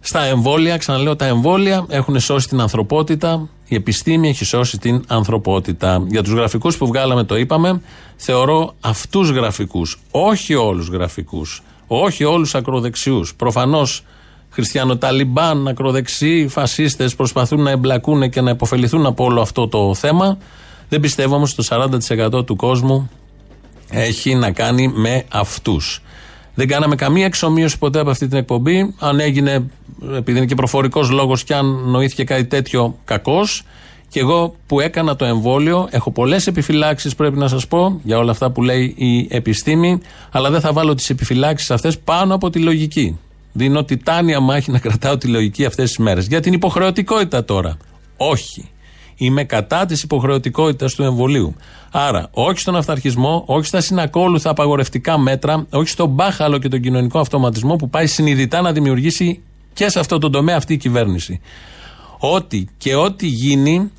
στα 0.00 0.22
εμβόλια. 0.22 0.76
Ξαναλέω, 0.76 1.16
τα 1.16 1.26
εμβόλια 1.26 1.86
έχουν 1.88 2.20
σώσει 2.20 2.48
την 2.48 2.60
ανθρωπότητα. 2.60 3.48
Η 3.68 3.74
επιστήμη 3.74 4.28
έχει 4.28 4.44
σώσει 4.44 4.78
την 4.78 5.04
ανθρωπότητα. 5.06 6.04
Για 6.08 6.22
τους 6.22 6.32
γραφικούς 6.32 6.76
που 6.76 6.86
βγάλαμε, 6.86 7.24
το 7.24 7.36
είπαμε, 7.36 7.80
θεωρώ 8.16 8.74
αυτούς 8.80 9.30
γραφικούς, 9.30 10.00
όχι 10.10 10.54
όλους 10.54 10.88
γραφικούς, 10.88 11.62
όχι 11.86 12.24
όλους 12.24 12.54
ακροδεξιούς. 12.54 13.34
Προφανώς 13.34 14.04
χριστιανοταλιμπάν, 14.58 15.68
ακροδεξιοί, 15.68 16.48
φασίστες 16.48 17.14
προσπαθούν 17.14 17.62
να 17.62 17.70
εμπλακούν 17.70 18.30
και 18.30 18.40
να 18.40 18.50
υποφεληθούν 18.50 19.06
από 19.06 19.24
όλο 19.24 19.40
αυτό 19.40 19.68
το 19.68 19.94
θέμα. 19.94 20.38
Δεν 20.88 21.00
πιστεύω 21.00 21.34
όμως 21.34 21.52
ότι 21.58 21.68
το 21.68 22.38
40% 22.38 22.46
του 22.46 22.56
κόσμου 22.56 23.10
έχει 23.90 24.34
να 24.34 24.50
κάνει 24.50 24.88
με 24.88 25.24
αυτούς. 25.28 26.02
Δεν 26.54 26.68
κάναμε 26.68 26.94
καμία 26.94 27.24
εξομοίωση 27.24 27.78
ποτέ 27.78 28.00
από 28.00 28.10
αυτή 28.10 28.28
την 28.28 28.38
εκπομπή. 28.38 28.94
Αν 28.98 29.20
έγινε, 29.20 29.70
επειδή 30.14 30.38
είναι 30.38 30.46
και 30.46 30.54
προφορικός 30.54 31.10
λόγος, 31.10 31.44
και 31.44 31.54
αν 31.54 31.90
νοήθηκε 31.90 32.24
κάτι 32.24 32.44
τέτοιο, 32.44 32.96
κακός. 33.04 33.62
Και 34.08 34.20
εγώ 34.20 34.54
που 34.66 34.80
έκανα 34.80 35.16
το 35.16 35.24
εμβόλιο, 35.24 35.88
έχω 35.90 36.10
πολλές 36.10 36.46
επιφυλάξεις, 36.46 37.14
πρέπει 37.14 37.38
να 37.38 37.48
σας 37.48 37.66
πω, 37.66 38.00
για 38.02 38.18
όλα 38.18 38.30
αυτά 38.30 38.50
που 38.50 38.62
λέει 38.62 38.94
η 38.96 39.28
επιστήμη, 39.30 40.00
αλλά 40.30 40.50
δεν 40.50 40.60
θα 40.60 40.72
βάλω 40.72 40.94
τις 40.94 41.10
επιφυλάξεις 41.10 41.70
αυτές 41.70 41.98
πάνω 41.98 42.34
από 42.34 42.50
τη 42.50 42.58
λογική. 42.58 43.18
Δίνω 43.52 43.84
τιτάνια 43.84 44.40
μάχη 44.40 44.70
να 44.70 44.78
κρατάω 44.78 45.18
τη 45.18 45.28
λογική 45.28 45.64
αυτές 45.64 45.88
τις 45.88 45.98
μέρες. 45.98 46.26
Για 46.26 46.40
την 46.40 46.52
υποχρεωτικότητα 46.52 47.44
τώρα. 47.44 47.76
Όχι. 48.16 48.68
Είμαι 49.16 49.44
κατά 49.44 49.86
της 49.86 50.02
υποχρεωτικότητας 50.02 50.94
του 50.94 51.02
εμβολίου. 51.02 51.54
Άρα, 51.90 52.28
όχι 52.30 52.58
στον 52.58 52.76
αυταρχισμό, 52.76 53.42
όχι 53.46 53.66
στα 53.66 53.80
συνακόλουθα 53.80 54.50
απαγορευτικά 54.50 55.18
μέτρα, 55.18 55.66
όχι 55.70 55.88
στον 55.88 56.08
μπάχαλο 56.08 56.58
και 56.58 56.68
τον 56.68 56.80
κοινωνικό 56.80 57.18
αυτοματισμό 57.18 57.76
που 57.76 57.88
πάει 57.88 58.06
συνειδητά 58.06 58.60
να 58.60 58.72
δημιουργήσει 58.72 59.42
και 59.72 59.88
σε 59.88 59.98
αυτό 59.98 60.18
το 60.18 60.30
τομέα 60.30 60.56
αυτή 60.56 60.72
η 60.72 60.76
κυβέρνηση. 60.76 61.40
Ό,τι 62.18 62.64
και 62.78 62.94
ό,τι 62.94 63.26
γίνει, 63.26 63.90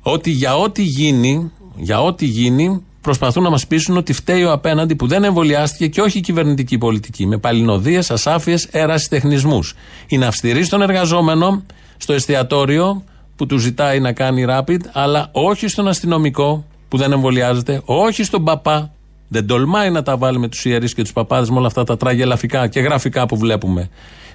ότι 0.00 0.30
για 0.30 0.56
ό,τι 0.56 0.82
γίνει, 0.82 1.50
για 1.76 2.02
ό,τι 2.02 2.24
γίνει, 2.24 2.84
προσπαθούν 3.00 3.42
να 3.42 3.50
μας 3.50 3.66
πείσουν 3.66 3.96
ότι 3.96 4.12
φταίει 4.12 4.44
ο 4.44 4.52
απέναντι 4.52 4.96
που 4.96 5.06
δεν 5.06 5.24
εμβολιάστηκε 5.24 5.86
και 5.86 6.00
όχι 6.00 6.18
η 6.18 6.20
κυβερνητική 6.20 6.78
πολιτική. 6.78 7.26
Με 7.26 7.38
παλινοδίες, 7.38 8.10
ασάφειες, 8.10 8.64
ερασιτεχνισμού. 8.64 9.60
Είναι 10.06 10.26
αυστηρή 10.26 10.64
στον 10.64 10.82
εργαζόμενο, 10.82 11.62
στο 11.96 12.12
εστιατόριο 12.12 13.02
που 13.36 13.46
του 13.46 13.58
ζητάει 13.58 14.00
να 14.00 14.12
κάνει 14.12 14.44
rapid, 14.48 14.80
αλλά 14.92 15.28
όχι 15.32 15.68
στον 15.68 15.88
αστυνομικό 15.88 16.64
που 16.88 16.96
δεν 16.96 17.12
εμβολιάζεται, 17.12 17.82
όχι 17.84 18.22
στον 18.22 18.44
παπά. 18.44 18.92
Δεν 19.28 19.46
τολμάει 19.46 19.90
να 19.90 20.02
τα 20.02 20.16
βάλει 20.16 20.38
με 20.38 20.48
τους 20.48 20.64
ιερείς 20.64 20.94
και 20.94 21.02
τους 21.02 21.12
παπάδες 21.12 21.50
με 21.50 21.56
όλα 21.56 21.66
αυτά 21.66 21.84
τα 21.84 21.96
τραγελαφικά 21.96 22.66
και 22.66 22.80
γραφικά 22.80 23.26
που 23.26 23.36
βλέπουμε. 23.36 23.88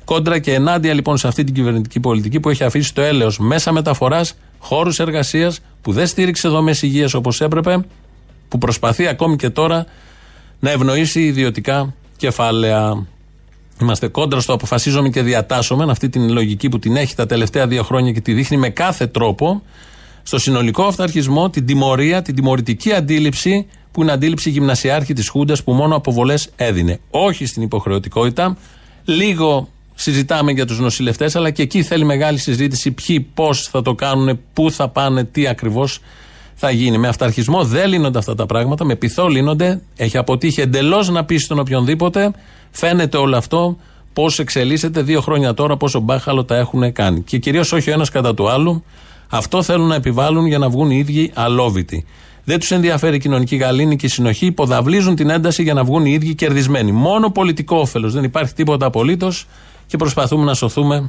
Κόντρα 0.05 0.39
και 0.39 0.53
ενάντια 0.53 0.93
λοιπόν 0.93 1.17
σε 1.17 1.27
αυτή 1.27 1.43
την 1.43 1.53
κυβερνητική 1.53 1.99
πολιτική 1.99 2.39
που 2.39 2.49
έχει 2.49 2.63
αφήσει 2.63 2.93
το 2.93 3.01
έλεος 3.01 3.39
μέσα 3.39 3.71
μεταφοράς, 3.71 4.35
χώρους 4.59 4.99
εργασίας, 4.99 5.59
που 5.81 5.91
δεν 5.91 6.07
στήριξε 6.07 6.47
δομές 6.47 6.81
υγείας 6.81 7.13
όπως 7.13 7.41
έπρεπε, 7.41 7.85
που 8.53 8.59
προσπαθεί 8.59 9.07
ακόμη 9.07 9.35
και 9.35 9.49
τώρα 9.49 9.85
να 10.59 10.71
ευνοήσει 10.71 11.21
ιδιωτικά 11.25 11.93
κεφάλαια. 12.17 13.05
Είμαστε 13.81 14.07
κόντρα 14.07 14.39
στο 14.39 14.53
αποφασίζομαι 14.53 15.09
και 15.09 15.21
διατάσσομαι, 15.21 15.85
αυτή 15.91 16.09
την 16.09 16.31
λογική 16.31 16.69
που 16.69 16.79
την 16.79 16.95
έχει 16.95 17.15
τα 17.15 17.25
τελευταία 17.25 17.67
δύο 17.67 17.83
χρόνια 17.83 18.11
και 18.11 18.21
τη 18.21 18.33
δείχνει 18.33 18.57
με 18.57 18.69
κάθε 18.69 19.07
τρόπο 19.07 19.61
στο 20.23 20.37
συνολικό 20.39 20.83
αυταρχισμό, 20.83 21.49
την 21.49 21.65
τιμωρία, 21.65 22.21
την 22.21 22.35
τιμωρητική 22.35 22.93
αντίληψη 22.93 23.67
που 23.91 24.01
είναι 24.01 24.11
αντίληψη 24.11 24.49
γυμνασιάρχη 24.49 25.13
της 25.13 25.29
Χούντας 25.29 25.63
που 25.63 25.73
μόνο 25.73 25.95
αποβολές 25.95 26.49
έδινε. 26.55 26.99
Όχι 27.09 27.45
στην 27.45 27.61
υποχρεωτικότητα. 27.61 28.57
Λίγο 29.05 29.69
συζητάμε 29.95 30.51
για 30.51 30.65
τους 30.65 30.79
νοσηλευτές, 30.79 31.35
αλλά 31.35 31.49
και 31.49 31.61
εκεί 31.61 31.83
θέλει 31.83 32.05
μεγάλη 32.05 32.37
συζήτηση 32.37 32.91
ποιοι, 32.91 33.19
πώς 33.19 33.67
θα 33.67 33.81
το 33.81 33.95
κάνουν, 33.95 34.39
πού 34.53 34.71
θα 34.71 34.89
πάνε, 34.89 35.23
τι 35.23 35.47
ακριβώς 35.47 35.99
θα 36.65 36.71
γίνει. 36.71 36.97
Με 36.97 37.07
αυταρχισμό 37.07 37.63
δεν 37.63 37.89
λύνονται 37.89 38.17
αυτά 38.17 38.35
τα 38.35 38.45
πράγματα. 38.45 38.85
Με 38.85 38.95
πειθό 38.95 39.27
λύνονται. 39.27 39.81
Έχει 39.95 40.17
αποτύχει 40.17 40.61
εντελώς 40.61 41.09
να 41.09 41.25
πείσει 41.25 41.47
τον 41.47 41.59
οποιονδήποτε. 41.59 42.31
Φαίνεται 42.71 43.17
όλο 43.17 43.37
αυτό 43.37 43.77
πώς 44.13 44.39
εξελίσσεται 44.39 45.01
δύο 45.01 45.21
χρόνια 45.21 45.53
τώρα, 45.53 45.77
πόσο 45.77 45.99
μπάχαλο 45.99 46.43
τα 46.43 46.55
έχουν 46.55 46.93
κάνει. 46.93 47.21
Και 47.21 47.37
κυρίως 47.37 47.71
όχι 47.71 47.89
ο 47.89 47.93
ένας 47.93 48.09
κατά 48.09 48.33
του 48.33 48.49
άλλου. 48.49 48.83
Αυτό 49.29 49.63
θέλουν 49.63 49.87
να 49.87 49.95
επιβάλλουν 49.95 50.45
για 50.45 50.57
να 50.57 50.69
βγουν 50.69 50.91
οι 50.91 50.97
ίδιοι 50.97 51.31
αλόβητοι. 51.33 52.05
Δεν 52.43 52.59
τους 52.59 52.71
ενδιαφέρει 52.71 53.15
η 53.15 53.19
κοινωνική 53.19 53.55
γαλήνη 53.55 53.95
και 53.95 54.05
η 54.05 54.09
συνοχή. 54.09 54.45
Υποδαβλίζουν 54.45 55.15
την 55.15 55.29
ένταση 55.29 55.63
για 55.63 55.73
να 55.73 55.83
βγουν 55.83 56.05
οι 56.05 56.11
ίδιοι 56.11 56.35
κερδισμένοι. 56.35 56.91
Μόνο 56.91 57.29
πολιτικό 57.29 57.77
όφελος. 57.77 58.13
Δεν 58.13 58.23
υπάρχει 58.23 58.53
τίποτα 58.53 58.85
απολύτως 58.85 59.47
και 59.87 59.97
προσπαθούμε 59.97 60.43
να 60.43 60.53
σωθούμε 60.53 61.05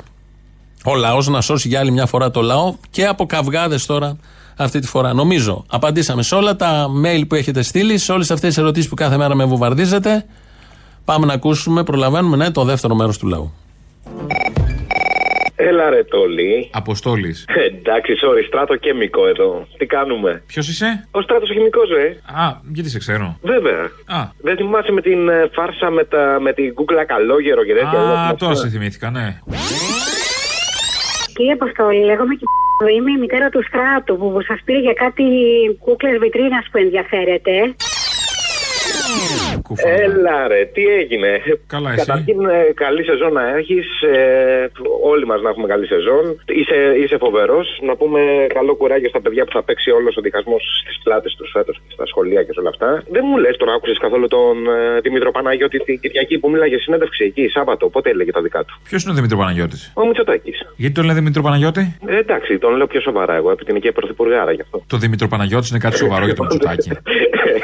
ο 0.85 0.95
λαός 0.95 1.29
να 1.29 1.41
σώσει 1.41 1.69
για 1.69 1.81
άλλη 1.81 1.91
μια 1.91 2.07
φορά 2.07 2.31
το 2.31 2.43
λαό 2.43 2.75
και 2.91 3.07
από 3.07 3.27
καυγάδες 3.27 3.87
τώρα 3.87 4.17
αυτή 4.57 4.79
τη 4.79 4.87
φορά. 4.87 5.13
Νομίζω 5.13 5.65
απαντήσαμε 5.71 6.23
σε 6.23 6.35
όλα 6.35 6.57
τα 6.57 6.87
mail 7.05 7.23
που 7.29 7.35
έχετε 7.35 7.63
στείλει, 7.63 7.99
σε 7.99 8.13
όλες 8.13 8.31
αυτές 8.31 8.49
τις 8.49 8.59
ερωτήσεις 8.59 8.89
που 8.89 8.95
κάθε 8.95 9.17
μέρα 9.17 9.35
με 9.35 9.45
βομβαρδίζετε. 9.45 10.27
Πάμε 11.05 11.27
να 11.27 11.33
ακούσουμε, 11.33 11.83
προλαβαίνουμε, 11.85 12.37
ναι, 12.37 12.51
το 12.51 12.65
δεύτερο 12.65 12.95
μέρος 12.95 13.19
του 13.19 13.27
λαού. 13.27 13.53
Έλα 15.57 15.91
ρε 15.91 16.05
Τόλι. 16.05 16.71
Αποστόλης. 16.73 17.45
Εντάξει, 17.67 18.13
sorry, 18.23 18.45
στράτο 18.47 18.77
κέμικο 18.77 19.27
εδώ. 19.29 19.67
Τι 19.79 19.87
κάνουμε; 19.87 20.43
Ποιος 20.47 20.69
είσαι; 20.69 21.09
Ο 21.11 21.21
στράτος 21.21 21.51
χημικός, 21.53 21.91
ε. 21.91 22.21
Α, 22.41 22.61
γιατί 22.73 22.89
σε 22.89 22.99
ξέρω. 22.99 23.39
Βέβαια. 23.43 23.83
Α. 24.07 24.29
Δεν 24.43 24.57
θυμάσαι 24.57 24.93
με 24.93 25.01
την 25.01 25.29
ε, 25.29 25.51
φάρσα 25.53 25.91
με, 25.91 26.05
τα, 26.05 26.39
με 26.41 26.53
την 26.53 26.75
κούκλα 26.75 27.05
καλόγερο 27.05 27.65
και 27.65 27.73
τέτοια. 27.73 28.01
Α, 28.01 28.35
τώρα 28.35 28.55
σε 28.55 28.69
θυμήθηκα, 28.69 29.11
ναι. 29.11 29.41
Κύριε 31.35 31.53
Αποστόλη, 31.53 32.05
λέγομαι 32.05 32.35
και 32.35 32.45
είμαι 32.97 33.11
η 33.11 33.19
μητέρα 33.19 33.49
του 33.49 33.65
Στράτου 33.65 34.17
που 34.17 34.43
σας 34.47 34.61
πήρε 34.65 34.79
για 34.79 34.93
κάτι 34.93 35.25
κούκλες 35.85 36.19
βιτρίνας 36.19 36.69
που 36.71 36.79
ενδιαφέρεται. 36.79 37.75
Έλα 39.79 40.49
ρε, 40.49 40.65
τι 40.75 40.83
έγινε; 41.01 41.31
Καλά, 41.67 41.91
εσύ; 41.93 41.99
Καταρχήν, 42.07 42.39
ε, 42.45 42.73
καλή 42.75 43.05
σεζόν 43.05 43.33
να 43.33 43.57
έχεις. 43.57 43.87
όλοι 45.03 45.27
μας 45.27 45.41
να 45.43 45.49
έχουμε 45.51 45.67
καλή 45.67 45.87
σεζόν. 45.87 46.25
Είσαι, 46.61 46.79
είσαι 47.03 47.17
φοβερός. 47.19 47.79
Να 47.83 47.97
πούμε 47.97 48.21
καλό 48.55 48.75
κουράγιο 48.77 49.09
στα 49.09 49.21
παιδιά 49.21 49.45
που 49.45 49.53
θα 49.53 49.63
παίξει 49.63 49.91
όλος 49.91 50.17
ο 50.17 50.21
διχασμός 50.21 50.63
στις 50.85 50.99
πλάτες 51.05 51.35
τους 51.39 51.51
φέτος 51.53 51.81
στα 51.89 52.07
σχολεία 52.07 52.43
και 52.43 52.53
σε 52.53 52.61
όλα 52.61 52.69
αυτά. 52.69 53.03
Δεν 53.11 53.23
μου 53.29 53.37
λες 53.39 53.57
τον 53.57 53.69
άκουσες 53.69 53.99
καθόλου 53.99 54.27
τον 54.29 54.57
ε, 54.97 55.01
Δημήτρο 55.01 55.31
Παναγιώτη 55.31 55.79
την 55.79 56.01
Κυριακή 56.01 56.39
που 56.39 56.51
μίλαγε 56.51 56.79
συνέντευξη 56.79 57.25
εκεί, 57.25 57.49
Σάββατο. 57.49 57.89
Πότε 57.89 58.11
έλεγε 58.11 58.31
τα 58.31 58.43
δικά 58.43 58.65
του; 58.65 58.75
Ποιος 58.89 59.03
είναι 59.03 59.13
ο 59.13 59.15
Δημήτρη 59.15 59.37
Παναγιώτης; 59.37 59.93
Ο 59.95 60.07
Μητσοτάκης. 60.07 60.59
Γιατί 60.77 60.95
τον 60.95 61.05
λέει 61.05 61.15
Δημήτρη 61.15 61.43
Παναγιώτη; 61.43 61.97
Ε, 62.07 62.17
εντάξει, 62.19 62.59
τον 62.59 62.77
λέω 62.77 62.87
πιο 62.87 63.01
σοβαρά 63.01 63.35
εγώ, 63.35 63.51
επειδή 63.51 63.71
είναι 63.71 63.81
και 63.81 63.93
πρωθυπουργάρα 63.93 64.53
γι' 64.53 64.61
αυτό. 64.61 64.83
Το 64.87 64.97
Δημήτρη 64.97 65.29
Παναγιώτης 65.29 65.71
είναι 65.71 65.79
κάτι 65.79 65.97
σοβαρό 65.97 66.25
για 66.25 66.35
το 66.35 66.43
Μητσοτάκη. 66.43 66.91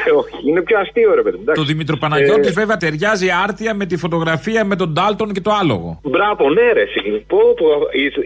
Ε, 0.05 0.11
Όχι, 0.11 0.49
είναι 0.49 0.61
πιο 0.61 0.79
αστείο 0.79 1.15
ρε 1.15 1.21
παιδί. 1.21 1.35
μου, 1.35 1.41
εντάξει. 1.41 1.61
Το 1.61 1.67
Δημήτρη 1.91 2.09
Παναγιώτης 2.09 2.49
Ε, 2.49 2.59
βέβαια 2.61 2.77
ταιριάζει 2.77 3.27
άρτια 3.45 3.73
με 3.73 3.85
τη 3.85 3.97
φωτογραφία 3.97 4.65
με 4.65 4.75
τον 4.75 4.89
Ντάλτον 4.93 5.31
και 5.33 5.41
το 5.41 5.51
άλογο. 5.61 5.99
Μπράβο, 6.03 6.49
ναι, 6.49 6.71
ρε, 6.73 6.81
εσύ. 6.81 7.25
Πω, 7.27 7.37
πω, 7.57 7.65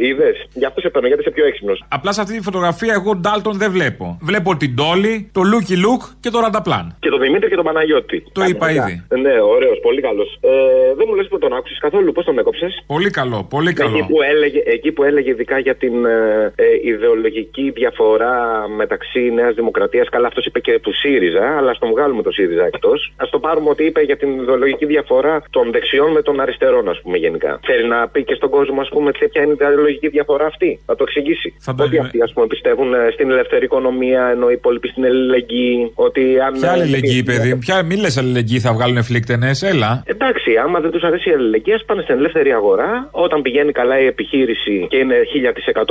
είδες. 0.07 0.35
Γι' 0.53 0.65
αυτό 0.65 0.79
σε 0.81 0.89
παίρνω, 0.89 1.07
γιατί 1.07 1.21
είσαι 1.21 1.31
πιο 1.31 1.45
έξυπνος. 1.45 1.83
Απλά 1.87 2.11
σε 2.11 2.21
αυτή 2.21 2.37
τη 2.37 2.43
φωτογραφία 2.43 2.93
εγώ 2.93 3.15
Ντάλτον 3.15 3.57
δεν 3.57 3.71
βλέπω. 3.71 4.17
Βλέπω 4.21 4.55
την 4.57 4.75
Τόλη, 4.75 5.29
το 5.31 5.41
Λούκι 5.41 5.77
Λουκ 5.77 6.01
και 6.19 6.29
το 6.29 6.39
Ρανταπλάν. 6.39 6.95
Και 6.99 7.09
τον 7.09 7.19
Δημήτρη 7.19 7.49
και 7.49 7.55
τον 7.55 7.65
Παναγιώτη. 7.65 8.23
Το 8.31 8.43
είπα 8.43 8.71
ήδη. 8.71 9.05
Ναι, 9.25 9.35
ωραίος, 9.55 9.79
πολύ 9.81 10.01
καλός. 10.01 10.37
Ε, 10.41 10.49
δεν 10.97 11.05
μου 11.09 11.15
λες 11.15 11.27
που 11.27 11.37
τον 11.37 11.53
άκουσες 11.53 11.77
καθόλου, 11.79 12.11
πώς 12.11 12.25
τον 12.25 12.37
έκοψες; 12.39 12.83
Πολύ 12.87 13.09
καλό, 13.09 13.43
πολύ 13.49 13.69
Εκεί 13.69 13.81
καλό. 13.81 14.05
που, 14.09 14.21
έλεγε, 14.31 14.61
εκεί 14.65 14.91
που 14.91 15.03
έλεγε 15.03 15.29
ειδικά 15.29 15.59
για 15.59 15.75
την 15.75 16.05
ε, 16.05 16.53
ε, 16.55 16.65
ιδεολογική 16.83 17.71
διαφορά 17.75 18.33
μεταξύ 18.77 19.19
Νέας 19.33 19.53
Δημοκρατίας. 19.55 20.09
Καλά, 20.09 20.27
αυτός 20.27 20.45
είπε 20.45 20.59
και 20.59 20.79
του 20.79 20.93
ΣΥΡΙΖΑ, 20.93 21.57
αλλά 21.57 21.69
ας 21.71 21.79
τον 21.79 21.89
βγάλουμε 21.89 22.21
το 22.23 22.31
ΣΥΡΙΖΑ 22.31 22.65
εκτός. 22.65 23.13
Α 23.15 23.23
το 23.31 23.39
πάρουμε 23.39 23.54
ότι 23.63 23.83
είπε 23.85 24.01
για 24.01 24.17
την 24.17 24.29
ιδεολογική 24.41 24.85
διαφορά 24.85 25.43
των 25.49 25.71
δεξιών 25.71 26.11
με 26.11 26.21
των 26.21 26.39
αριστερών, 26.39 26.89
ας 26.89 26.99
πούμε, 27.01 27.17
γενικά. 27.17 27.59
Θέλει 27.63 27.87
να 27.87 28.07
πει 28.07 28.23
και 28.23 28.35
στον 28.35 28.49
κόσμο, 28.49 28.81
ας 28.81 28.89
πούμε, 28.89 29.11
ποια 29.11 29.41
είναι 29.41 29.51
η 29.51 29.57
ιδεολογική 29.59 30.07
διαφορά 30.07 30.45
αυτή. 30.45 30.79
Θα 30.85 30.95
το 30.95 31.03
εξηγήσει. 31.07 31.53
Θα 31.59 31.75
το 31.75 31.83
ότι 31.83 31.97
αυτοί, 31.97 32.21
ας 32.21 32.33
πούμε, 32.33 32.47
πιστεύουν 32.47 32.93
ε, 32.93 32.97
στην 33.13 33.31
ελεύθερη 33.31 33.65
οικονομία, 33.65 34.21
ενώ 34.33 34.49
οι 34.49 34.53
υπόλοιποι 34.53 34.87
στην 34.87 35.05
αλληλεγγύη. 35.05 35.91
Ότι 35.95 36.39
αν. 36.39 36.53
Ποια 36.53 36.71
αλληλεγγύη, 36.71 37.23
παιδί. 37.23 37.55
Ποια 37.55 37.83
μη 37.83 37.95
λες 37.95 38.17
αλληλεγγύη 38.17 38.59
θα 38.59 38.73
βγάλουν 38.73 39.03
φλίκτενε, 39.03 39.51
έλα. 39.61 40.03
Εντάξει, 40.05 40.51
άμα 40.63 40.79
δεν 40.79 40.91
τους 40.91 41.03
αρέσει 41.03 41.29
η 41.29 41.33
αλληλεγγύη, 41.33 41.73
ας 41.73 41.83
πάνε 41.85 42.01
στην 42.01 42.15
ελεύθερη 42.15 42.51
αγορά. 42.51 43.09
Όταν 43.11 43.41
πηγαίνει 43.41 43.71
καλά 43.71 43.99
η 43.99 44.05
επιχείρηση 44.05 44.85
και 44.89 44.97
είναι 44.97 45.15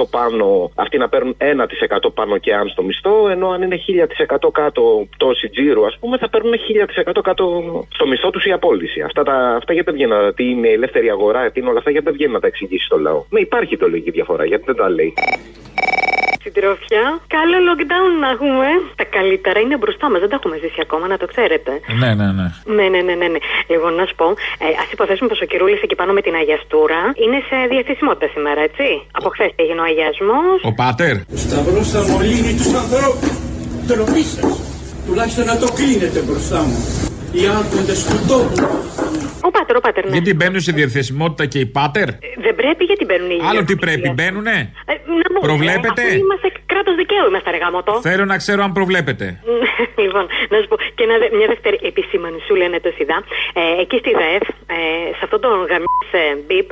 1000% 0.03 0.05
πάνω, 0.11 0.71
αυτοί 0.75 0.97
να 0.99 1.09
παίρνουν 1.09 1.37
1% 1.39 2.11
πάνω 2.15 2.39
και 2.39 2.55
αν 2.55 2.69
στο 2.69 2.83
μισθό, 2.83 3.29
ενώ 3.31 3.49
αν 3.49 3.63
είναι 3.63 3.79
1000% 4.47 4.51
κάτω 4.53 5.07
πτώση 5.17 5.49
τζίρου, 5.49 5.87
ας 5.87 5.97
πούμε, 6.01 6.19
θα 6.19 6.29
παίρνουν 6.29 6.53
1000% 7.17 7.21
κάτω 7.23 7.54
στο 7.97 8.07
μισθό 8.07 8.31
τους 8.31 8.45
η 8.45 8.53
απόλυση. 8.53 9.01
Αυτά, 9.01 9.23
τα, 9.23 9.35
αυτά 9.61 9.73
γιατί 9.73 9.91
δεν 9.91 9.95
βγαίνουν, 9.99 10.17
να- 10.25 10.33
τι 10.35 10.45
είναι 10.51 10.69
η 10.69 10.73
ελεύθερη 10.73 11.09
αγορά, 11.11 11.51
τι 11.51 11.61
είναι 11.61 11.69
όλα 11.69 11.79
αυτά, 11.79 11.91
γιατί 11.91 12.07
δεν 12.07 12.15
βγαίνουν 12.15 12.35
να 12.35 12.41
τα 12.41 12.47
εξηγήσει 12.47 12.85
στο 12.85 12.99
λαό. 12.99 13.25
Ναι, 13.31 13.41
υπάρχει 13.41 13.75
ιδεολογική 13.75 14.11
διαφορά, 14.11 14.45
γιατί 14.45 14.65
δεν 14.67 14.77
τα 14.77 14.89
λέει. 14.91 15.15
Συντροφιά, 16.47 17.05
καλό 17.37 17.57
lockdown 17.69 18.11
να 18.23 18.29
έχουμε. 18.37 18.69
Τα 19.01 19.05
καλύτερα 19.17 19.59
είναι 19.61 19.77
μπροστά 19.77 20.07
μας, 20.11 20.21
δεν 20.21 20.29
τα 20.33 20.37
έχουμε 20.41 20.57
ζήσει 20.63 20.81
ακόμα, 20.87 21.05
να 21.13 21.17
το 21.23 21.27
ξέρετε. 21.33 21.73
Ναι, 22.01 22.11
ναι, 22.19 22.29
ναι. 22.39 22.47
Ναι, 22.77 22.87
ναι, 22.95 23.01
ναι, 23.09 23.15
ναι. 23.21 23.29
ναι. 23.35 23.41
Λοιπόν, 23.73 23.93
να 24.01 24.05
σου 24.09 24.15
πω, 24.21 24.27
ε, 24.65 24.67
ας 24.83 24.89
υποθέσουμε 24.93 25.29
πως 25.33 25.41
ο 25.45 25.47
Κυρούλης 25.51 25.81
εκεί 25.83 25.95
πάνω 26.01 26.13
με 26.13 26.21
την 26.27 26.35
αγιαστούρα 26.41 27.01
είναι 27.23 27.39
σε 27.49 27.57
διαθεσιμότητα 27.73 28.29
σήμερα, 28.35 28.61
έτσι. 28.69 28.87
Από 29.19 29.29
χθες 29.35 29.51
έγινε 29.63 29.81
ο 29.85 29.87
αγιασμός. 29.91 30.59
Ο 30.71 30.73
Πάτερ. 30.81 31.15
Σταυρός 31.45 31.87
θα 31.95 32.01
μολύνει 32.11 32.53
τους 32.59 32.71
ανθρώπους. 32.83 33.33
Τροπή 33.91 34.23
σα. 34.35 34.43
Τουλάχιστον 35.07 35.45
να 35.53 35.57
το 35.63 35.69
κλείνετε 35.79 36.19
μπροστά 36.27 36.59
μου. 36.69 36.79
Οι 37.39 37.43
άρχοντε 37.59 37.95
του 38.09 38.19
τόπου. 38.31 38.63
Ο 39.47 39.51
Πάτερ, 39.57 39.77
ο 39.77 39.81
Πάτερ, 39.87 40.05
ναι. 40.05 40.13
Γιατί 40.17 40.35
μπαίνουν 40.35 40.61
σε 40.61 40.73
διαθεσιμότητα 40.73 41.45
και 41.53 41.59
οι 41.65 41.67
Πάτερ; 41.67 42.09
Ε, 42.09 42.15
Δεν 42.47 42.55
πρέπει 42.61 42.83
γιατί 42.91 43.05
μπαίνουν 43.09 43.31
οι 43.31 43.39
Άλλο 43.49 43.65
τι 43.65 43.77
πρέπει, 43.85 44.09
μπαίνουνε; 44.17 44.57
Ε, 44.91 44.93
να 45.23 45.27
μου, 45.33 45.41
Προβλέπετε; 45.49 46.03
ε, 46.03 46.07
αφού 46.07 46.17
είμαστε 46.27 46.49
κράτος 46.73 46.95
δικαίου, 47.03 47.27
είμαστε 47.31 47.51
ρε 47.51 47.57
γάμο 47.65 47.83
το. 47.83 47.93
Θέλω 48.09 48.25
να 48.33 48.37
ξέρω 48.43 48.61
αν 48.67 48.73
προβλέπετε. 48.79 49.27
λοιπόν, 50.05 50.25
να 50.53 50.57
σου 50.61 50.69
πω 50.71 50.77
και 50.97 51.03
ένα, 51.09 51.15
δε- 51.23 51.33
μια 51.39 51.47
δεύτερη 51.53 51.79
επισήμανση 51.91 52.41
σου 52.47 52.55
λένε 52.61 52.77
το 52.85 52.91
ΣΥΔΑ. 52.97 53.19
Ε, 53.61 53.63
εκεί 53.85 53.97
στη 54.03 54.11
ΔΕΕΦ, 54.21 54.45
ε, 54.77 54.79
σε 55.19 55.23
αυτόν 55.27 55.41
τον 55.45 55.55
γαμίς 55.71 56.09
ε, 56.23 56.25
μπιπ, 56.47 56.69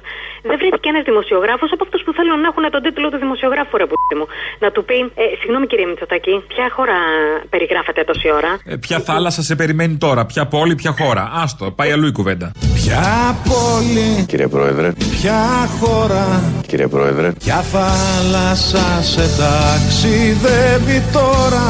δεν 0.48 0.56
βρέθηκε 0.60 0.88
ένας 0.92 1.04
δημοσιογράφος 1.10 1.70
από 1.74 1.82
αυτούς 1.86 2.00
που 2.04 2.12
θέλουν 2.18 2.38
να 2.44 2.48
έχουν 2.52 2.64
τον 2.74 2.82
τίτλο 2.86 3.06
του 3.12 3.18
δημοσιογράφου, 3.24 3.74
ρε 3.80 3.86
πούτι 3.90 4.14
μου. 4.20 4.26
Να 4.64 4.68
του 4.74 4.80
πει, 4.88 4.98
ε, 5.22 5.24
συγγνώμη 5.40 5.66
κύριε 5.70 5.86
Μητσοτάκη, 5.90 6.34
ποια 6.52 6.66
χώρα 6.76 6.98
περιγράφεται 7.52 8.00
τόση 8.10 8.28
ώρα; 8.38 8.50
Ε, 8.72 8.76
ποια 8.84 8.98
θάλασσα 9.08 9.42
σε 9.48 9.54
περιμένει 9.60 9.96
τώρα, 10.06 10.22
ποια 10.32 10.44
πόλη, 10.54 10.74
ποια 10.82 10.92
χώρα. 11.00 11.24
Άστο, 11.42 11.64
πάει 11.78 11.90
αλλού 11.94 12.06
η 12.06 12.14
κουβέντα. 12.18 12.48
Ποια 12.78 13.04
πόλη, 13.50 14.08
Κύριε 14.30 14.48
Πρόεδρε, 14.56 14.88
ποια 15.16 15.40
χώρα, 15.80 16.24
κύριε 16.70 16.88
Πρόεδρε, 16.94 17.28
ποια 17.44 17.58
θάλασσα 17.74 18.86
σε 19.12 19.24
ταξιδεύει 19.40 21.02
τώρα. 21.12 21.64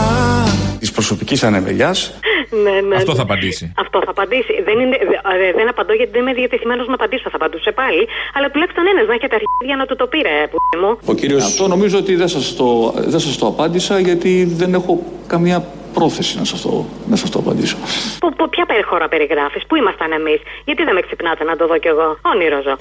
Της 0.79 0.93
προσωπικής 0.93 1.43
ανεμελιάς. 1.43 1.99
Ναι, 2.65 2.75
ναι. 2.89 2.97
Αυτό 3.01 3.11
ναι. 3.13 3.17
θα 3.21 3.23
απαντήσει. 3.29 3.65
Αυτό 3.85 3.99
θα 4.07 4.11
απαντήσει. 4.17 4.53
Δεν, 4.69 4.77
είναι, 4.83 4.97
δε- 5.11 5.47
ε, 5.49 5.53
δεν 5.59 5.69
απαντώ 5.73 5.93
γιατί 6.01 6.11
δεν 6.15 6.21
είμαι 6.23 6.33
διατεθειμένος 6.41 6.87
να 6.93 6.95
απαντήσω. 6.95 7.27
Θα 7.33 7.37
απαντούσε 7.41 7.71
πάλι. 7.73 8.03
Αλλά 8.37 8.51
τουλάχιστον 8.51 8.85
ένας 8.93 9.07
να 9.11 9.15
έχει 9.15 9.29
τα 9.33 9.37
αρχίδια 9.41 9.77
να 9.81 9.87
του 9.89 9.97
το 9.97 10.07
πήρε, 10.13 10.35
που 10.51 10.57
μου. 10.83 10.99
Ο 11.13 11.15
κύριος... 11.21 11.43
Αυτό 11.45 11.69
νομίζω 11.75 11.97
ότι 11.99 12.13
δεν 12.23 12.29
σας, 12.29 12.45
το, 12.57 12.93
δεν 13.15 13.21
σας 13.21 13.35
το 13.39 13.47
απάντησα 13.47 13.95
γιατί 14.09 14.45
δεν 14.61 14.75
έχω 14.75 14.93
καμία 15.27 15.59
πρόθεση 15.95 16.39
να 16.39 16.45
σας 16.45 16.61
το, 16.63 16.85
να 17.11 17.17
σας 17.17 17.31
το 17.31 17.39
απαντήσω. 17.39 17.77
Που, 18.21 18.29
που, 18.37 18.49
ποια 18.49 18.65
περι- 18.67 18.85
χώρα 18.85 19.09
περιγράφεις, 19.09 19.63
πού 19.67 19.77
ήμασταν 19.77 20.13
εμείς, 20.13 20.41
γιατί 20.65 20.83
δεν 20.85 20.95
με 20.95 21.01
ξυπνάτε 21.01 21.45
να 21.45 21.57
το 21.57 21.67
δω 21.67 21.79
κι 21.79 21.89
εγώ; 21.89 22.19
Όνειρο 22.23 22.63
ζω. 22.63 22.77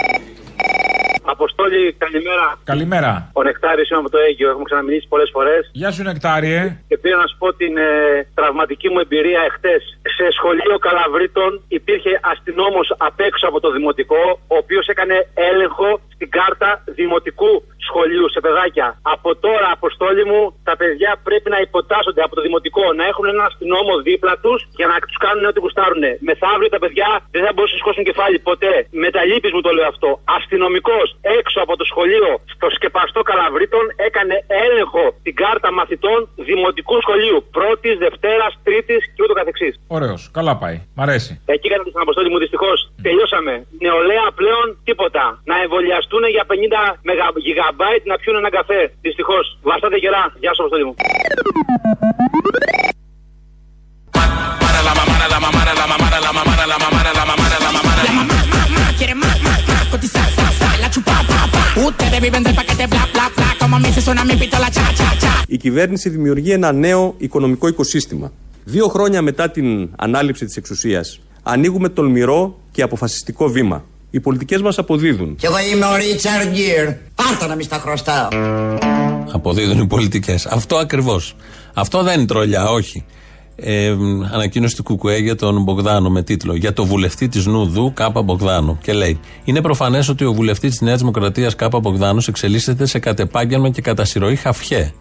Αποστόλη, 1.24 1.94
καλημέρα. 2.04 2.48
Καλημέρα. 2.64 3.12
Ο 3.34 3.42
Νεκτάρης 3.44 3.90
είμαι 3.90 4.00
από 4.00 4.10
το 4.10 4.18
Αίγυο. 4.26 4.50
Έχουμε 4.50 4.64
ξαναμιλήσει 4.70 5.08
πολλές 5.14 5.30
φορές. 5.36 5.62
Γεια 5.72 5.92
σου, 5.92 6.04
Νεκτάριε. 6.04 6.62
Και 6.88 6.98
πήρα 6.98 7.18
να 7.24 7.28
σου 7.28 7.38
πω 7.42 7.48
την 7.54 7.78
ε, 7.78 7.90
τραυματική 8.34 8.88
μου 8.90 9.00
εμπειρία 9.06 9.42
εχθές. 9.50 9.82
Σε 10.18 10.26
σχολείο 10.38 10.76
Καλαβρίτων 10.88 11.52
υπήρχε 11.68 12.20
αστυνόμος 12.32 12.88
απ' 12.98 13.20
έξω 13.20 13.46
από 13.48 13.60
το 13.60 13.70
δημοτικό, 13.72 14.24
ο 14.54 14.56
οποίος 14.64 14.86
έκανε 14.94 15.18
έλεγχο 15.34 15.90
στην 16.22 16.34
κάρτα 16.40 16.70
δημοτικού 17.00 17.52
σχολείου 17.88 18.28
σε 18.34 18.40
παιδάκια. 18.46 18.88
Από 19.16 19.30
τώρα, 19.46 19.68
αποστόλη 19.78 20.24
μου, 20.32 20.42
τα 20.68 20.74
παιδιά 20.80 21.12
πρέπει 21.28 21.50
να 21.56 21.60
υποτάσσονται 21.68 22.22
από 22.28 22.34
το 22.38 22.42
δημοτικό, 22.48 22.86
να 23.00 23.04
έχουν 23.12 23.26
έναν 23.32 23.46
αστυνόμο 23.50 23.94
δίπλα 24.08 24.34
τους 24.44 24.60
για 24.80 24.88
να 24.92 24.96
τους 25.08 25.18
κάνουν 25.26 25.44
ό,τι 25.50 25.60
γουστάρουν. 25.64 26.04
Μεθαύριο 26.28 26.70
τα 26.76 26.80
παιδιά 26.84 27.10
δεν 27.36 27.42
θα 27.46 27.52
μπορούσαν 27.54 27.76
να 27.76 27.82
σηκώσουν 27.82 28.04
κεφάλι 28.10 28.38
ποτέ. 28.50 28.74
Με 29.04 29.10
τα 29.16 29.22
λύπη 29.30 29.50
μου 29.56 29.62
το 29.68 29.72
λέω 29.78 29.88
αυτό. 29.94 30.10
Αστυνομικός 30.38 31.08
έξω 31.40 31.60
από 31.66 31.74
το 31.80 31.86
σχολείο 31.92 32.30
στο 32.54 32.68
σκεπαστό 32.76 33.22
Καλαβρίτων 33.30 33.84
έκανε 34.08 34.36
έλεγχο 34.66 35.04
την 35.26 35.34
κάρτα 35.42 35.70
μαθητών 35.80 36.20
δημοτικού 36.50 36.96
σχολείου. 37.06 37.38
Πρώτης, 37.58 37.96
Δευτέρας, 38.06 38.52
Τρίτης 38.68 39.02
και 39.14 39.22
ούτω 39.24 39.34
καθεξής. 39.40 39.74
Ωραίος. 39.98 40.22
Καλά 40.38 40.54
πάει. 40.62 40.78
Μ' 40.98 41.02
αρέσει. 41.06 41.32
Εκεί 41.56 41.68
κάνατε 41.72 41.90
την 41.96 42.02
αποστόλη 42.06 42.30
μου 42.34 42.40
δυστυχώς. 42.44 42.78
Τελειώσαμε. 43.08 43.54
Νεολαία 43.86 44.28
πλέον 44.40 44.68
τίποτα. 44.88 45.24
Να 45.52 45.56
εμβολιαστούν 45.64 46.11
για 46.36 46.44
50 46.52 46.54
μεγα, 47.10 47.26
γιγαμπάιτ 47.46 48.04
να 48.12 48.16
πιούν 48.22 48.36
ένα 48.42 48.50
καφέ. 48.58 48.82
Δυστυχώς. 49.02 49.46
Βαστάτε 49.70 49.98
καιρά. 50.04 50.24
Γεια 50.44 50.52
σου, 50.54 50.62
αποστόλη 50.64 50.86
μου. 50.88 50.96
Quiere 59.00 59.16
más, 59.26 59.38
más, 59.48 59.62
más, 59.72 59.86
cotizar, 59.94 60.28
sa, 60.38 60.48
sa, 60.60 60.70
la 60.84 60.88
chupa, 60.94 61.16
pa, 61.30 61.40
pa. 61.54 61.62
Ustedes 61.90 62.20
viven 62.26 62.44
del 62.46 62.56
paquete 62.60 62.86
bla, 62.94 63.04
bla, 63.14 63.26
bla, 63.38 63.50
como 63.60 63.72
como 63.72 63.76
a 63.78 63.80
mí 63.80 63.90
se 63.96 64.02
suena 64.06 64.24
mi 64.30 64.36
pistola 64.42 64.70
cha 64.76 64.86
cha 65.00 65.10
cha. 65.22 65.44
Η 65.48 65.58
κυβέρνηση 65.58 66.10
δημιουργεί 66.10 66.52
ένα 66.52 66.72
νέο 66.72 67.16
οικονομικό 67.18 67.68
οικοσύστημα. 67.68 68.32
Δύο 68.64 68.88
χρόνια 68.88 69.22
μετά 69.22 69.50
την 69.50 69.90
ανάληψη 69.98 70.46
της 70.46 70.58
εξουσίας 70.58 71.20
ανοίγουμε 71.44 71.90
τολμηρό 71.90 72.60
και 72.72 72.82
αποφασιστικό 72.82 73.48
βήμα. 73.48 73.86
Οι 74.12 74.20
πολιτικές 74.20 74.62
μας 74.62 74.78
αποδίδουν. 74.78 75.36
Κι 75.36 75.46
εγώ 75.46 75.56
είμαι 75.74 75.86
ο 75.86 75.96
Ρίτσαρντ 75.96 76.54
Γκίρ. 76.54 76.90
Πάρτα 77.16 77.48
να 77.48 77.56
μη 77.56 77.64
στα 77.64 77.78
χρωστάω. 77.78 78.28
Αποδίδουν 79.32 79.80
οι 79.80 79.88
πολιτικές. 79.88 80.46
Αυτό 80.46 80.76
ακριβώς. 80.76 81.36
Αυτό 81.74 82.04
δεν 82.04 82.18
είναι 82.18 82.28
τρολιά, 82.28 82.70
όχι. 82.70 83.06
Ε, 83.56 83.96
ανακοίνωση 84.32 84.76
του 84.76 84.84
Κουκουέ 84.84 85.18
για 85.18 85.36
τον 85.36 85.62
Μπογδάνο 85.62 86.10
με 86.10 86.24
τίτλο 86.24 86.56
Για 86.56 86.74
το 86.74 86.86
βουλευτή 86.86 87.28
της 87.28 87.46
Νουδού 87.46 87.94
Κάπα 87.94 88.22
Μπογδάνο. 88.22 88.78
Και 88.82 88.94
λέει: 88.94 89.20
Είναι 89.44 89.62
προφανές 89.62 90.10
ότι 90.10 90.26
ο 90.26 90.34
βουλευτής 90.34 90.70
της 90.70 90.82
Νέας 90.82 91.00
Δημοκρατίας 91.00 91.56
Κάπα 91.56 91.80
Μπογδάνος 91.80 92.28
εξελίσσεται 92.28 92.86
σε 92.86 93.00
κατεπάγγελμα 93.00 93.70
και 93.70 93.82
κατά 93.82 94.06
συρροή 94.06 94.36
χαφιέ. 94.36 94.94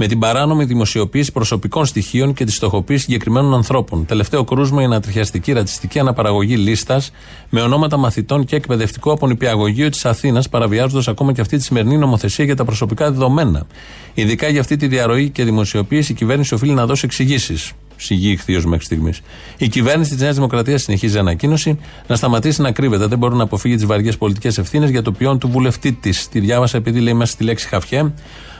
Με 0.00 0.06
την 0.06 0.18
παράνομη 0.18 0.64
δημοσιοποίηση 0.64 1.32
προσωπικών 1.32 1.86
στοιχείων 1.86 2.34
και 2.34 2.44
τη 2.44 2.52
στοχοποίηση 2.52 3.02
συγκεκριμένων 3.02 3.54
ανθρώπων. 3.54 4.06
Τελευταίο 4.06 4.44
κρούσμα 4.44 4.82
η 4.82 4.84
ανατριχιαστική 4.84 5.52
ρατσιστική 5.52 5.98
αναπαραγωγή 5.98 6.56
λίστας 6.56 7.10
με 7.48 7.60
ονόματα 7.60 7.96
μαθητών 7.96 8.44
και 8.44 8.56
εκπαιδευτικού 8.56 9.10
από 9.10 9.26
νηπιαγωγείο 9.26 9.88
της 9.88 10.04
Αθήνας, 10.04 10.48
παραβιάζοντας 10.48 11.08
ακόμα 11.08 11.32
και 11.32 11.40
αυτή 11.40 11.56
τη 11.56 11.62
σημερινή 11.62 11.96
νομοθεσία 11.96 12.44
για 12.44 12.56
τα 12.56 12.64
προσωπικά 12.64 13.10
δεδομένα. 13.10 13.66
Ειδικά 14.14 14.48
για 14.48 14.60
αυτή 14.60 14.76
τη 14.76 14.86
διαρροή 14.86 15.30
και 15.30 15.44
δημοσιοποίηση 15.44 16.12
η 16.12 16.14
κυβέρνηση 16.14 16.54
οφείλει 16.54 16.72
να 16.72 16.86
δώσει 16.86 17.02
εξηγήσεις. 17.04 17.72
Σιγή 17.96 18.30
ηχθείως 18.30 18.64
μέχρι 18.66 18.84
στιγμής. 18.84 19.20
Η 19.56 19.68
κυβέρνηση 19.68 20.10
της 20.10 20.20
Νέας 20.20 20.34
Δημοκρατίας 20.34 20.82
συνεχίζει 20.82 21.18
ανακοίνωση 21.18 21.78
να 22.06 22.16
σταματήσει 22.16 22.62
να 22.62 22.72
κρύβεται. 22.72 23.06
Δεν 23.06 23.18
μπορεί 23.18 23.34
να 23.34 23.42
αποφύγει 23.42 23.74
τις 23.74 23.86
βαριές 23.86 24.16
πολιτικές 24.16 24.58
ευθύνες 24.58 24.90
για 24.90 25.02
το 25.02 25.12
ποιόν 25.12 25.38
του 25.38 25.48
βουλευτή 25.48 25.92
της. 25.92 26.28
Τη 26.28 26.40
διάβασα 26.40 26.76
επειδή 26.76 27.00
λέει 27.00 27.14
μέσα 27.14 27.32
στη 27.32 27.44
λέξη 27.44 27.68
χαφιέ. 27.68 28.12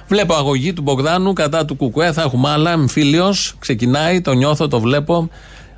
Βλέπω 0.09 0.34
αγωγή 0.34 0.72
του 0.72 0.82
Μπογδάνου 0.82 1.32
κατά 1.32 1.64
του 1.64 1.74
Κουκουέ. 1.74 2.12
Θα 2.12 2.22
έχουμε 2.22 2.48
άλλα. 2.48 2.70
Εμφύλιο. 2.70 3.34
Ξεκινάει, 3.59 4.20
το 4.20 4.32
νιώθω, 4.32 4.68
το 4.68 4.80
βλέπω. 4.80 5.30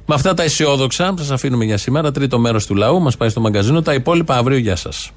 Με 0.06 0.14
αυτά 0.14 0.34
τα 0.34 0.42
αισιόδοξα, 0.42 1.14
σας 1.18 1.30
αφήνουμε 1.30 1.64
για 1.64 1.76
σήμερα. 1.76 2.12
Τρίτο 2.12 2.38
μέρος 2.38 2.66
του 2.66 2.74
λαού. 2.74 3.00
Μας 3.00 3.16
πάει 3.16 3.28
στο 3.28 3.40
μαγκαζίνο. 3.40 3.82
Τα 3.82 3.94
υπόλοιπα 3.94 4.36
αύριο. 4.36 4.58
Γεια 4.58 4.76
σας. 4.76 5.10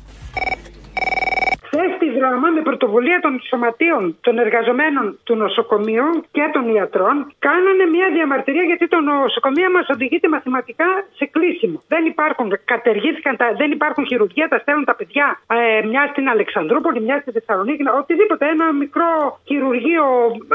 Χθε 2.04 2.12
στη 2.12 2.20
δράμα 2.20 2.50
με 2.56 2.62
πρωτοβουλία 2.70 3.20
των 3.26 3.34
σωματείων 3.50 4.04
των 4.26 4.34
εργαζομένων 4.46 5.06
του 5.24 5.36
νοσοκομείου 5.44 6.08
και 6.36 6.46
των 6.54 6.64
ιατρών 6.76 7.16
κάνανε 7.48 7.86
μια 7.96 8.08
διαμαρτυρία 8.16 8.66
γιατί 8.72 8.86
το 8.94 9.00
νοσοκομείο 9.00 9.70
μας 9.76 9.86
οδηγείται 9.94 10.28
μαθηματικά 10.36 10.90
σε 11.18 11.26
κλείσιμο. 11.34 11.78
Δεν 11.94 12.04
υπάρχουν, 12.14 12.48
κατεργήθηκαν, 12.74 13.34
τα, 13.42 13.46
δεν 13.62 13.70
υπάρχουν 13.78 14.04
χειρουργία, 14.12 14.48
τα 14.54 14.58
στέλνουν 14.64 14.86
τα 14.92 14.96
παιδιά 15.00 15.28
ε, 15.48 15.86
μια 15.92 16.04
στην 16.12 16.26
Αλεξανδρούπολη, 16.34 17.00
μια 17.08 17.18
στη 17.22 17.32
Θεσσαλονίκη, 17.38 17.84
οτιδήποτε. 18.02 18.44
Ένα 18.56 18.68
μικρό 18.84 19.12
χειρουργείο, 19.50 20.06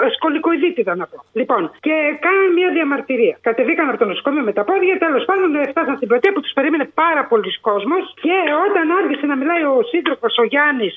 ε, 0.04 0.08
σκολικοειδίτιδα 0.16 0.92
να 1.00 1.06
πω. 1.10 1.18
Λοιπόν, 1.40 1.62
και 1.86 1.94
κάνανε 2.24 2.50
μια 2.58 2.70
διαμαρτυρία. 2.76 3.36
Κατεβήκαν 3.48 3.88
από 3.88 3.98
το 4.02 4.06
νοσοκομείο 4.12 4.42
με 4.48 4.52
τα 4.58 4.64
πόδια, 4.68 4.98
τέλος 4.98 5.24
πάντων 5.28 5.48
ε, 5.54 5.62
φτάσαν 5.72 5.94
στην 5.96 6.08
πλατεία 6.08 6.32
που 6.32 6.40
τους 6.40 6.52
περίμενε 6.58 6.84
πάρα 7.02 7.22
πολλοί 7.30 7.52
κόσμος 7.68 8.02
και 8.24 8.36
όταν 8.66 8.84
άρχισε 9.00 9.26
να 9.26 9.36
μιλάει 9.40 9.62
ο 9.62 9.76
σύντροφος 9.92 10.34
ο 10.42 10.44
Γιάννης, 10.52 10.94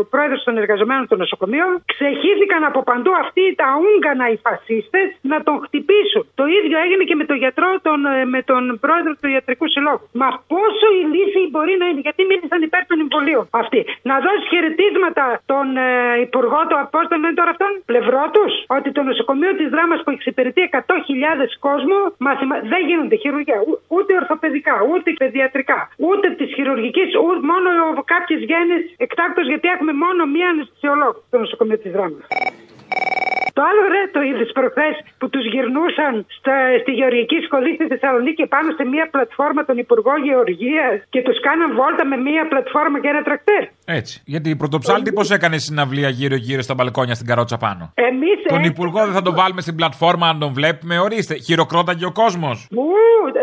ο 0.00 0.04
πρόεδρος 0.12 0.42
των 0.46 0.54
εργαζομένων 0.62 1.04
των 1.08 1.18
νοσοκομείων, 1.18 1.70
ξεχύθηκαν 1.92 2.62
από 2.70 2.80
παντού 2.90 3.12
αυτοί 3.24 3.44
τα 3.60 3.68
Ούγγανα 3.82 4.26
οι 4.32 4.36
φασίστες 4.46 5.06
να 5.30 5.38
τον 5.46 5.56
χτυπήσουν. 5.64 6.22
Το 6.40 6.44
ίδιο 6.58 6.76
έγινε 6.84 7.04
και 7.08 7.16
με 7.20 7.24
τον 7.30 7.36
γιατρό, 7.42 7.68
τον, 7.86 7.98
ε, 8.06 8.24
με 8.34 8.40
τον 8.50 8.62
πρόεδρο 8.84 9.12
του 9.20 9.28
Ιατρικού 9.34 9.66
Συλλόγου. 9.72 10.06
Μα 10.22 10.28
πόσο 10.52 10.86
ηλίθιοι 11.02 11.46
μπορεί 11.52 11.74
να 11.80 11.86
είναι, 11.88 12.02
γιατί 12.06 12.20
μίλησαν 12.30 12.60
υπέρ 12.68 12.82
των 12.90 12.98
εμβολίων 13.04 13.44
αυτοί. 13.62 13.80
Να 14.08 14.14
δώσει 14.24 14.44
χαιρετίσματα 14.52 15.24
τον 15.52 15.66
ε, 15.76 15.88
υπουργό 16.26 16.60
του, 16.68 16.76
πώ 16.94 17.00
τον 17.10 17.18
λένε 17.22 17.34
τώρα 17.40 17.50
αυτόν, 17.54 17.72
πλευρό 17.90 18.24
τους, 18.36 18.52
ότι 18.76 18.88
το 18.96 19.02
νοσοκομείο 19.08 19.52
της 19.58 19.68
δράμας 19.74 19.98
που 20.04 20.10
εξυπηρετεί 20.16 20.62
100.000 20.72 20.80
κόσμο 21.66 21.98
μαθημα... 22.26 22.54
δεν 22.72 22.80
γίνονται 22.88 23.16
χειρουργία, 23.24 23.58
ού- 23.68 23.80
ούτε 23.94 24.10
ορθοπαιδικά, 24.20 24.74
ούτε 24.92 25.08
παιδιατρικά, 25.22 25.78
ούτε 26.08 26.26
της 26.38 26.48
χειρουργικής, 26.56 27.08
μόνο 27.50 27.70
κάποιες 28.14 28.40
γέννες 28.50 28.82
εκτάκτο 28.96 29.40
γιατί 29.50 29.66
έχουμε 29.74 29.92
μόνο 30.04 30.20
μία 30.34 30.48
αναισθησιολόγο 30.52 31.18
στο 31.28 31.38
νοσοκομείο 31.38 31.78
της 31.78 31.92
δράμας. 31.92 32.24
Το 33.56 33.62
άλλο 33.68 33.82
ρε 33.94 34.02
το 34.16 34.20
είδες 34.28 34.50
προχθές 34.58 34.94
που 35.18 35.26
τους 35.32 35.44
γυρνούσαν 35.52 36.12
στα, 36.38 36.56
στη 36.82 36.90
γεωργική 36.98 37.38
σχολή 37.46 37.70
στη 37.78 37.86
Θεσσαλονίκη 37.92 38.46
πάνω 38.54 38.68
σε 38.78 38.84
μία 38.92 39.06
πλατφόρμα 39.14 39.62
των 39.68 39.76
Υπουργών 39.84 40.18
Γεωργίας 40.28 40.94
και 41.14 41.20
τους 41.26 41.36
κάναν 41.46 41.68
βόλτα 41.78 42.04
με 42.12 42.16
μία 42.16 42.42
πλατφόρμα 42.52 43.00
και 43.02 43.08
ένα 43.14 43.22
τρακτέρ. 43.28 43.62
Έτσι. 43.98 44.22
Γιατί 44.32 44.48
η 44.50 44.56
πρωτοψάλτη 44.56 45.12
πώς 45.12 45.30
έκανε 45.30 45.56
συναυλία 45.58 46.08
γύρω-γύρω 46.08 46.62
στα 46.62 46.74
μπαλκόνια 46.74 47.14
στην 47.14 47.26
καρότσα 47.30 47.56
πάνω; 47.56 47.92
Εμείς. 47.94 48.38
Τον 48.56 48.64
υπουργό 48.64 49.00
δεν 49.04 49.14
θα 49.18 49.22
τον 49.22 49.34
βάλουμε 49.34 49.60
στην 49.60 49.74
πλατφόρμα 49.74 50.26
αν 50.28 50.38
τον 50.38 50.52
βλέπουμε; 50.52 50.98
Ορίστε, 50.98 51.34
χειροκρόταγε 51.34 52.06
ο 52.06 52.12
κόσμος. 52.12 52.56
Ου, 52.70 52.86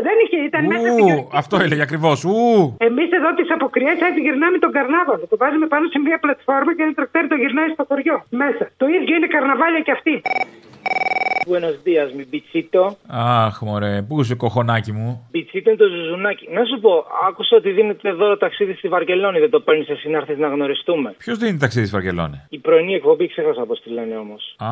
δεν 0.07 0.15
είχε, 0.23 0.37
ήταν 0.49 0.65
μέσα 0.65 0.87
στη 0.91 1.01
Ου, 1.01 1.29
αυτό 1.33 1.55
έλεγε 1.63 1.81
ακριβώς. 1.81 2.23
Ου. 2.23 2.75
Εμείς 2.77 3.10
εδώ 3.21 3.31
τις 3.39 3.49
αποκριές 3.57 3.97
έτσι 4.07 4.19
γυρνάμε 4.25 4.57
τον 4.65 4.71
καρνάβαλο. 4.77 5.23
Το 5.31 5.37
βάζουμε 5.41 5.67
πάνω 5.73 5.85
σε 5.93 5.99
μία 6.05 6.17
πλατφόρμα 6.23 6.71
και 6.75 6.83
ένα 6.85 6.93
τρακτέρ 6.99 7.23
το 7.31 7.37
γυρνάει 7.41 7.69
στο 7.75 7.83
χωριό 7.89 8.17
μέσα. 8.41 8.63
Το 8.81 8.85
ίδιο 8.97 9.13
είναι 9.17 9.29
καρναβάλια 9.35 9.81
και 9.85 9.93
αυτή. 9.97 10.13
Buenos 11.47 11.77
días, 11.83 12.09
mi 12.17 12.25
bichito. 12.33 12.83
Αχ, 13.07 13.61
μωρέ, 13.61 14.01
πού 14.07 14.19
είσαι, 14.21 14.35
κοχονάκι 14.35 14.91
μου; 14.91 15.29
Bichito 15.33 15.65
είναι 15.65 15.75
το 15.75 15.87
ζουζουνάκι. 15.87 16.47
Να 16.53 16.63
σου 16.65 16.79
πω, 16.79 17.05
άκουσα 17.27 17.55
ότι 17.55 17.69
δίνετε 17.71 18.11
δώρο 18.11 18.37
ταξίδι 18.37 18.73
στη 18.73 18.87
Βαρκελόνη. 18.87 19.39
Δεν 19.39 19.49
το 19.49 19.59
παίρνεις 19.59 19.89
εσύ 19.89 20.09
να 20.09 20.17
έρθεις 20.17 20.37
να 20.37 20.47
γνωριστούμε. 20.47 21.15
Ποιος 21.17 21.37
δίνει 21.37 21.57
ταξίδι 21.57 21.85
στη 21.85 21.95
Βαρκελόνη; 21.95 22.41
Η 22.49 22.59
πρωινή 22.59 22.93
εκπομπή 22.93 23.27
ξέχασα 23.27 23.65
πώ 23.65 23.73
τη 23.79 23.89
λένε 23.89 24.15
όμως. 24.17 24.55
Α, 24.57 24.67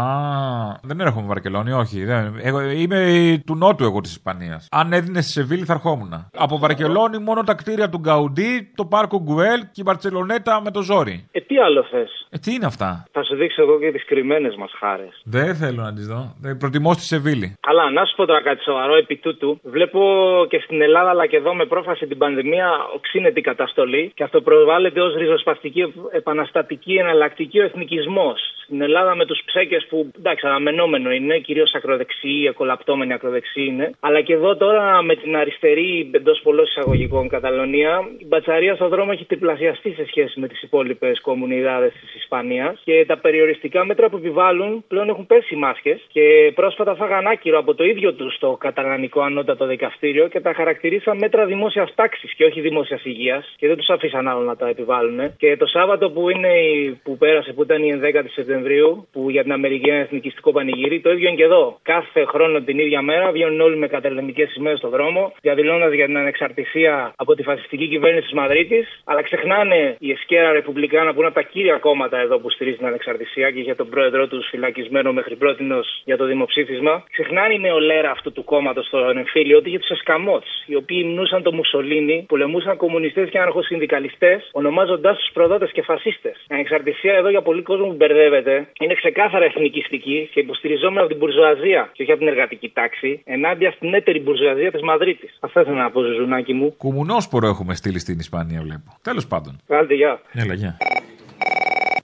δεν 0.82 1.00
έρχομαι 1.00 1.28
Βαρκελόνη, 1.28 1.72
όχι. 1.72 2.04
Δεν. 2.06 2.40
Εγώ, 2.42 2.62
είμαι 2.62 3.00
του 3.46 3.56
νότου 3.56 3.84
εγώ 3.84 4.02
της 4.02 4.12
Ισπανίας. 4.12 4.68
Αν 4.72 4.94
έδινες 4.94 5.24
στη 5.24 5.32
Σεβίλη 5.32 5.66
θα 5.66 5.74
ερχόμουν. 5.74 6.30
Από 6.38 6.58
Βαρκελόνη 6.58 7.18
μόνο 7.18 7.44
τα 7.44 7.54
κτίρια 7.54 7.90
του 7.90 8.00
Γκαουντί, 8.00 8.39
το 8.76 8.86
πάρκο 8.86 9.22
Γκουέλ 9.22 9.60
και 9.60 9.82
η 9.82 9.84
Μπαρσελονέτα 9.86 10.62
με 10.62 10.72
το 10.72 10.82
ζόρι. 10.82 11.28
Ε, 11.32 11.40
τι 11.42 11.58
άλλο 11.58 11.84
θες; 11.84 12.19
Ε, 12.32 12.38
τι 12.38 12.54
είναι 12.54 12.66
αυτά; 12.66 13.06
Θα 13.12 13.24
σου 13.24 13.36
δείξω 13.36 13.62
εγώ 13.62 13.80
και 13.80 13.92
τις 13.92 14.06
κρυμμένες 14.06 14.56
μας 14.56 14.72
χάρες. 14.80 15.22
Δεν 15.24 15.56
θέλω 15.56 15.82
να 15.82 15.94
τις 15.94 16.08
δω. 16.08 16.36
Δεν 16.42 16.58
προτιμώ 16.58 16.94
στη 16.94 17.04
Σεβίλη. 17.04 17.58
Αλλά 17.62 17.92
να 17.92 18.06
σου 18.06 18.16
πω 18.16 18.26
τώρα 18.26 18.42
κάτι 18.42 18.64
σοβαρό 18.64 18.96
επί 18.96 19.16
τούτου. 19.16 19.60
Βλέπω 19.64 20.02
και 20.50 20.60
στην 20.64 20.82
Ελλάδα 20.82 21.10
αλλά 21.10 21.26
και 21.26 21.36
εδώ 21.36 21.56
με 21.56 21.66
πρόφαση 21.66 22.08
την 22.08 22.18
πανδημία 22.18 22.70
οξύνεται 22.96 23.40
η 23.40 23.42
καταστολή 23.42 24.12
και 24.16 24.24
αυτό 24.24 24.42
προβάλλεται 24.42 25.02
ως 25.02 25.16
ριζοσπαστική, 25.16 25.94
επαναστατική, 26.12 26.94
εναλλακτική 26.94 27.60
ο 27.60 27.64
εθνικισμός. 27.64 28.40
Στην 28.64 28.82
Ελλάδα 28.82 29.16
με 29.16 29.26
τους 29.26 29.42
ψέκες 29.46 29.86
που 29.90 30.12
εντάξει, 30.18 30.48
αναμενόμενο 30.48 31.12
είναι, 31.12 31.38
κυρίως 31.38 31.74
ακροδεξιοί, 31.76 32.48
ακολαπτώμενοι 32.48 33.14
ακροδεξιοί 33.14 33.66
είναι. 33.70 33.92
Αλλά 34.00 34.22
και 34.22 34.34
εδώ 34.34 34.56
τώρα 34.58 35.02
με 35.02 35.16
την 35.16 35.36
αριστερή 35.36 36.10
εντός 36.14 36.40
πολλών 36.44 36.66
εισαγωγικών 36.66 37.28
Καταλωνία, 37.30 38.10
η 38.18 38.26
μπατσαρία 38.26 38.76
στον 38.76 38.90
δρόμο 38.90 39.12
έχει 39.14 39.26
τριπλασιαστεί 39.26 39.92
σε 39.92 40.06
σχέση 40.08 40.40
με 40.40 40.48
τις 40.48 40.62
υπόλοιπες 40.62 41.22
κομμουνιδάδες 41.22 41.92
της 41.92 42.19
Ισπανία 42.24 42.78
και 42.84 43.06
τα 43.08 43.18
περιοριστικά 43.18 43.86
μέτρα 43.86 44.10
που 44.10 44.18
επιβάλλουν 44.18 44.84
πλέον 44.88 45.10
έχουν 45.10 45.26
πέσει 45.28 45.54
οι 45.56 45.58
μάσκες 45.58 46.00
και 46.12 46.52
πρόσφατα 46.56 46.96
φάγαν 46.96 47.28
άκυρο 47.28 47.58
από 47.60 47.74
το 47.76 47.84
ίδιο 47.84 48.14
τους 48.14 48.38
το 48.40 48.50
καταλανικό 48.60 49.22
ανώτατο 49.22 49.66
δικαστήριο 49.66 50.28
και 50.28 50.40
τα 50.40 50.54
χαρακτηρίσαν 50.54 51.18
μέτρα 51.18 51.46
δημόσιας 51.46 51.94
τάξης 51.96 52.34
και 52.34 52.46
όχι 52.46 52.62
δημόσιας 52.62 53.06
υγείας 53.06 53.54
και 53.58 53.68
δεν 53.68 53.78
τους 53.78 53.90
αφήσαν 53.90 54.28
άλλο 54.28 54.42
να 54.42 54.56
τα 54.56 54.68
επιβάλλουν. 54.70 55.20
Και 55.38 55.58
το 55.58 55.66
Σάββατο 55.66 56.10
που, 56.10 56.30
είναι, 56.30 56.48
η- 56.60 57.00
που 57.04 57.18
πέρασε, 57.18 57.54
που 57.54 57.62
ήταν 57.64 57.84
η 57.84 57.92
11η 58.04 58.30
Σεπτεμβρίου, 58.34 59.08
που 59.12 59.30
για 59.30 59.44
την 59.44 59.52
Αμερική 59.52 59.90
είναι 59.90 60.00
εθνικιστικό 60.00 60.52
πανηγύρι, 60.52 61.00
το 61.02 61.12
ίδιο 61.12 61.28
είναι 61.28 61.38
και 61.38 61.44
εδώ. 61.44 61.80
Κάθε 61.82 62.24
χρόνο 62.26 62.62
την 62.62 62.80
ίδια 62.80 63.02
μέρα 63.02 63.32
βγαίνουν 63.32 63.62
όλοι 63.62 63.78
με 63.78 63.88
καταλανικές 63.88 64.46
σημαίες 64.46 64.78
στον 64.78 64.90
δρόμο, 64.90 65.34
διαδηλώνοντας 65.42 65.94
για 65.94 66.06
την 66.06 66.18
ανεξαρτησία 66.18 67.14
από 67.16 67.36
τη 67.36 67.44
φασιστική 67.44 67.88
κυβέρνηση 67.88 68.24
της 68.24 68.34
Μαδρίτης, 68.34 69.02
αλλά 69.06 69.22
ξεχνάνε 69.22 69.96
η 70.00 70.12
Εσκέρα 70.12 70.52
Ρεπουμπλικάνα 70.52 71.12
που 71.14 71.18
είναι 71.18 71.28
από 71.28 71.36
τα 71.36 71.42
κύρια 71.42 71.78
κόμματα 71.78 72.09
εδώ 72.18 72.40
που 72.40 72.50
στηρίζει 72.50 72.78
την 72.78 72.86
ανεξαρτησία 72.86 73.52
και 73.52 73.60
για 73.60 73.76
τον 73.76 73.90
πρόεδρό 73.90 74.28
του 74.28 74.44
φυλακισμένο 74.50 75.14
μέχρι 75.14 75.36
πρότινος 75.36 75.64
για 76.04 76.18
το 76.18 76.26
δημοψήφισμα. 76.26 77.04
Ξεχνάνε 77.12 77.54
η 77.54 77.60
νεολαία 77.60 78.10
αυτού 78.12 78.32
του 78.32 78.44
κόμματος 78.44 78.86
στον 78.86 79.18
εμφύλιο 79.18 79.58
ότι 79.58 79.70
για 79.70 79.80
τους 79.80 79.90
Εσκαμότ, 79.90 80.44
οι 80.66 80.76
οποίοι 80.76 81.02
υμνούσαν 81.06 81.44
το 81.44 81.54
Μουσολίνι, 81.54 82.26
πολεμούσαν 82.28 82.78
κομμουνιστές 82.78 83.30
και 83.30 83.38
αναρχοσυνδικαλιστές, 83.38 84.44
ονομάζοντάς 84.52 85.18
τους 85.18 85.30
προδότες 85.34 85.72
και 85.72 85.82
φασίστες. 85.82 86.36
Η 86.50 86.54
ανεξαρτησία 86.54 87.14
εδώ 87.14 87.30
για 87.30 87.42
πολλοί 87.42 87.62
κόσμο 87.62 87.86
που 87.88 87.96
μπερδεύεται 87.96 88.68
είναι 88.80 88.94
ξεκάθαρα 88.94 89.46
εθνικιστική 89.46 90.30
και 90.34 90.40
υποστηριζόμενη 90.40 91.00
από 91.00 91.08
την 91.08 91.18
μπουρζουαζία 91.18 91.90
και 91.94 92.02
όχι 92.02 92.12
από 92.12 92.20
την 92.20 92.30
εργατική 92.30 92.70
τάξη, 92.70 93.22
ενάντια 93.26 93.72
στην 93.72 93.94
έτερη 93.94 94.20
μπουρζουαζία 94.20 94.72
της 94.72 94.82
Μαδρίτης. 94.82 95.38
Αυτό 95.40 95.60
ήθελα 95.60 95.78
να 95.78 95.92
πω, 95.92 96.02
Ζουζουνάκι 96.02 96.54
μου. 96.54 96.76
Κουμουνόσπορο 96.78 97.48
έχουμε 97.48 97.76
στείλει 97.76 98.00
στην 98.00 98.20
Ισπανία, 98.20 98.62
βλέπω. 98.62 98.98
Τέλος 99.02 99.28
πάντων. 99.28 99.60
Κάντε, 99.68 99.94
γεια. 99.94 100.22
Έλα, 100.34 100.54
γεια. 100.54 100.78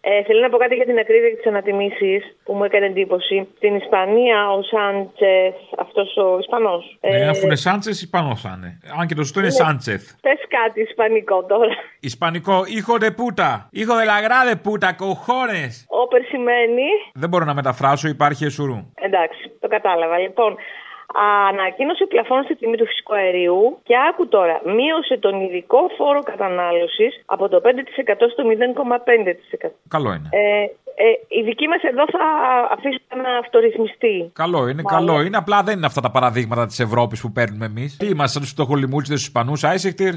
Ε, 0.08 0.24
θέλω 0.24 0.40
να 0.42 0.50
πω 0.50 0.58
κάτι 0.58 0.76
για 0.76 0.86
την 0.86 0.98
ακρίβεια 0.98 1.30
και 1.30 1.36
τις 1.36 1.46
ανατιμήσεις 1.46 2.22
που 2.44 2.54
μου 2.54 2.64
έκανε 2.64 2.86
εντύπωση. 2.86 3.48
Στην 3.56 3.76
Ισπανία 3.76 4.50
ο 4.50 4.62
Σάντσε, 4.62 5.54
αυτός 5.78 6.18
ο 6.18 6.38
Ισπανός. 6.40 6.98
Ναι, 7.02 7.30
αφού 7.30 7.46
είναι 7.46 7.56
Σάντσε, 7.56 7.90
Ισπανός 7.90 8.42
θα 8.42 8.54
είναι. 8.58 8.80
Αν 9.00 9.08
και 9.08 9.16
το 9.16 9.24
σωστό 9.24 9.40
είναι 9.40 9.48
ναι. 9.48 9.56
Σάντσεθ. 9.56 10.04
Πες 10.22 10.40
κάτι 10.58 10.82
Ισπανικό 10.82 11.46
τώρα. 11.46 11.76
Ισπανικό, 12.00 12.56
hijo 12.76 12.98
de 13.04 13.12
puta. 13.20 13.50
Hijo 13.80 13.94
de 14.02 14.06
la 14.14 14.20
grade 14.26 14.56
puta, 14.66 14.90
cojones. 15.02 15.74
Όπερ 15.88 16.22
σημαίνει. 16.24 16.90
Δεν 17.14 17.30
μπορώ 17.30 17.46
να 17.46 17.54
μεταφράσω, 17.54 18.08
υπάρχει 18.08 18.46
εσουρού. 18.46 18.92
Εντάξει, 18.96 19.52
το 19.60 19.68
κατάλαβα. 19.68 20.18
Λοιπόν, 20.18 20.58
ανακοίνωσε 21.50 22.06
πλαφόν 22.06 22.44
στη 22.44 22.56
τιμή 22.56 22.78
του 22.78 22.86
φυσικού 22.86 23.14
αερίου 23.16 23.80
και 23.84 23.96
άκου 24.10 24.28
τώρα, 24.28 24.62
μείωσε 24.66 25.18
τον 25.18 25.42
ειδικό 25.42 25.80
φόρο 25.98 26.22
κατανάλωσης 26.24 27.24
από 27.26 27.50
το 27.50 27.62
5% 27.64 27.68
στο 28.32 28.44
0,5%. 29.66 29.70
Καλό 29.88 30.10
είναι. 30.14 30.30
Ε, 30.32 30.64
ε, 30.98 31.40
η 31.40 31.42
δική 31.44 31.68
μας 31.68 31.82
εδώ 31.84 32.06
θα 32.16 32.26
αφήσει 32.72 33.02
να 33.24 33.38
αυτορυθμιστεί. 33.38 34.32
Καλό 34.34 34.68
είναι, 34.68 34.82
Μάλλον. 34.82 35.08
καλό 35.08 35.22
είναι. 35.22 35.38
Απλά 35.38 35.64
δεν 35.64 35.78
είναι 35.78 35.86
αυτά 35.86 36.02
τα 36.02 36.12
παραδείγματα 36.12 36.66
της 36.66 36.80
Ευρώπης 36.80 37.22
που 37.22 37.32
παίρνουμε 37.32 37.66
εμείς. 37.66 37.98
Τι 37.98 38.06
είμαστε, 38.06 38.32
σαν 38.32 38.42
τους 38.42 38.52
φτωχολιμούτσιδε 38.52 39.16
τους 39.16 39.24
Ισπανούς, 39.24 39.64
Άισεχτηρ. 39.64 40.14